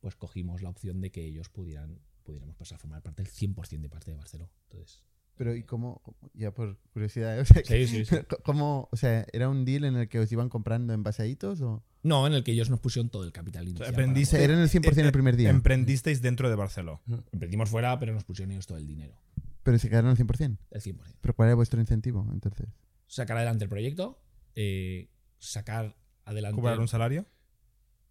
[0.00, 3.80] pues cogimos la opción de que ellos pudieran pudiéramos pasar a formar parte del 100%
[3.80, 4.50] de parte de Barcelona.
[4.70, 5.02] Entonces,
[5.36, 6.00] Pero, ¿y cómo?
[6.04, 8.16] cómo- Ya por curiosidad, o sea, sí, sí, sí.
[8.44, 8.88] ¿cómo?
[8.92, 11.82] O sea, ¿era un deal en el que os iban comprando en basaditos o...?
[12.04, 14.40] No, en el que ellos nos pusieron todo el capital O sea, inicial.
[14.42, 15.50] para el 100% el primer día.
[15.50, 17.00] Emprendisteis dentro de Barceló.
[17.32, 19.14] Emprendimos fuera, pero nos pusieron ellos todo el dinero.
[19.62, 20.58] Pero se quedaron al 100%.
[20.70, 21.16] El 100%.
[21.20, 22.68] ¿Pero cuál era vuestro incentivo, entonces?
[23.06, 24.20] Sacar adelante el proyecto,
[24.54, 25.08] eh,
[25.38, 27.26] sacar adelante ¿Cobrar un salario?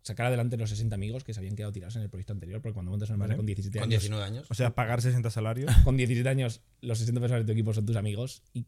[0.04, 2.74] sacar adelante los 60 amigos que se habían quedado tirados en el proyecto anterior, porque
[2.74, 3.38] cuando montas una empresa Vale.
[3.38, 4.48] con 17 Con años, 19 años.
[4.50, 5.72] O sea, pagar 60 salarios.
[5.84, 8.66] con 17 años, los 60 personas de tu equipo son tus amigos y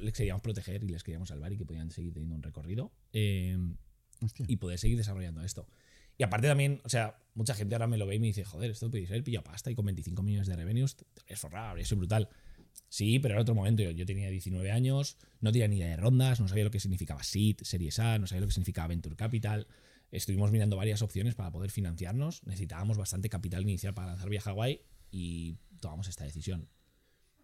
[0.00, 3.56] les queríamos proteger y les queríamos salvar y que podían seguir teniendo un recorrido eh,
[4.20, 4.46] Hostia.
[4.48, 5.68] y poder seguir desarrollando esto.
[6.18, 8.70] Y aparte también, o sea, mucha gente ahora me lo ve y me dice, joder,
[8.70, 11.98] esto puede ser pillo pasta y con 25 millones de revenues, habrías forrado, habría sido
[11.98, 12.28] brutal.
[12.88, 13.82] Sí, pero era otro momento.
[13.82, 16.80] Yo, yo tenía 19 años, no tenía ni idea de rondas, no sabía lo que
[16.80, 19.66] significaba SEED, Series A, no sabía lo que significaba Venture Capital.
[20.10, 22.42] Estuvimos mirando varias opciones para poder financiarnos.
[22.46, 26.68] Necesitábamos bastante capital inicial para lanzar Via Hawaii y tomamos esta decisión.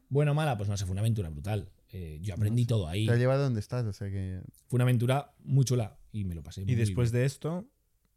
[0.08, 1.70] Bueno o mala, pues no sé, fue una aventura brutal.
[1.90, 3.06] Eh, yo aprendí todo ahí.
[3.06, 4.40] Te ha llevado a donde estás, o sea que...
[4.68, 7.22] Fue una aventura muy chula y me lo pasé muy Y después bien.
[7.22, 7.66] de esto,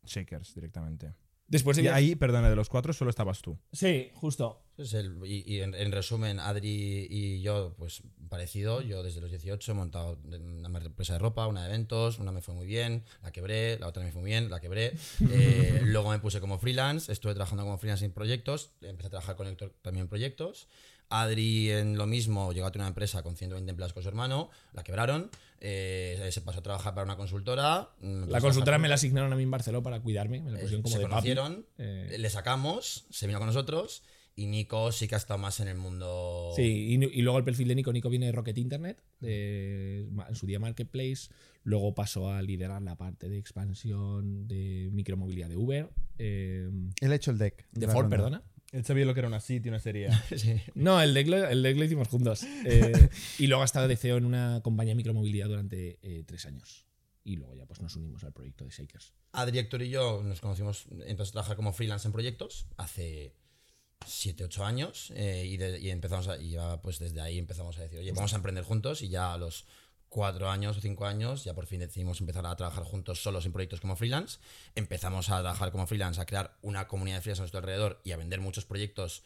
[0.06, 1.14] Shakers directamente.
[1.48, 3.56] Después de Y ahí, perdona, de los cuatro solo estabas tú.
[3.72, 4.64] Sí, justo.
[4.78, 8.82] Es el- y y en, en resumen, Adri y yo, pues parecido.
[8.82, 12.42] Yo desde los 18 he montado una empresa de ropa, una de eventos, una me
[12.42, 14.94] fue muy bien, la quebré, la otra me fue muy bien, la quebré.
[15.32, 19.36] Eh, luego me puse como freelance, estuve trabajando como freelance en proyectos, empecé a trabajar
[19.36, 20.68] con Héctor también en proyectos.
[21.10, 24.50] Adri en lo mismo llegó a tener una empresa con 120 empleados con su hermano,
[24.74, 25.30] la quebraron,
[25.62, 27.90] eh, se pasó a trabajar para una consultora.
[28.00, 30.42] mm, La empezó a consultora me la asignaron a mí en Barcelona para cuidarme.
[30.42, 31.14] Me la Eh, pusieron como se de papi.
[31.14, 34.04] conocieron, Eh, le sacamos, se vino con nosotros
[34.36, 36.52] y Nico sí que ha estado más en el mundo.
[36.56, 37.94] Sí, y, y luego el perfil de Nico.
[37.94, 41.30] Nico viene de Rocket Internet, de- en su día Marketplace.
[41.64, 45.90] Luego pasó a liderar la parte de expansión de micromovilidad de Uber.
[46.18, 46.70] eh,
[47.02, 47.66] Él ha hecho el deck.
[47.72, 48.18] de la Ford, ronda.
[48.18, 48.44] perdona.
[48.72, 50.10] Él sabía lo que era una City, una serie.
[50.36, 50.56] Sí.
[50.74, 52.44] No, el deck lo, el deck lo hicimos juntos.
[52.66, 53.10] Eh,
[53.40, 56.86] y luego ha estado de CEO en una compañía de micromovilidad durante eh, tres años.
[57.24, 59.14] Y luego ya pues nos unimos al proyecto de Shakers.
[59.32, 63.34] Adri, Héctor y yo nos conocimos, empezamos a trabajar como freelance en proyectos hace
[64.06, 67.78] 7, 8 años eh, y, de- y empezamos a, y ya pues desde ahí empezamos
[67.78, 69.66] a decir, oye, vamos a emprender juntos y ya a los
[70.16, 73.52] 4 años o 5 años ya por fin decidimos empezar a trabajar juntos solos en
[73.52, 74.40] proyectos como freelance.
[74.74, 78.14] Empezamos a trabajar como freelance, a crear una comunidad de freelance a nuestro alrededor y
[78.14, 79.24] a vender muchos proyectos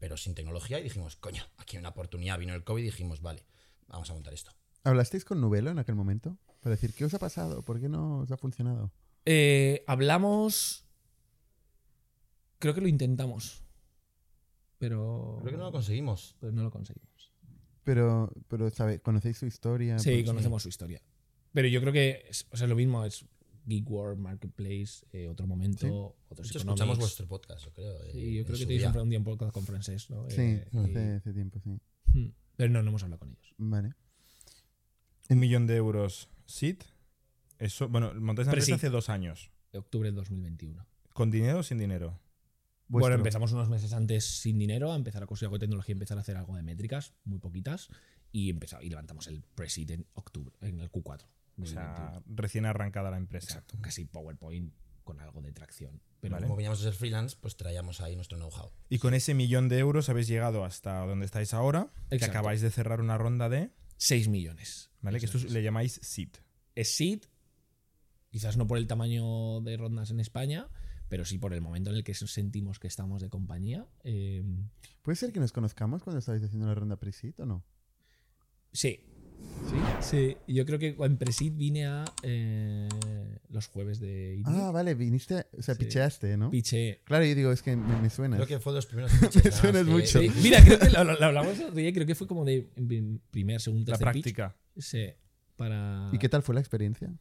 [0.00, 3.22] pero sin tecnología y dijimos, coño, aquí hay una oportunidad, vino el COVID y dijimos,
[3.22, 3.44] vale,
[3.86, 4.50] vamos a montar esto.
[4.82, 6.36] ¿Hablasteis con Nubelo en aquel momento?
[6.58, 7.62] Para decir, ¿qué os ha pasado?
[7.64, 8.90] ¿Por qué no os ha funcionado?
[9.24, 10.84] Eh, hablamos.
[12.58, 13.62] Creo que lo intentamos.
[14.78, 15.38] Pero.
[15.42, 16.34] Creo que no lo conseguimos.
[16.40, 17.11] pero no lo conseguimos.
[17.84, 19.00] Pero, pero ¿sabe?
[19.00, 19.98] ¿conocéis su historia?
[19.98, 21.02] Sí, conocemos su historia.
[21.52, 23.24] Pero yo creo que es, o sea, lo mismo, es
[23.66, 26.24] Geek World, Marketplace, eh, otro momento, Sí.
[26.30, 27.98] otros escuchamos vuestro podcast, yo creo.
[28.12, 29.02] Sí, eh, yo creo que tenéis día.
[29.02, 30.28] un, día un podcast con francés, ¿no?
[30.30, 31.78] Sí, Eh, hace, hace tiempo, sí.
[32.06, 32.32] Hmm.
[32.56, 33.54] Pero no, no hemos hablado con ellos.
[33.58, 33.94] Vale.
[35.28, 36.84] Un millón de euros SIT.
[37.58, 39.50] Eso, bueno, montáis la empresa hace dos años.
[39.72, 40.84] De octubre del 2021.
[41.12, 42.18] ¿Con dinero o sin dinero?
[43.00, 46.18] Bueno, empezamos unos meses antes sin dinero, a empezar a conseguir algo de tecnología, empezar
[46.18, 47.88] a hacer algo de métricas, muy poquitas.
[48.30, 51.26] y empezamos y levantamos el Presid en octubre, en el Q4.
[51.60, 52.22] O sea, 21.
[52.36, 53.46] recién arrancada la empresa.
[53.46, 54.72] exacto, casi PowerPoint
[55.04, 56.00] con algo de tracción.
[56.20, 56.46] Pero Vale.
[56.46, 58.70] Como veníamos a ser freelance, pues traíamos ahí nuestro know-how.
[58.88, 62.70] Y con ese millón de euros habéis llegado hasta donde estáis ahora, que acabáis de
[62.70, 63.70] cerrar una ronda de,
[64.02, 64.90] 6 millones.
[65.00, 65.20] ¿vale?
[65.20, 65.50] Que esto es.
[65.50, 66.30] le llamáis seed.
[66.74, 67.20] es seed,
[68.30, 70.68] quizás no por el tamaño de rondas en España,
[71.12, 73.86] pero sí por el momento en el que sentimos que estamos de compañía.
[74.02, 74.42] Eh,
[75.02, 77.62] ¿Puede ser que nos conozcamos cuando estabais haciendo la ronda pre-seed o no?
[78.72, 78.98] sí.
[80.00, 82.88] Sí, yo creo que en Presid vine a eh,
[83.50, 84.54] los jueves de indie.
[84.56, 85.84] Ah, vale, viniste, o sea, Sí.
[85.84, 86.50] picheaste, ¿no?
[86.50, 87.02] Piché.
[87.04, 88.36] Claro, yo digo, es que me, me suena.
[88.36, 89.12] Creo que fue los primeros
[89.44, 90.32] Me suena además, que- mucho.
[90.34, 92.44] Sí, mira, creo que lo, lo- lo hablamos el otro día, creo que fue como
[92.46, 92.68] de
[93.30, 94.22] primer, segundo, La tercer pitch.
[94.34, 94.56] práctica.
[94.78, 95.08] Sí,
[95.56, 96.08] para...
[96.12, 97.12] ¿Y qué tal fue la experiencia?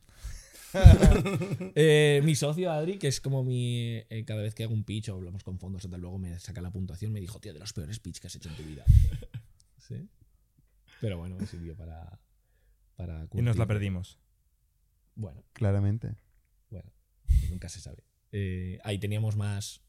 [1.76, 4.03] Eh, mi socio Adri, que es como mi.
[4.09, 6.61] eh, cada vez que hago un pitch o hablamos con fondos tal, luego me saca
[6.61, 8.84] la puntuación, me dijo, tío, de los peores pitch que has hecho en tu vida.
[9.78, 10.07] Sí.
[11.01, 12.17] Pero bueno, me sirvió para.
[12.95, 14.19] para Y nos la perdimos.
[15.15, 16.15] Bueno, Claramente.
[16.69, 16.89] bueno,
[17.49, 18.03] nunca se sabe.
[18.32, 19.82] Eh, ahí teníamos más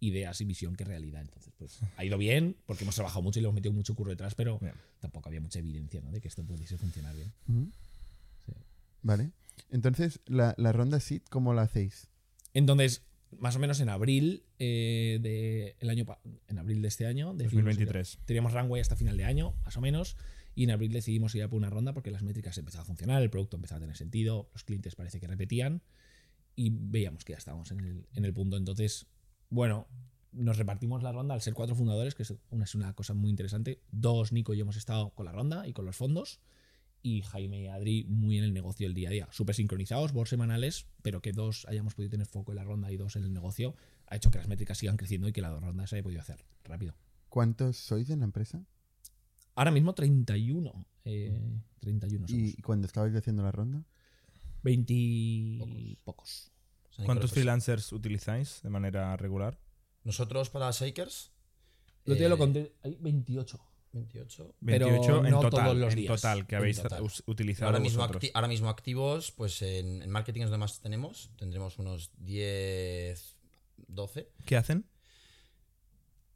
[0.00, 1.22] ideas y visión que realidad.
[1.22, 4.10] Entonces, pues ha ido bien, porque hemos trabajado mucho y le hemos metido mucho curro
[4.10, 4.74] detrás, pero Bien.
[5.00, 6.12] tampoco había mucha evidencia ¿no?
[6.12, 7.32] de que esto pudiese funcionar bien.
[8.46, 8.52] Sí.
[9.02, 9.30] Vale.
[9.70, 12.08] Entonces, la, la ronda seed, ¿cómo la hacéis?
[12.54, 13.04] Entonces,
[13.38, 17.34] más o menos en abril eh, de el año pa- en abril de este año,
[17.34, 18.18] ir a- 2023.
[18.24, 20.16] teníamos runway hasta final de año, más o menos,
[20.54, 23.22] y en abril decidimos ir a por una ronda porque las métricas empezaban a funcionar,
[23.22, 25.82] el producto empezaba a tener sentido, los clientes parece que repetían
[26.56, 28.56] y veíamos que ya estábamos en el, en el punto.
[28.56, 29.06] Entonces,
[29.50, 29.86] bueno,
[30.32, 33.30] nos repartimos la ronda al ser cuatro fundadores, que es una, es una cosa muy
[33.30, 33.82] interesante.
[33.92, 36.40] Dos, Nico y yo hemos estado con la ronda y con los fondos.
[37.02, 39.28] Y Jaime y Adri muy en el negocio el día a día.
[39.30, 42.96] Súper sincronizados, boards semanales, pero que dos hayamos podido tener foco en la ronda y
[42.96, 43.74] dos en el negocio
[44.10, 46.44] ha hecho que las métricas sigan creciendo y que la ronda se haya podido hacer
[46.64, 46.94] rápido.
[47.28, 48.64] ¿Cuántos sois en la empresa?
[49.54, 50.86] Ahora mismo 31.
[51.04, 52.42] Eh, 31 somos.
[52.42, 53.84] ¿Y cuando estabais haciendo la ronda?
[54.62, 56.52] 20 pocos.
[57.04, 59.58] ¿Cuántos freelancers utilizáis de manera regular?
[60.04, 61.32] Nosotros para Shakers.
[62.04, 62.74] Lo te eh, lo conté.
[62.82, 63.60] Hay 28.
[63.92, 64.54] 28.
[64.64, 66.20] Pero 28 en no total, todos los en días.
[66.20, 67.02] total que habéis total.
[67.26, 68.22] utilizado Ahora mismo, vosotros.
[68.24, 71.30] acti- ahora mismo activos, pues en, en marketing es donde más tenemos.
[71.36, 73.36] Tendremos unos 10,
[73.88, 74.30] 12.
[74.44, 74.86] ¿Qué hacen?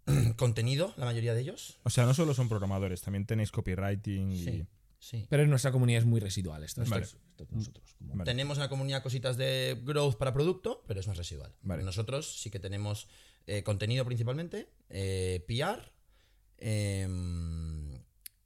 [0.36, 1.78] Contenido, la mayoría de ellos.
[1.84, 4.44] O sea, no solo son programadores, también tenéis copywriting y...
[4.44, 4.66] Sí.
[4.98, 5.26] sí.
[5.28, 6.64] Pero en nuestra comunidad es muy residual.
[6.64, 7.04] Esto, Vale.
[7.04, 7.18] esto
[7.50, 7.94] nosotros.
[7.98, 8.24] como- Vale.
[8.24, 11.54] Tenemos en la comunidad cositas de growth para producto, pero es más residual.
[11.62, 11.82] Vale.
[11.84, 13.08] Nosotros sí que tenemos
[13.46, 15.91] eh, contenido principalmente, eh, PR
[16.62, 17.92] em,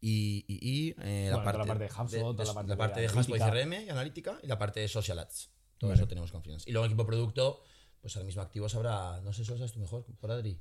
[0.01, 3.07] y, y- y, eh, Bueno, la parte de HubSpot, la parte de parte de.
[3.09, 5.51] HubSpot y CRM y analítica y la parte de social ads.
[5.79, 6.01] Todo Vale.
[6.01, 6.69] eso tenemos confianza.
[6.69, 7.61] Y luego equipo producto,
[8.01, 10.59] pues ahora mismo activos habrá, no sé si lo sabes tú mejor, por Adri.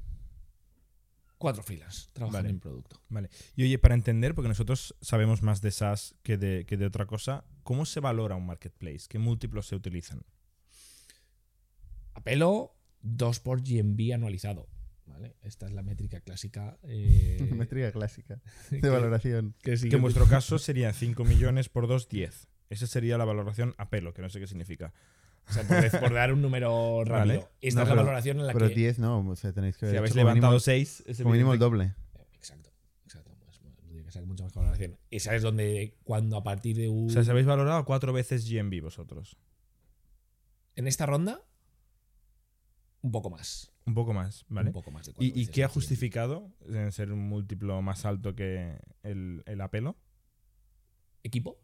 [1.37, 2.49] Cuatro filas trabajando Vale.
[2.49, 3.01] en producto.
[3.09, 3.29] Vale.
[3.55, 7.05] Y oye, para entender, porque nosotros sabemos más de SaaS que de, que de otra
[7.05, 9.05] cosa, ¿cómo se valora un marketplace?
[9.09, 10.23] ¿Qué múltiplos se utilizan?
[12.13, 14.67] Apelo 2 por GMB anualizado.
[15.05, 15.35] ¿Vale?
[15.41, 16.77] Esta es la métrica clásica.
[16.83, 19.55] eh, Métrica clásica de que- valoración.
[19.61, 22.47] que en vuestro caso sería 5 millones por 2, 10.
[22.69, 24.93] Esa sería la valoración a pelo, que no sé qué significa.
[25.47, 27.41] O sea, por, por dar un número rápido.
[27.41, 27.47] Vale.
[27.61, 28.73] Esta No, es la pero- valoración en la Pero que.
[28.75, 31.59] 10 no, o sea, tenéis que Si habéis levantado mínimo, 6, es como mínimo el
[31.59, 31.93] doble.
[32.33, 32.71] Exacto,
[33.03, 33.31] exacto.
[33.45, 34.97] Pues, bueno, tiene que ser mucho mejor valoración.
[35.11, 37.05] Esa es donde, cuando a partir de un.
[37.05, 39.37] O sea, si habéis valorado cuatro veces GMB vosotros.
[40.75, 41.41] En esta ronda,
[43.01, 43.71] un poco más.
[43.85, 44.69] Un poco más, ¿vale?
[44.69, 48.35] Un poco más de ¿Y, y qué ha justificado en ser un múltiplo más alto
[48.35, 49.95] que el, el apelo?
[51.23, 51.59] ¿Equipo?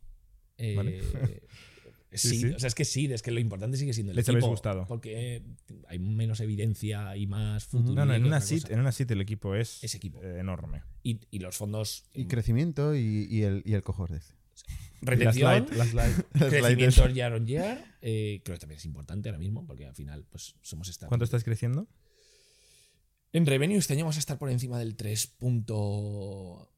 [0.57, 1.01] Eh, Vale.
[2.11, 2.45] sí, Sí, sí.
[2.53, 4.37] o sea, es que sí, es que lo importante sigue siendo el Les equipo.
[4.37, 4.85] habéis gustado.
[4.87, 5.43] Porque
[5.87, 7.95] hay menos evidencia y más futuro.
[7.95, 10.21] No, no, en una SIT, en una SIT el equipo es, Es equipo.
[10.21, 10.83] eh, enorme.
[11.03, 12.03] y, y los fondos.
[12.13, 13.81] Y crecimiento y, y el, y el
[15.01, 16.17] retención, Las light, las light.
[16.33, 17.83] Las crecimiento year on year.
[18.01, 21.07] eh, creo que también es importante ahora mismo, porque al final, pues somos esta.
[21.07, 21.87] ¿Cuánto estáis creciendo?
[23.33, 25.27] En revenue este año vamos a estar por encima del 3.
[25.27, 26.69] punto-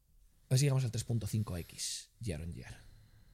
[0.46, 2.84] A ver si llegamos al 3.5x year on year.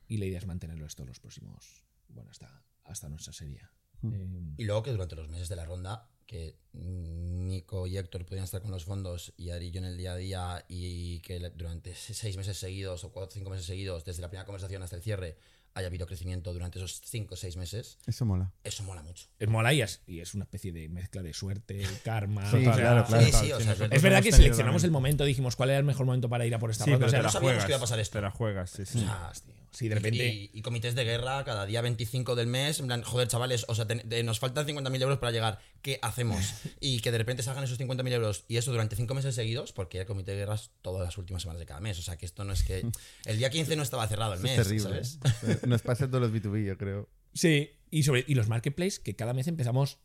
[0.09, 1.85] Y la idea es mantenerlo esto los próximos.
[2.09, 3.63] Bueno, hasta, hasta nuestra serie.
[4.01, 4.15] Hmm.
[4.15, 8.45] Eh, Y luego que durante los meses de la ronda, que Nico y Héctor podían
[8.45, 11.41] estar con los fondos y Ari y yo en el día a día, y que
[11.41, 14.83] le- durante se- seis meses seguidos o cuatro cinco meses seguidos, desde la primera conversación
[14.83, 15.37] hasta el cierre,
[15.75, 18.53] haya habido crecimiento durante esos cinco o seis meses, Eso mola.
[18.65, 19.27] eso mola mucho.
[19.39, 22.51] es mola y es, y es una especie de mezcla de suerte, karma.
[22.51, 23.25] Sí, o sea, claro, claro.
[23.27, 25.79] Sí, sí, o sea, nosotros Es verdad que seleccionamos también- el momento, dijimos cuál era
[25.79, 27.65] el mejor momento para ir a por esta Sí, O sea, no sabíamos juegas.
[27.67, 28.19] que iba a pasar esto.
[28.19, 28.99] Te la juegas, sí, sí.
[28.99, 29.55] O sea, tío.
[29.73, 30.27] Si de repente.
[30.27, 33.75] Y, y comités de guerra cada día 25 del mes, en plan, joder, chavales, o
[33.75, 36.41] sea, ten- de- nos faltan 50.000 euros para llegar, ¿qué hacemos?
[36.81, 40.01] Y que de repente salgan esos 50.000 euros y eso durante 5 meses seguidos, porque
[40.01, 41.99] el comité de guerras todas las últimas semanas de cada mes.
[41.99, 42.85] O sea, que esto no es que.
[43.27, 45.05] El día 15 no estaba cerrado el Eso es mes, terrible.
[45.05, 45.19] ¿sabes?
[45.63, 45.67] ¿eh?
[45.67, 47.09] Nos pasa todos los B2B, yo creo.
[47.33, 49.99] Sí, y, sobre, y los marketplaces que cada mes empezamos.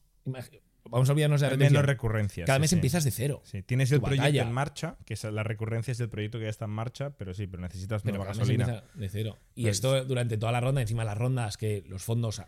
[0.90, 1.74] Vamos a olvidarnos de la retención.
[1.74, 2.46] menos recurrencias.
[2.46, 2.76] Cada sí, mes sí.
[2.76, 3.42] empiezas de cero.
[3.44, 6.50] Sí, tienes el proyecto en marcha, que es la recurrencia es del proyecto que ya
[6.50, 8.84] está en marcha, pero sí, pero necesitas Pero nueva gasolina.
[8.94, 9.38] de cero.
[9.56, 12.42] Y Pues- esto durante toda la ronda, encima las rondas que los fondos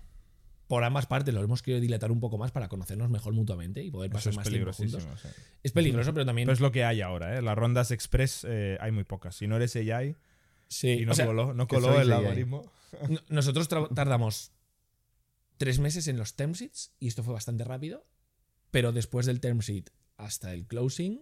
[0.68, 3.90] por ambas partes los hemos querido dilatar un poco más para conocernos mejor mutuamente y
[3.90, 5.08] poder pasar más tiempo juntos.
[5.22, 5.28] sí.
[5.64, 6.46] Es peligroso, pero también.
[6.46, 7.42] Pero es lo que hay ahora, ¿eh?
[7.42, 9.36] Las rondas express eh, hay muy pocas.
[9.36, 10.16] Si no eres AI
[10.68, 11.68] sí, y no o sea, coló, no
[12.02, 12.18] el AI.
[12.20, 12.70] algoritmo.
[13.10, 14.52] no- nosotros tardamos
[15.58, 18.06] tres meses en los term sheets y esto fue bastante rápido,
[18.72, 21.22] pero después del term sheet hasta el closing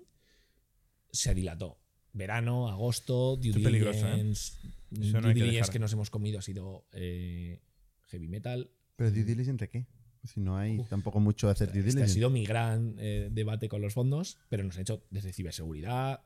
[1.11, 1.79] se dilató.
[2.13, 3.53] Verano, agosto, due ¿eh?
[3.55, 4.53] diligence,
[4.89, 7.59] no due hay que que nos hemos comido ha sido eh,
[8.07, 8.71] heavy metal.
[8.95, 9.85] Pero due diligence de qué?
[10.23, 12.13] Si no hay tampoco mucho de hacer due Este ha diligence.
[12.13, 16.21] sido mi gran eh, debate con los fondos, pero nos han hecho desde ciberseguridad,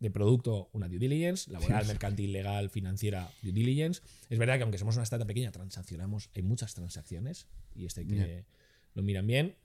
[0.00, 4.02] de producto una due diligence, laboral, mercantil, legal, financiera, due diligence.
[4.30, 8.14] Es verdad que aunque somos una startup pequeña, transaccionamos, hay muchas transacciones y este que
[8.16, 8.44] Ya.
[8.94, 9.56] lo miran bien.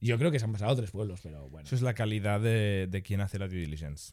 [0.00, 1.66] Yo creo que se han pasado tres pueblos, pero bueno.
[1.66, 4.12] Eso es la calidad de, de quien hace la due diligence.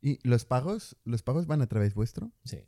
[0.00, 0.96] ¿Y los pagos?
[1.04, 2.32] ¿Los pagos van a través vuestro?
[2.44, 2.64] Sí,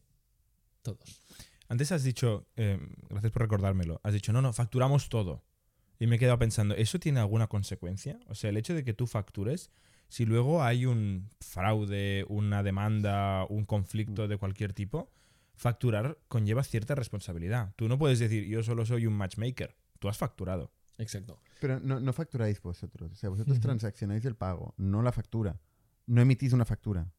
[0.83, 1.23] todos.
[1.69, 5.45] Antes has dicho, eh, gracias por recordármelo, has dicho, no, no, facturamos todo.
[6.01, 8.19] Y me he quedado pensando, ¿eso tiene alguna consecuencia?
[8.27, 9.71] O sea, el hecho de que tú factures,
[10.09, 15.13] si luego hay un fraude, una demanda, un conflicto de cualquier tipo,
[15.55, 17.75] facturar conlleva cierta responsabilidad.
[17.77, 19.77] Tú no puedes decir, yo solo soy un matchmaker.
[20.01, 20.73] Tú has facturado.
[21.01, 21.41] Exacto.
[21.61, 23.11] Pero no, no facturáis vosotros.
[23.13, 25.61] O sea, vosotros transaccionáis el pago, no la factura.
[26.07, 27.11] No emitís una factura.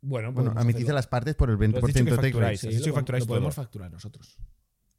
[0.00, 0.90] Bueno, Bueno, emitís hacerlo.
[0.92, 2.58] a las partes por el 20% has dicho que de take facturáis.
[2.58, 2.58] rate.
[2.60, 3.64] Sí, Has dicho lo, que facturáis lo podemos todo.
[3.64, 4.38] facturar nosotros.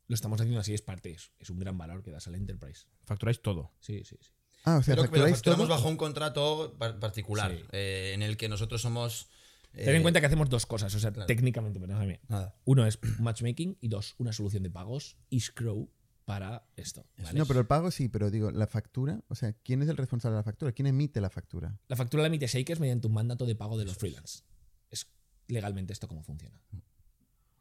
[0.07, 2.86] Lo estamos haciendo así, es parte, es, es un gran valor que das al enterprise.
[3.06, 3.72] Facturáis todo.
[3.80, 4.32] Sí, sí, sí.
[4.64, 5.78] Ah, o sea, Pero, pero facturáis facturamos todo.
[5.78, 7.64] bajo un contrato par- particular Sí.
[7.72, 9.30] eh, en el que nosotros somos.
[9.74, 11.28] eh, Ten en cuenta que hacemos dos cosas, o sea, claro.
[11.28, 12.22] técnicamente, perdóname.
[12.28, 12.56] Nada.
[12.66, 15.91] Uno es matchmaking y dos, una solución de pagos, escrow,
[16.26, 17.06] para esto.
[17.23, 17.38] ¿vale?
[17.38, 20.34] No, pero el pago sí, pero digo, la factura, o sea, ¿quién es el responsable
[20.35, 20.72] de la factura?
[20.72, 21.77] ¿Quién emite la factura?
[21.88, 24.43] La factura la emite Shakers mediante un mandato de pago de los freelance.
[24.89, 25.07] Es
[25.47, 26.60] legalmente esto cómo funciona.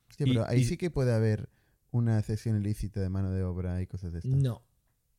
[0.09, 1.51] Hostia, Y- pero ahí y- sí que puede haber
[1.91, 4.33] una cesión ilícita de mano de obra y cosas de estas.
[4.35, 4.65] No,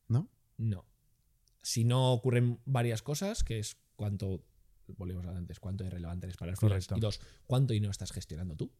[0.08, 0.28] ¿No?
[0.58, 0.84] no.
[1.62, 4.44] Si no ocurren varias cosas, que es cuánto,
[4.96, 6.88] volvemos a antes, cuánto es relevante eres para el freelance.
[6.88, 6.96] Correcto.
[6.98, 8.72] Y dos, cuánto y no estás gestionando tú.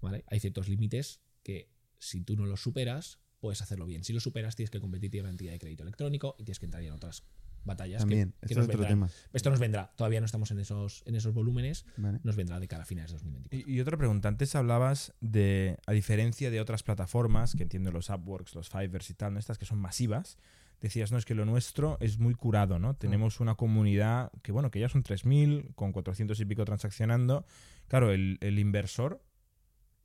[0.00, 0.24] ¿vale?
[0.28, 4.02] Hay ciertos límites que si tú no los superas, puedes hacerlo bien.
[4.04, 6.82] Si los superas, tienes que competir en entidad de crédito electrónico y tienes que entrar
[6.82, 7.22] en otras
[7.66, 7.98] batallas.
[7.98, 9.08] que- También, que esto nos es otro vendrán.
[9.10, 9.10] tema.
[9.34, 9.92] Esto nos vendrá.
[9.96, 11.84] Todavía no estamos en esos, en esos volúmenes.
[11.98, 12.20] ¿Vale?
[12.22, 13.70] Nos vendrá de cara a finales de 2024.
[13.70, 18.08] Y, y otra pregunta, antes hablabas de, a diferencia de otras plataformas, que entiendo los
[18.10, 19.38] Upworks, los Fivers y tal, ¿no?
[19.38, 20.38] estas que son masivas,
[20.80, 22.94] decías, no, es que lo nuestro es muy curado, ¿no?
[22.96, 27.46] Tenemos una comunidad que, bueno, que ya son 3.000, con 400 y pico transaccionando.
[27.88, 29.22] Claro, el, el inversor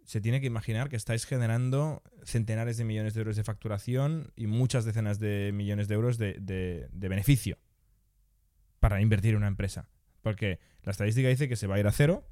[0.10, 4.48] se tiene que imaginar que estáis generando centenares de millones de euros de facturación y
[4.48, 7.60] muchas decenas de millones de euros de, de- de beneficio
[8.80, 9.88] para invertir en una empresa.
[10.24, 12.28] Porque la estadística dice que se va a ir a cero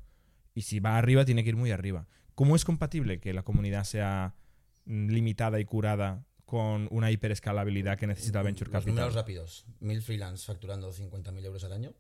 [0.56, 2.08] y si va arriba tiene que ir muy arriba.
[2.34, 4.34] ¿Cómo es compatible que la comunidad sea
[4.86, 9.22] mm, limitada y curada con una hiperescalabilidad que necesita Venture Los números Capital?
[9.22, 9.66] rápidos.
[9.82, 11.94] Mil freelance facturando 50.000 euros al año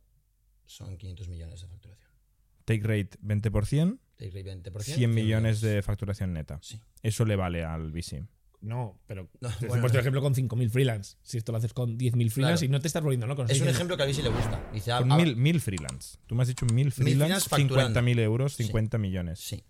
[0.65, 2.06] son 500 millones de facturación.
[2.67, 4.81] Take rate 20%, Take rate 20%.
[4.81, 6.59] 100 millones de facturación neta.
[6.61, 6.81] Sí.
[7.01, 8.25] Eso le vale al VC.
[8.59, 10.01] No, pero No, te bueno, puesto no.
[10.01, 11.15] ejemplo con 5.000 freelance.
[11.21, 12.65] Si esto lo haces con 10.000 freelance Claro.
[12.65, 13.43] y no te estás volviendo loco.
[13.45, 14.69] no Es un ejemplo que a Luis le gusta.
[14.73, 16.17] Dice, ah, Con ah, mil, mil freelance.
[16.27, 18.01] Tú me has dicho mil freelance, freelance facturando.
[18.01, 18.63] 50.000 euros, Sí.
[18.65, 19.39] 50 millones.
[19.39, 19.63] Sí.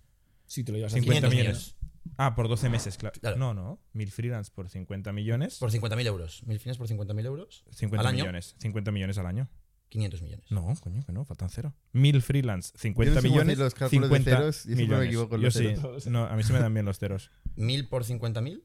[0.47, 1.75] Si te lo llevas a 50 500 millones.
[2.17, 3.19] Ah, por 12 meses, claro.
[3.19, 3.37] Claro.
[3.37, 3.79] No, no.
[3.93, 5.57] Mil freelance por 50 millones.
[5.59, 6.41] Por 50.000 euros.
[6.47, 7.65] Mil freelance por 50.000 euros.
[7.71, 8.23] 50 ¿Al año?
[8.23, 8.55] millones.
[8.59, 9.49] 50 millones al año.
[9.89, 10.45] 500 millones.
[10.51, 11.73] No, coño, que no, faltan cero.
[11.93, 13.57] Mil freelance, Yo 50 no sé cómo millones.
[13.57, 15.07] los cálculos de 50 ceros y siempre me millones.
[15.07, 15.59] equivoco Yo los sí.
[15.63, 16.07] ceros.
[16.07, 17.31] No, a mí se me dan bien los ceros.
[17.55, 18.61] Mil por 50.000.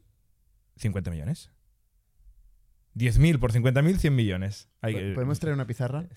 [0.77, 1.51] 50 millones.
[2.95, 4.69] 10.000 por 50.000, 100 millones.
[4.83, 6.05] Hay, eh, ¿Podemos traer una pizarra?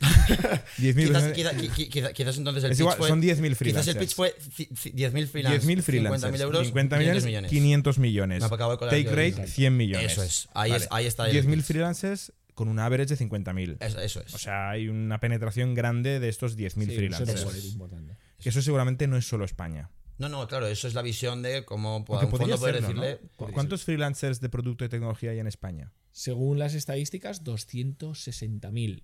[0.77, 3.07] 10.000 Quizás, quizá- qui- qui- quizá- quizás entonces el es pitch igual, fue.
[3.07, 3.95] son 10.000 Quizás freelancers.
[3.95, 5.65] el pitch fue ci- ci- 10.000 freelance.
[5.65, 6.33] 10.000 freelancers.
[6.33, 6.65] 50.000 euros.
[6.67, 8.39] 50 500 millones, 500 millones.
[8.41, 10.11] Me acabo de colar Take yo rate, el- 100 millones.
[10.11, 10.49] Eso es.
[10.53, 10.83] Ahí, Vale.
[10.83, 11.65] es, ahí está el 10.000 pitch.
[11.65, 13.77] freelancers con un average de 50.000.
[13.79, 14.33] Eso, eso es.
[14.33, 17.41] O sea, hay una penetración grande de estos 10.000 Sí, freelancers.
[17.41, 18.17] eso es importante.
[18.39, 19.89] Que eso seguramente no es solo España.
[20.17, 23.01] no, no, claro, eso es la visión de cómo un podría fondo poder serlo, ¿no?
[23.03, 23.29] decirle.
[23.35, 25.91] ¿Cu- ¿Cuántos freelancers de producto y tecnología hay en España?
[26.11, 29.03] Según las estadísticas, 260.000.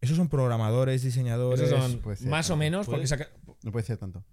[0.00, 1.60] Esos son programadores, diseñadores.
[1.60, 3.30] Esos son ser, más o puede- menos, porque saca-
[3.64, 4.24] No puede ser tanto.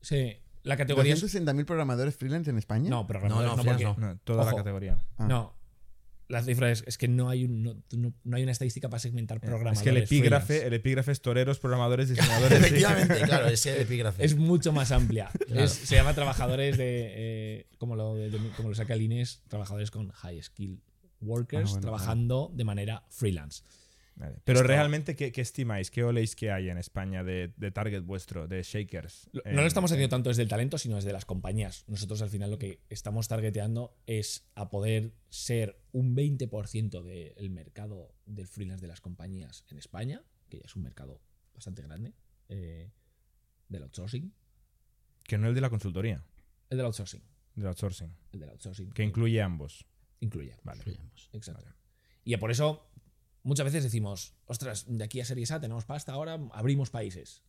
[0.00, 1.22] sí, La categoría es.
[1.22, 2.88] ¿260.000 programadores freelance en España?
[2.90, 4.96] No, programadores No, no, no, porque- No, toda la categoría.
[5.18, 5.26] Ah.
[5.26, 5.54] No.
[6.30, 9.00] La cifra es, es que no hay, un, no, no- no hay una estadística para
[9.00, 9.78] segmentar programadores.
[9.80, 10.66] Es que el epígrafe, freelance.
[10.68, 12.58] el epígrafe es toreros, programadores, diseñadores.
[12.60, 12.64] sí.
[12.66, 14.24] Efectivamente, claro, es el epígrafe.
[14.24, 15.30] Es mucho más amplia.
[15.46, 15.64] Claro.
[15.64, 16.86] Es- se llama trabajadores de.
[17.14, 20.80] eh, como, lo, de- de- como lo saca el Inés, trabajadores con high skill
[21.20, 23.62] workers Ah, bueno, trabajando de manera freelance.
[24.20, 24.36] Vale.
[24.44, 25.90] Pero Esto- realmente, ¿qué, qué estimáis?
[25.90, 29.30] ¿Qué oléis que hay en España de, de target vuestro, de shakers?
[29.32, 31.84] Lo- En- No lo estamos haciendo tanto desde el talento, sino desde las compañías.
[31.88, 38.14] Nosotros al final lo que estamos targeteando es a poder ser un 20% del mercado
[38.26, 41.22] del freelance de las compañías en España, que ya es un mercado
[41.54, 42.12] bastante grande,
[42.48, 42.90] eh,
[43.68, 44.34] del outsourcing.
[45.24, 46.24] Que no el de la consultoría,
[46.68, 47.22] El del outsourcing.
[47.54, 48.14] del outsourcing.
[48.32, 48.90] El del outsourcing.
[48.92, 49.86] Que incluye ambos.
[50.20, 50.54] incluye.
[50.62, 50.82] Vale.
[51.32, 51.64] Exacto.
[52.24, 52.89] Y por eso
[53.42, 57.42] muchas veces decimos, ostras, de aquí a Series A tenemos pasta, ahora abrimos países.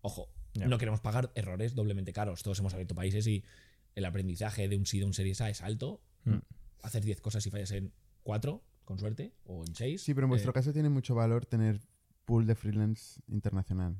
[0.00, 2.42] Ojo, no queremos pagar errores doblemente caros.
[2.42, 3.44] Todos hemos abierto países y
[3.94, 6.00] el aprendizaje de un SID o un Series A es alto.
[6.24, 6.38] Mm.
[6.82, 7.92] Hacer 10 cosas y fallas en
[8.22, 10.00] 4, con suerte, o en 6.
[10.02, 11.80] Sí, pero en vuestro Eh, caso tiene mucho valor tener
[12.24, 13.96] pool de freelance internacional.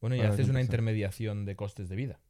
[0.00, 2.20] Bueno, y haces una intermediación de costes de vida.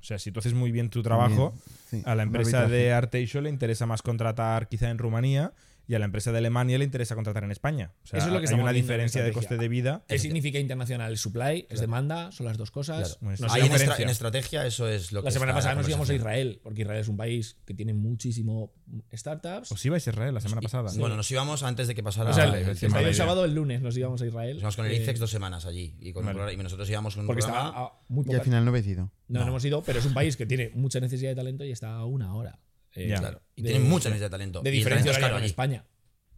[0.00, 1.54] O sea, si tú haces muy bien tu trabajo,
[1.88, 5.52] sí, a la empresa de Arteixo le interesa más contratar quizá en Rumanía
[5.88, 7.92] y a la empresa de Alemania le interesa contratar en España.
[8.04, 10.04] O sea, Eso es lo que hay una diferencia de coste de vida.
[10.06, 11.12] ¿Qué significa internacional?
[11.14, 11.80] Es supply, es Claro.
[11.80, 12.98] demanda, son las dos cosas.
[12.98, 13.14] Claro.
[13.22, 15.54] Bueno, Nos eso Ahí es en, estra- en estrategia eso es lo que la semana
[15.54, 16.14] pasada nos íbamos a.
[16.14, 18.72] Israel, porque Israel es un país que tiene muchísimo
[19.14, 19.72] startups.
[19.72, 20.90] ¿Os ibais a Israel la semana pasada?
[20.98, 23.44] Bueno, nos íbamos antes de que pasara o sea, vale, el, el el, de- sábado,
[23.44, 24.54] el lunes nos íbamos a Israel.
[24.54, 26.52] Nos íbamos con el eh, ICEX dos semanas allí y, con Vale.
[26.52, 27.68] y nosotros íbamos con un Porque programa.
[27.70, 29.10] está a muy Y al final no habéis ido.
[29.28, 29.50] No, no No.
[29.52, 32.04] hemos ido, pero es un país que tiene mucha necesidad de talento y está a
[32.04, 32.58] una hora.
[32.94, 33.14] Eh.
[33.18, 34.60] Claro, y de- tienen mucha necesidad de talento.
[34.62, 35.46] De el diferencia horaria con allí.
[35.46, 35.86] España.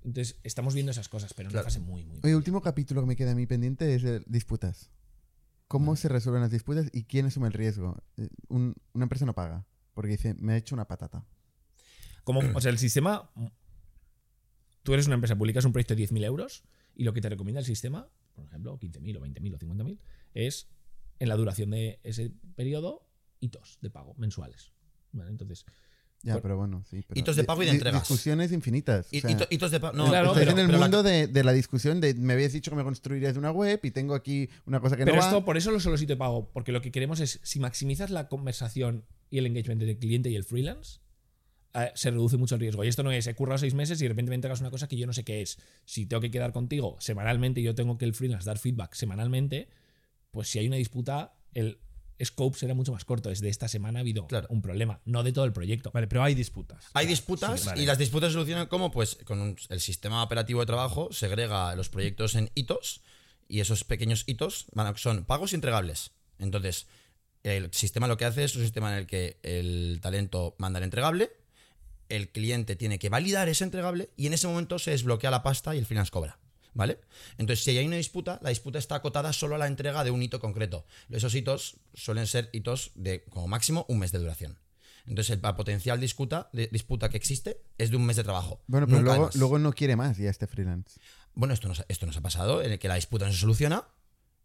[0.03, 2.21] Entonces, estamos viendo esas cosas, pero en una fase muy, muy.
[2.23, 4.91] Oye, último capítulo que me queda a mí pendiente es de disputas.
[5.69, 8.03] ¿Cómo se resuelven las disputas y quién asume el riesgo?
[8.17, 11.25] Eh, un- una empresa no paga porque dice, me ha hecho una patata.
[12.25, 13.31] Como, o sea, el sistema.
[14.83, 16.65] Tú eres una empresa, publicas un proyecto de 10.000 euros
[16.95, 19.99] y lo que te recomienda el sistema, por ejemplo, 15.000 o 20.000 o 50.000,
[20.35, 20.69] es
[21.19, 23.07] en la duración de ese periodo
[23.41, 24.73] hitos de pago mensuales.
[25.13, 25.67] Entonces,
[26.23, 27.03] Ya, pero bueno, sí.
[27.07, 28.03] pero- Hitos de pago y de entregas.
[28.03, 29.07] Discusiones infinitas.
[29.11, 31.03] Y- o sea, hitos de pa- no, Claro, Estás pero- en el pero la- mundo
[31.03, 34.15] de, de la discusión de me habías dicho que me construirías una web y tengo
[34.15, 35.45] aquí una cosa que Pero no esto, va.
[35.47, 38.29] por eso lo solo sitio de pago, porque lo que queremos es, si maximizas la
[38.29, 41.01] conversación y el engagement entre el cliente y el freelance,
[41.73, 42.85] eh, se reduce mucho el riesgo.
[42.85, 44.89] Y esto no es, he currado seis meses y de repente me entregas una cosa
[44.89, 45.57] que yo no sé qué es.
[45.87, 49.69] Si tengo que quedar contigo semanalmente y yo tengo que el freelance dar feedback semanalmente,
[50.33, 51.79] pues si hay una disputa, el
[52.25, 53.29] scope será mucho más corto.
[53.29, 54.47] Desde esta semana ha habido Claro.
[54.51, 55.91] un problema, no de todo el proyecto.
[55.93, 56.87] Vale, pero hay disputas.
[56.93, 57.83] Hay disputas sí, vale.
[57.83, 61.75] y las disputas se solucionan como pues con un- el sistema operativo de trabajo segrega
[61.77, 63.03] los proyectos en hitos
[63.49, 66.11] y esos pequeños hitos van a- son pagos y entregables.
[66.39, 66.87] Entonces,
[67.43, 70.85] el sistema lo que hace es un sistema en el que el talento manda el
[70.85, 71.31] entregable,
[72.09, 75.77] el cliente tiene que validar ese entregable y en ese momento se desbloquea la pasta
[75.77, 76.40] y el freelance cobra.
[76.73, 77.01] ¿Vale?
[77.39, 80.23] Entonces, si hay una disputa, la disputa está acotada solo a la entrega de un
[80.23, 80.87] hito concreto.
[81.11, 84.59] Esos hitos suelen ser hitos de como máximo un mes de duración.
[85.07, 88.63] Entonces, el- la potencial disputa, de- disputa que existe es de un mes de trabajo.
[88.69, 91.01] Bueno, pero Nunca luego, luego no quiere más ya este freelance.
[91.35, 93.39] Bueno, esto nos, ha- esto nos ha pasado, en el que la disputa no se
[93.39, 93.85] soluciona.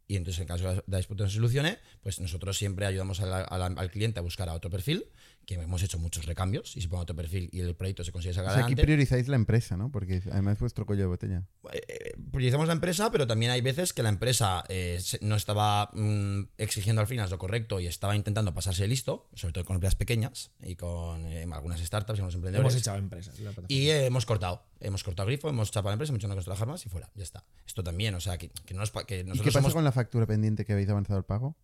[0.07, 3.25] Y entonces, en caso de la disputa no se solucione, pues nosotros siempre ayudamos a
[3.25, 5.05] la- a la- al cliente a buscar a otro perfil,
[5.45, 8.31] que hemos hecho muchos recambios, y se pone otro perfil y el proyecto se consigue
[8.31, 9.91] O sacar sea, aquí priorizáis la empresa, ¿no?
[9.91, 11.43] Porque además es vuestro cuello de botella.
[11.71, 16.41] eh, priorizamos la empresa, pero también hay veces que la empresa eh, no estaba mm,
[16.57, 20.51] exigiendo al freelance lo correcto y estaba intentando pasarse listo, sobre todo con empresas pequeñas
[20.61, 22.73] y con eh, algunas startups y algunos emprendedores.
[22.73, 23.39] Hemos echado empresas.
[23.39, 23.51] la.
[23.67, 24.63] Y eh, hemos cortado.
[24.79, 27.09] Hemos cortado grifo, hemos chapado la empresa, hemos hecho no trabajar más y fuera.
[27.15, 27.43] Ya está.
[27.67, 29.73] Esto también, o sea, que, que no nos pa- que ¿Y qué nosotros pasa somos.
[29.75, 31.55] con la factura pendiente que habéis avanzado el pago?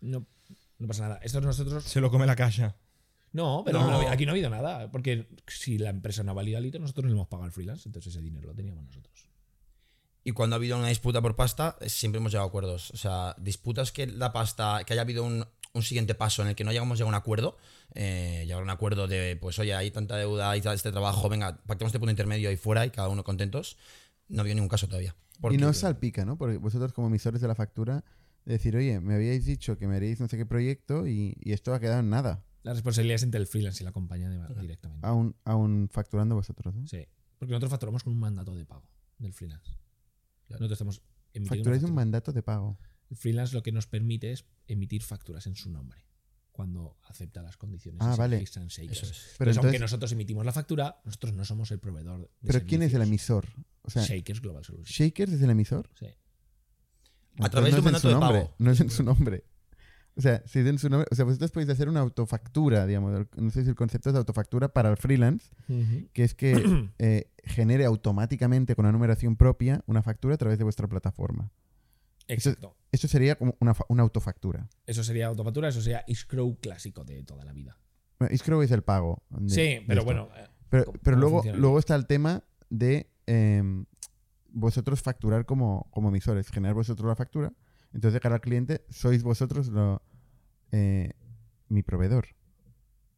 [0.00, 0.26] no,
[0.78, 1.20] no pasa nada.
[1.22, 1.82] Esto nosotros.
[1.84, 2.76] Se lo come la caja.
[3.32, 4.02] No, pero No.
[4.02, 4.90] no- aquí no ha habido nada.
[4.90, 7.52] Porque si la empresa no ha validado el hito, nosotros no le hemos pagado al
[7.52, 7.88] freelance.
[7.88, 9.28] Entonces ese dinero lo teníamos nosotros.
[10.24, 12.90] Y cuando ha habido una disputa por pasta, eh, siempre hemos llegado a acuerdos.
[12.90, 16.54] O sea, disputas que la pasta, que haya habido un, un siguiente paso en el
[16.54, 17.56] que no llegamos a un acuerdo,
[17.94, 21.62] eh, llegar a un acuerdo de, pues oye, hay tanta deuda, hay este trabajo, venga,
[21.66, 23.78] pactemos este punto intermedio y fuera y cada uno contentos.
[24.28, 25.14] No ha habido ningún caso todavía.
[25.50, 26.36] Y no os salpica, ¿no?
[26.36, 28.04] Porque vosotros como emisores de la factura,
[28.44, 31.52] de decir, oye, me habíais dicho que me haríais no sé qué proyecto y, y
[31.52, 32.44] esto ha quedado en nada.
[32.62, 35.06] La responsabilidad es entre el freelance y la compañía de- directamente.
[35.06, 36.86] Aún, aún facturando vosotros, ¿no?
[36.86, 37.06] Sí.
[37.38, 39.72] Porque nosotros facturamos con un mandato de pago del freelance.
[40.48, 41.02] Nosotros estamos
[41.32, 42.78] emitiendo Facturáis un mandato de pago.
[43.10, 46.04] El freelance lo que nos permite es emitir facturas en su nombre
[46.52, 48.00] cuando acepta las condiciones.
[48.02, 48.36] Ah, vale.
[48.36, 49.02] registran en Shakers.
[49.02, 49.34] Eso es.
[49.38, 52.30] Pero Entonces, aunque nosotros emitimos la factura, nosotros no somos el proveedor.
[52.40, 53.46] de ¿Pero quién es el emisor?
[53.82, 54.90] O sea, Shakers Global Solutions.
[54.90, 55.88] ¿Shakers es el emisor?
[55.98, 56.06] Sí.
[57.40, 58.54] A través de un mandato de pago.
[58.58, 59.44] No es en su nombre.
[60.18, 63.50] O sea, si den su nombre, o sea, vosotros podéis hacer una autofactura, digamos, no
[63.50, 65.48] sé si el concepto es de autofactura para el freelance,
[66.12, 66.52] que es que
[66.98, 71.50] eh, genere automáticamente con una numeración propia una factura a través de vuestra plataforma.
[72.26, 72.74] Exacto.
[72.90, 74.68] Eso sería como una, una autofactura.
[74.86, 77.78] Eso sería autofactura, eso sería Scrow clásico de toda la vida.
[78.18, 79.22] Bueno, Escrow es el pago.
[79.30, 80.28] de- sí, pero bueno.
[80.36, 83.86] eh, Pero, ¿cómo- pero luego, luego está el tema de em,
[84.50, 87.52] vosotros facturar como, como emisores, generar vosotros la factura.
[87.92, 90.02] Entonces, de cara al cliente, sois vosotros lo,
[90.72, 91.12] eh,
[91.68, 92.28] mi proveedor.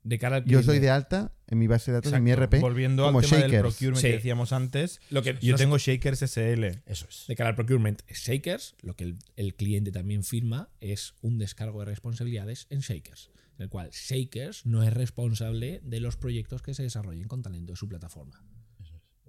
[0.02, 2.32] De cara al Yo soy de alta en mi base de datos, en mi.
[2.34, 2.58] RP.
[2.60, 3.74] Volviendo como al tema del Shakers.
[3.76, 4.06] procurement Sí.
[4.06, 6.64] que decíamos antes, Lo que yo tengo Shakers SL.
[6.86, 7.24] Eso es.
[7.28, 11.36] de cara al procurement es Shakers, lo que el, el cliente también firma es un
[11.38, 16.62] descargo de responsabilidades en Shakers, en el cual Shakers no es responsable de los proyectos
[16.62, 18.42] que se desarrollen con talento de su plataforma.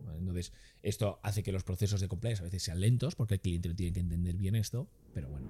[0.06, 0.52] Vale, Entonces,
[0.84, 3.76] esto hace que los procesos de compliance a veces sean lentos porque el cliente no
[3.76, 5.48] tiene que entender bien esto, pero bueno.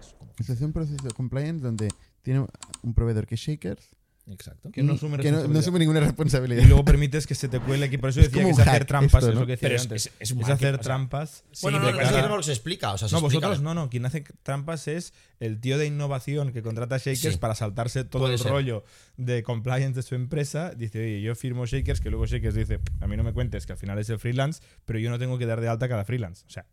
[0.00, 1.88] es- es como- hace un proceso de compliance donde
[2.22, 2.46] tiene
[2.82, 3.94] un proveedor que es Shakers,
[4.32, 4.70] Exacto.
[4.70, 5.60] Que no y asume que no, no responsabilidad.
[5.60, 6.62] asume ninguna responsabilidad.
[6.62, 7.98] Y luego permites que se te cuele aquí.
[7.98, 9.76] Por eso Es decía como que es hacer trampas, esto, es lo que decía Pero
[9.76, 10.06] es- antes.
[10.06, 11.44] es- es un Es hacer o sea, trampas.
[11.52, 12.92] Sí, Bueno, no, no, cara- es que no lo se explica.
[12.92, 13.46] O sea, se No, explica.
[13.48, 13.90] vosotros no, no.
[13.90, 17.38] Quien hace trampas es el tío de innovación que contrata a Shakers Sí.
[17.38, 18.50] para saltarse todo Puede el ser.
[18.52, 18.84] rollo
[19.16, 20.70] de compliance de su empresa.
[20.74, 23.72] Dice, oye, yo firmo Shakers, que luego Shakers dice, a mí no me cuentes que
[23.72, 26.04] al final es el freelance, pero yo no tengo que dar de alta a cada
[26.04, 26.44] freelance.
[26.46, 26.66] O sea,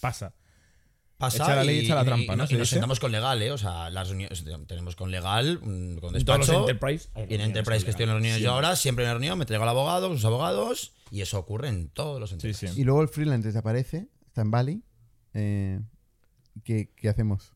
[0.00, 0.34] pasa.
[1.18, 2.36] Pasa Echa la ley, y, echa la trampa, y ¿no?
[2.36, 3.50] no- ¿Se y nos sentamos con legal, ¿eh?
[3.50, 6.60] O sea, las reuniones, tenemos con legal, mm, con En todos los despacho.
[6.60, 7.08] enterprise.
[7.28, 8.54] Y en Enterprise, que estoy en las reuniones yo Siempre.
[8.66, 11.88] ahora, siempre en la reunión me traigo al abogado, los abogados, y eso ocurre en
[11.88, 12.68] todos los Sí, Enterprise.
[12.74, 12.80] sí.
[12.80, 14.82] Y luego el freelance desaparece, está en Bali.
[15.32, 15.80] eh,
[16.64, 17.52] ¿qué, qué hacemos?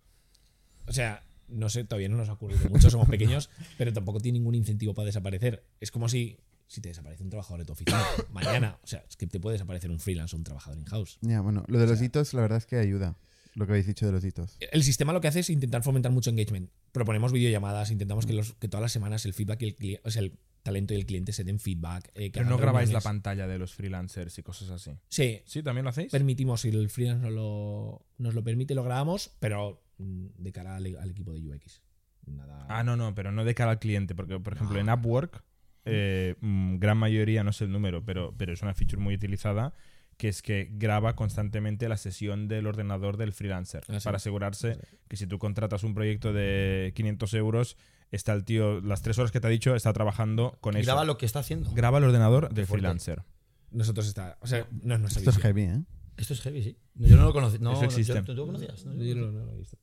[0.88, 4.38] O sea, no sé, todavía no nos ha ocurrido mucho, somos pequeños, pero tampoco tiene
[4.38, 5.64] ningún incentivo para desaparecer.
[5.80, 9.16] Es como si, si te desaparece un trabajador de tu oficina mañana, o sea, es
[9.16, 11.18] que te puede desaparecer un freelance o un trabajador in-house.
[11.20, 13.16] Ya, bueno, lo de los hitos, la verdad es que ayuda.
[13.54, 14.56] Lo que habéis dicho de los hitos.
[14.72, 16.70] El sistema lo que hace es intentar fomentar mucho engagement.
[16.92, 20.10] Proponemos videollamadas, intentamos que, los, que todas las semanas el feedback y el cliente, o
[20.10, 22.10] sea, el talento y el cliente se den feedback.
[22.14, 24.92] eh, que Pero no grabáis la pantalla de los freelancers y cosas así.
[25.08, 25.62] Sí, ¿Sí?
[25.62, 26.12] ¿También lo hacéis?
[26.12, 30.76] permitimos, si el freelance nos lo, nos lo permite, lo grabamos, pero mm, de cara
[30.76, 31.82] al, al equipo de UX.
[32.26, 32.66] Nada.
[32.68, 35.42] Ah, no, no, pero no de cara al cliente, porque por ejemplo en Upwork,
[35.86, 39.74] eh, mm, gran mayoría, no sé el número, pero, pero es una feature muy utilizada,
[40.20, 44.04] que es que graba constantemente la sesión del ordenador del freelancer, Ah, sí.
[44.04, 44.76] para asegurarse
[45.08, 47.78] que si tú contratas un proyecto de 500 euros,
[48.10, 50.88] está el tío, las tres horas que te ha dicho, está trabajando con Y eso.
[50.88, 51.70] graba lo que está haciendo.
[51.72, 52.82] Graba el ordenador del fuerte.
[52.82, 53.22] freelancer.
[53.70, 54.36] Nosotros está.
[54.42, 55.82] O sea, no es nuestra Esto es heavy, ¿eh?
[56.18, 56.76] Esto es heavy, sí.
[56.96, 57.58] Yo no lo conocí.
[57.58, 58.84] No, Eso no, yo- ¿Tú lo conocías?
[58.84, 59.78] No, Yo no- no lo he visto.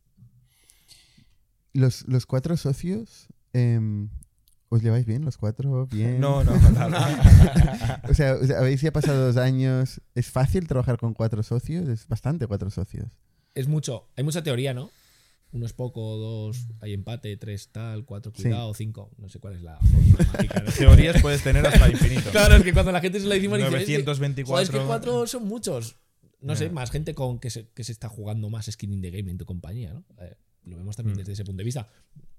[1.74, 4.10] Los, los cuatro socios, em,
[4.70, 5.88] ¿os lleváis bien los cuatro?
[5.88, 6.20] Bien.
[6.20, 6.94] No, no, fatal.
[8.10, 10.02] O sea, o sea, habéis ya pasado dos años.
[10.16, 11.88] ¿Es fácil trabajar con cuatro socios?
[11.88, 13.08] Es bastante cuatro socios.
[13.56, 14.08] Es mucho.
[14.16, 14.90] Hay mucha teoría, ¿no?
[15.54, 18.44] Uno es poco, dos, hay empate, tres tal, cuatro, Sí.
[18.44, 19.12] cuidado, cinco.
[19.18, 19.80] No sé cuál es la
[20.34, 20.60] mágica.
[20.62, 20.72] ¿no?
[20.78, 22.30] Teorías puedes tener hasta infinito.
[22.32, 23.70] Claro, es que cuando la gente se la decimos dice.
[23.78, 24.46] es que- 924.
[24.54, 25.96] Joder, es que cuatro son muchos.
[26.42, 29.10] No sé, más gente con que se, que se está jugando más skin in the
[29.10, 30.04] game en tu compañía, ¿no?
[30.20, 30.36] Eh,
[30.68, 31.20] lo vemos también Mm.
[31.20, 31.88] desde ese punto de vista.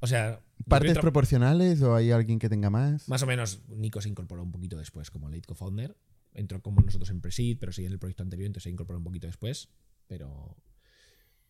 [0.00, 3.08] O sea, ¿Partes proporcionales o hay alguien que tenga más?
[3.08, 5.96] más o menos, Nico se incorporó un poquito después como late co-founder.
[6.34, 9.04] Entró como nosotros en Presid, pero seguía en el proyecto anterior, entonces se incorporó un
[9.04, 9.70] poquito después.
[10.06, 10.56] Pero,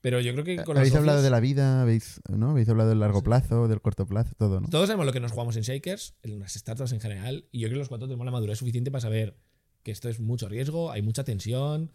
[0.01, 2.51] pero yo creo que con los Habéis hablado socios- de la vida, habéis, ¿no?
[2.53, 4.69] Habéis hablado del largo plazo, del corto plazo, todo, ¿no?
[4.69, 7.69] Todos sabemos lo que nos jugamos en Shakers, en las startups en general, y yo
[7.69, 9.37] creo que los cuatro tenemos la madurez suficiente para saber
[9.83, 11.93] que esto es mucho riesgo, hay mucha tensión,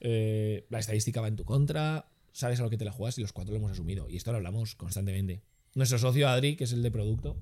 [0.00, 3.22] eh, la estadística va en tu contra, sabes a lo que te la juegas y
[3.22, 4.10] los cuatro lo hemos asumido.
[4.10, 5.42] Y esto lo hablamos constantemente.
[5.74, 7.40] Nuestro socio Adri, que es el de producto,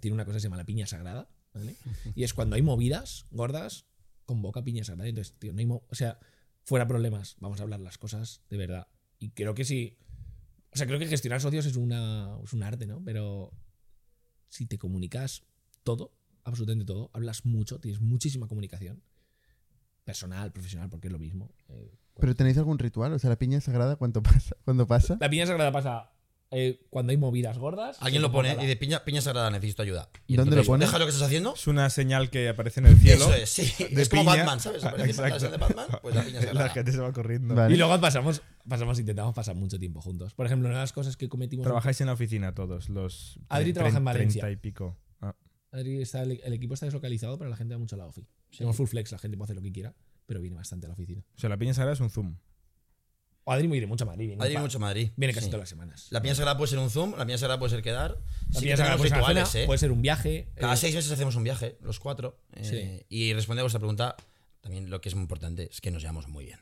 [0.00, 1.30] tiene una cosa que se llama la piña sagrada.
[2.14, 3.86] Y es cuando hay movidas gordas,
[4.26, 5.08] convoca piña sagrada.
[5.08, 6.18] Entonces, tío, no hay o sea,
[6.64, 8.88] fuera problemas, vamos a hablar las cosas de verdad.
[9.18, 9.96] Y creo que sí.
[10.72, 13.02] O sea, creo que gestionar socios es, una, es un arte, ¿no?
[13.04, 13.54] Pero
[14.48, 15.44] si te comunicas
[15.84, 16.12] todo,
[16.42, 19.02] absolutamente todo, hablas mucho, tienes muchísima comunicación,
[20.04, 21.54] personal, profesional, porque es lo mismo.
[21.68, 23.12] eh, ¿Pero tenéis algún ritual?
[23.12, 24.56] O sea, la piña sagrada, ¿cuánto pasa?
[24.64, 25.16] ¿Cuándo pasa?
[25.20, 26.12] La piña sagrada pasa
[26.52, 27.96] eh, cuando hay movidas gordas.
[28.00, 30.08] Alguien lo pone y la- de piña, piña sagrada, necesito ayuda.
[30.26, 30.84] Y ¿Dónde entonces, lo pone?
[30.86, 31.54] Deja lo que estás haciendo.
[31.54, 33.24] Es una señal que aparece en el cielo.
[33.24, 33.84] Eso es, sí.
[33.92, 34.36] de Es como piña.
[34.36, 34.84] Batman, ¿sabes?
[34.84, 35.50] Aparece por la Exacto.
[35.50, 36.68] de Batman, pues la piña La sagrada.
[36.70, 37.54] gente se va corriendo.
[37.54, 37.74] Vale.
[37.74, 40.34] Y luego pasamos, pasamos, intentamos pasar mucho tiempo juntos.
[40.34, 41.64] Por ejemplo, una de las cosas que cometimos.
[41.64, 44.40] Trabajáis en la oficina todos, los Adri trabaja en Valencia.
[44.42, 44.96] 30 y pico.
[45.20, 45.34] Ah.
[45.72, 48.24] Adri está- el, el equipo está deslocalizado, pero la gente va mucho a la ofi.
[48.56, 49.94] Tenemos full flex, la gente puede hacer lo que quiera,
[50.26, 51.22] pero viene bastante a la oficina.
[51.34, 52.36] O sea, la piña sagrada es un zoom.
[53.48, 54.26] O Adri viene mucho a Madrid.
[54.26, 55.10] Viene, Adri mucho a Madrid.
[55.16, 55.50] viene casi Sí.
[55.50, 56.08] todas las semanas.
[56.10, 58.18] La piña sagrada puede ser un Zoom, la piña sagrada puede ser quedar.
[58.50, 59.66] La Sí piña que sagrada puede rituales, cena, ¿eh?
[59.66, 60.48] puede ser un viaje.
[60.56, 62.40] Cada eh, seis meses hacemos un viaje, los cuatro.
[62.54, 63.06] eh, Sí.
[63.08, 64.16] Y responde a vuestra pregunta,
[64.62, 66.58] también lo que es muy importante es que nos llevamos muy bien.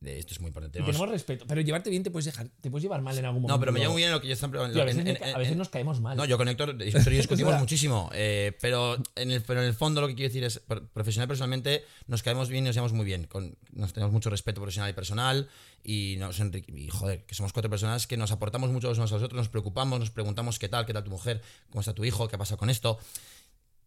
[0.00, 0.78] De esto es muy importante.
[0.78, 1.44] Y tenemos respeto.
[1.48, 3.56] Pero llevarte bien te puedes dejar, te puedes llevar mal en algún momento.
[3.56, 4.60] No, pero me llevo muy bien en lo que yo siempre.
[4.72, 6.16] Tío, a veces, en- en- a veces en- nos caemos mal.
[6.16, 9.74] No, yo con Héctor y yo discutimos muchísimo, eh, pero, en el, pero en el
[9.74, 12.76] fondo lo que quiero decir es, pro- profesional y personalmente, nos caemos bien y nos
[12.76, 13.24] llevamos muy bien.
[13.24, 15.48] Con, nos tenemos mucho respeto profesional y personal
[15.82, 19.10] y, nos enrique- y joder, que somos cuatro personas que nos aportamos mucho los unos
[19.10, 21.92] a los otros, nos preocupamos, nos preguntamos qué tal, qué tal tu mujer, cómo está
[21.92, 22.98] tu hijo, qué ha pasado con esto.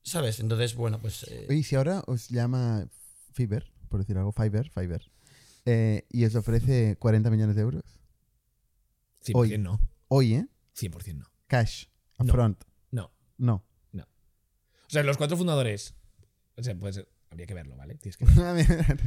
[0.04, 0.40] ¿Sabes?
[0.40, 1.24] Entonces, bueno, pues...
[1.30, 2.88] eh, Oye, si ahora os llama
[3.34, 5.04] Fiverr, por decir algo, Fiverr, Fiverr,
[5.66, 7.84] eh, y os ofrece 40 millones de euros,
[9.26, 9.58] 100% Hoy.
[9.58, 9.80] no.
[10.08, 10.48] hoy, ¿eh?
[10.78, 11.26] 100% no.
[11.48, 11.86] Cash,
[12.20, 12.26] No.
[12.26, 12.64] upfront.
[12.92, 13.12] No.
[13.38, 13.64] No.
[13.94, 15.96] O sea, los cuatro fundadores.
[16.58, 17.96] O sea, pues habría que verlo, ¿vale?
[17.96, 19.04] Tienes que verlo.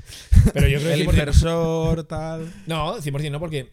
[0.54, 2.50] Pero yo creo El que 100%, inversor, tal.
[2.66, 3.70] No, 100% no, porque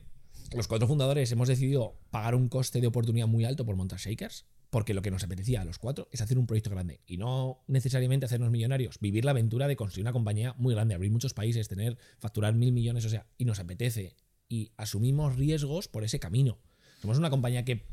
[0.54, 4.46] los cuatro fundadores hemos decidido pagar un coste de oportunidad muy alto por montar Shakers,
[4.72, 7.62] porque lo que nos apetecía a los cuatro es hacer un proyecto grande y no
[7.68, 11.68] necesariamente hacernos millonarios, vivir la aventura de construir una compañía muy grande, abrir muchos países,
[11.68, 14.16] tener, facturar mil millones, o sea, y nos apetece.
[14.48, 16.58] Y asumimos riesgos por ese camino.
[17.02, 17.86] Somos una compañía que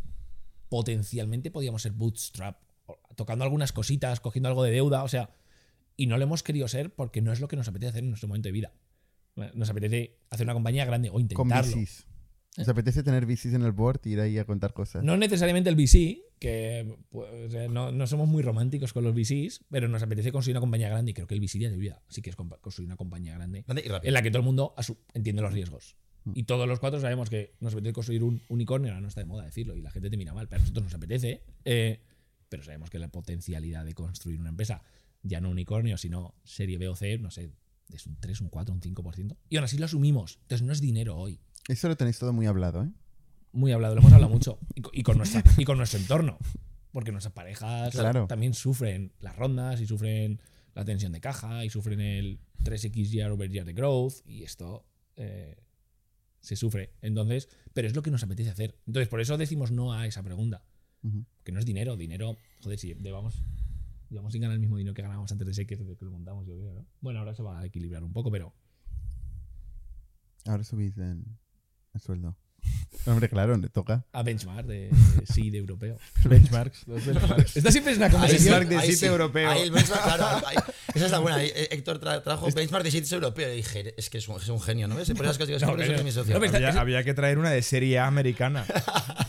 [0.69, 2.63] potencialmente podíamos ser bootstrap,
[3.17, 5.31] tocando algunas cositas, cogiendo algo de deuda, o sea,
[5.97, 8.11] y no lo hemos querido ser porque no es lo que nos apetece hacer en
[8.11, 8.73] nuestro momento de vida.
[9.55, 11.77] Nos apetece hacer una compañía grande o intentarlo.
[12.59, 15.05] ¿Os apetece tener VCs en el board y ir ahí a contar cosas?
[15.05, 19.89] No necesariamente el VC, que pues, no, no somos muy románticos con los VCs, pero
[19.89, 22.31] nos apetece construir una compañía grande y creo que el VC de vida sí que
[22.31, 24.75] es construir una compañía grande en la que todo el mundo
[25.15, 25.97] entiende los riesgos.
[26.25, 26.33] Mm.
[26.35, 29.27] Y todos los cuatro sabemos que nos apetece construir un unicornio, ahora no está de
[29.27, 31.43] moda decirlo y la gente te mira mal, pero a nosotros nos apetece.
[31.65, 32.01] eh,
[32.49, 34.83] pero sabemos que la potencialidad de construir una empresa,
[35.23, 37.51] ya no unicornio, sino serie B o C, no sé,
[37.93, 39.37] es un 3, un 4, un 5%.
[39.49, 40.39] Y aún así lo asumimos.
[40.43, 41.41] Entonces no es dinero hoy.
[41.69, 42.90] Eso lo tenéis todo muy hablado, ¿eh?
[43.53, 44.59] Muy hablado, lo hemos hablado mucho.
[44.74, 46.39] Y con, y con nuestra, y con nuestro entorno.
[46.93, 48.27] Porque nuestras parejas Claro.
[48.27, 50.40] también sufren las rondas y sufren
[50.74, 54.15] la tensión de caja y sufren el 3x year over year de growth.
[54.27, 54.85] Y esto
[55.16, 55.57] eh,
[56.40, 56.95] se sufre.
[57.03, 58.78] Entonces, pero es lo que nos apetece hacer.
[58.86, 60.62] Entonces, por eso decimos no a esa pregunta.
[61.03, 61.24] Ujú.
[61.45, 61.97] Que no es dinero.
[61.97, 63.43] Dinero, joder, si llevamos,
[64.09, 66.47] llevamos sin ganar el mismo dinero que ganábamos antes de ser que, que lo montamos,
[66.47, 66.86] yo creo, ¿no?
[67.01, 68.55] Bueno, ahora se va a equilibrar un poco, pero
[70.47, 71.24] Ahora subís el,
[71.94, 72.36] el sueldo.
[73.09, 74.05] Hombre, claro, le toca.
[74.13, 74.91] a benchmark de
[75.33, 75.97] sí de europeo.
[76.25, 76.85] Benchmarks.
[76.87, 77.57] Benchmarks.
[77.57, 78.59] Esta siempre es una conversación.
[78.61, 79.51] benchmark de sitio europeo.
[79.51, 80.57] Ahí el benchmark, claro, ahí-
[80.95, 81.39] esa es la buena.
[81.39, 83.53] ahí, eh, Héctor tra- trajo benchmark de sitios europeos.
[83.53, 85.09] Y dije, es que es un, es un genio, ¿no ves?
[85.11, 86.35] Por esas cosas digo, No, siempre pero- es mi socio.
[86.35, 88.65] no, pero está- Había, que traer una de serie A americana.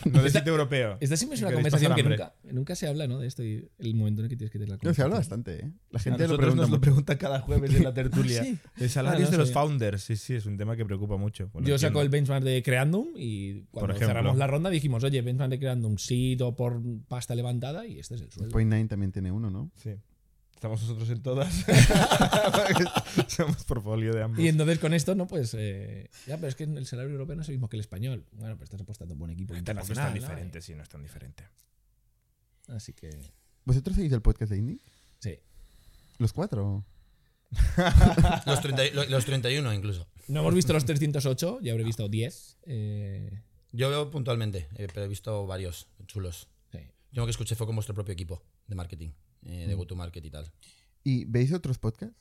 [0.06, 0.98] No de sitio europeo.
[1.02, 3.20] Esta siempre es una ¿Queréis conversación que nunca, nunca se habla, ¿no?
[3.20, 5.16] De esto y el momento en el que tienes que tener la No, se habla
[5.18, 5.44] conversación.
[5.44, 5.72] bastante, ¿eh?
[5.92, 8.42] La gente lo pregunta nos lo preguntan cada jueves en la tertulia.
[8.42, 8.58] Ah, sí?
[8.78, 11.50] El salario Ah, no de los founders, sí, sí, es un tema que preocupa mucho.
[11.52, 14.08] Bueno, Yo saco el benchmark de Creandum y cuando ejemplo.
[14.08, 18.16] cerramos la ronda dijimos, oye, benchmark de Creandum, sí o por pasta levantada y este
[18.16, 18.52] es el sueldo.
[18.52, 19.72] Point 9 también tiene uno, ¿no?
[19.76, 19.92] Sí.
[20.54, 21.54] Estamos nosotros en todas.
[23.28, 24.40] Somos portfolio de ambos.
[24.40, 25.54] Y entonces con esto, no, pues.
[25.58, 28.26] eh, ya, pero es que el salario europeo no es el mismo que el español.
[28.34, 30.06] Bueno, pero estás apostando a un buen equipo Tampoco es internacional.
[30.06, 30.20] tan ¿no?
[30.28, 31.44] diferente, sí, no es tan diferente.
[32.68, 33.10] Así que.
[33.66, 34.80] ¿Vosotros seguís el podcast de Indie?
[35.20, 35.38] Sí.
[36.18, 36.86] ¿Los cuatro?
[38.46, 40.08] Los, 30 y- los 31 incluso.
[40.28, 42.58] No hemos visto los 308, ya habré visto 10.
[42.64, 43.42] eh,
[43.72, 46.48] Yo veo puntualmente, eh, pero he visto varios chulos.
[46.72, 46.80] sí.
[47.12, 49.10] Yo lo que escuché fue con vuestro propio equipo de marketing,
[49.44, 50.52] eh, de go-to-market y tal.
[51.04, 52.16] ¿Y veis otros podcasts?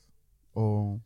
[0.53, 0.99] ¿O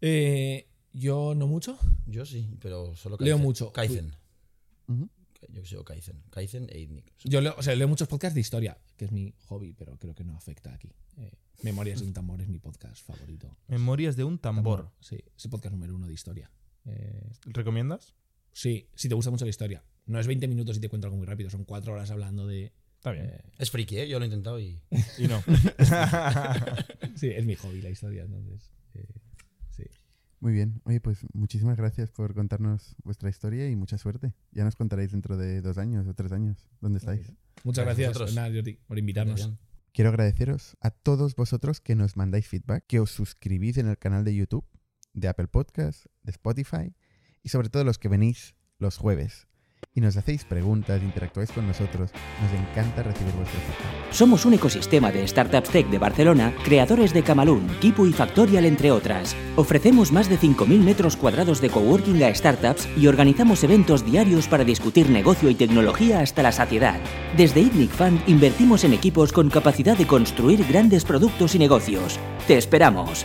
[0.00, 1.78] Eh, yo no mucho.
[2.06, 3.72] Yo sí, pero solo Leo mucho.
[3.72, 4.14] Kaizen.
[5.50, 6.22] Yo que sé, o Kaizen.
[6.30, 7.12] Kaizen e Idnik.
[7.24, 10.14] Yo leo, o sea, leo muchos podcasts de historia, que es mi hobby, pero creo
[10.14, 10.92] que no afecta aquí.
[11.16, 11.32] Eh,
[11.62, 13.56] Memorias de un tambor es mi podcast favorito.
[13.68, 14.90] Memorias de un tambor.
[15.00, 16.50] Sí, es el podcast número uno de historia.
[16.84, 18.14] Eh, ¿Recomiendas?
[18.58, 19.84] Sí, si te gusta mucho la historia.
[20.06, 22.72] No es 20 minutos y te cuento algo muy rápido, son 4 horas hablando de.
[22.96, 23.26] Está bien.
[23.26, 24.08] eh, Es friki, ¿eh?
[24.08, 24.80] Yo lo he intentado y...
[25.18, 25.40] Y no.
[27.14, 28.72] sí, es mi hobby la historia, entonces.
[28.94, 29.06] eh,
[29.70, 29.84] sí.
[30.40, 30.80] Muy bien.
[30.84, 34.32] Oye, pues muchísimas gracias por contarnos vuestra historia y mucha suerte.
[34.50, 37.32] Ya nos contaréis dentro de dos años o tres años dónde estáis.
[37.62, 39.52] Muchas Gracias a gracias, nada, Jordi, por invitarnos.
[39.92, 44.24] Quiero agradeceros a todos vosotros que nos mandáis feedback, que os suscribís en el canal
[44.24, 44.64] de YouTube,
[45.12, 46.94] de Apple Podcast, de Spotify
[47.48, 49.48] y sobre todo los que venís los jueves
[49.94, 52.10] y nos hacéis preguntas, interactuáis con nosotros.
[52.42, 54.12] Nos encanta recibir vuestro feedback.
[54.12, 58.90] Somos un ecosistema de startups tech de Barcelona, creadores de Camalún, Kipu y Factorial, entre
[58.90, 59.34] otras.
[59.56, 64.64] Ofrecemos más de 5.000 metros cuadrados de coworking a startups y organizamos eventos diarios para
[64.64, 67.00] discutir negocio y tecnología hasta la saciedad.
[67.36, 72.20] Desde ITNIC Fund invertimos en equipos con capacidad de construir grandes productos y negocios.
[72.46, 73.24] ¡Te esperamos!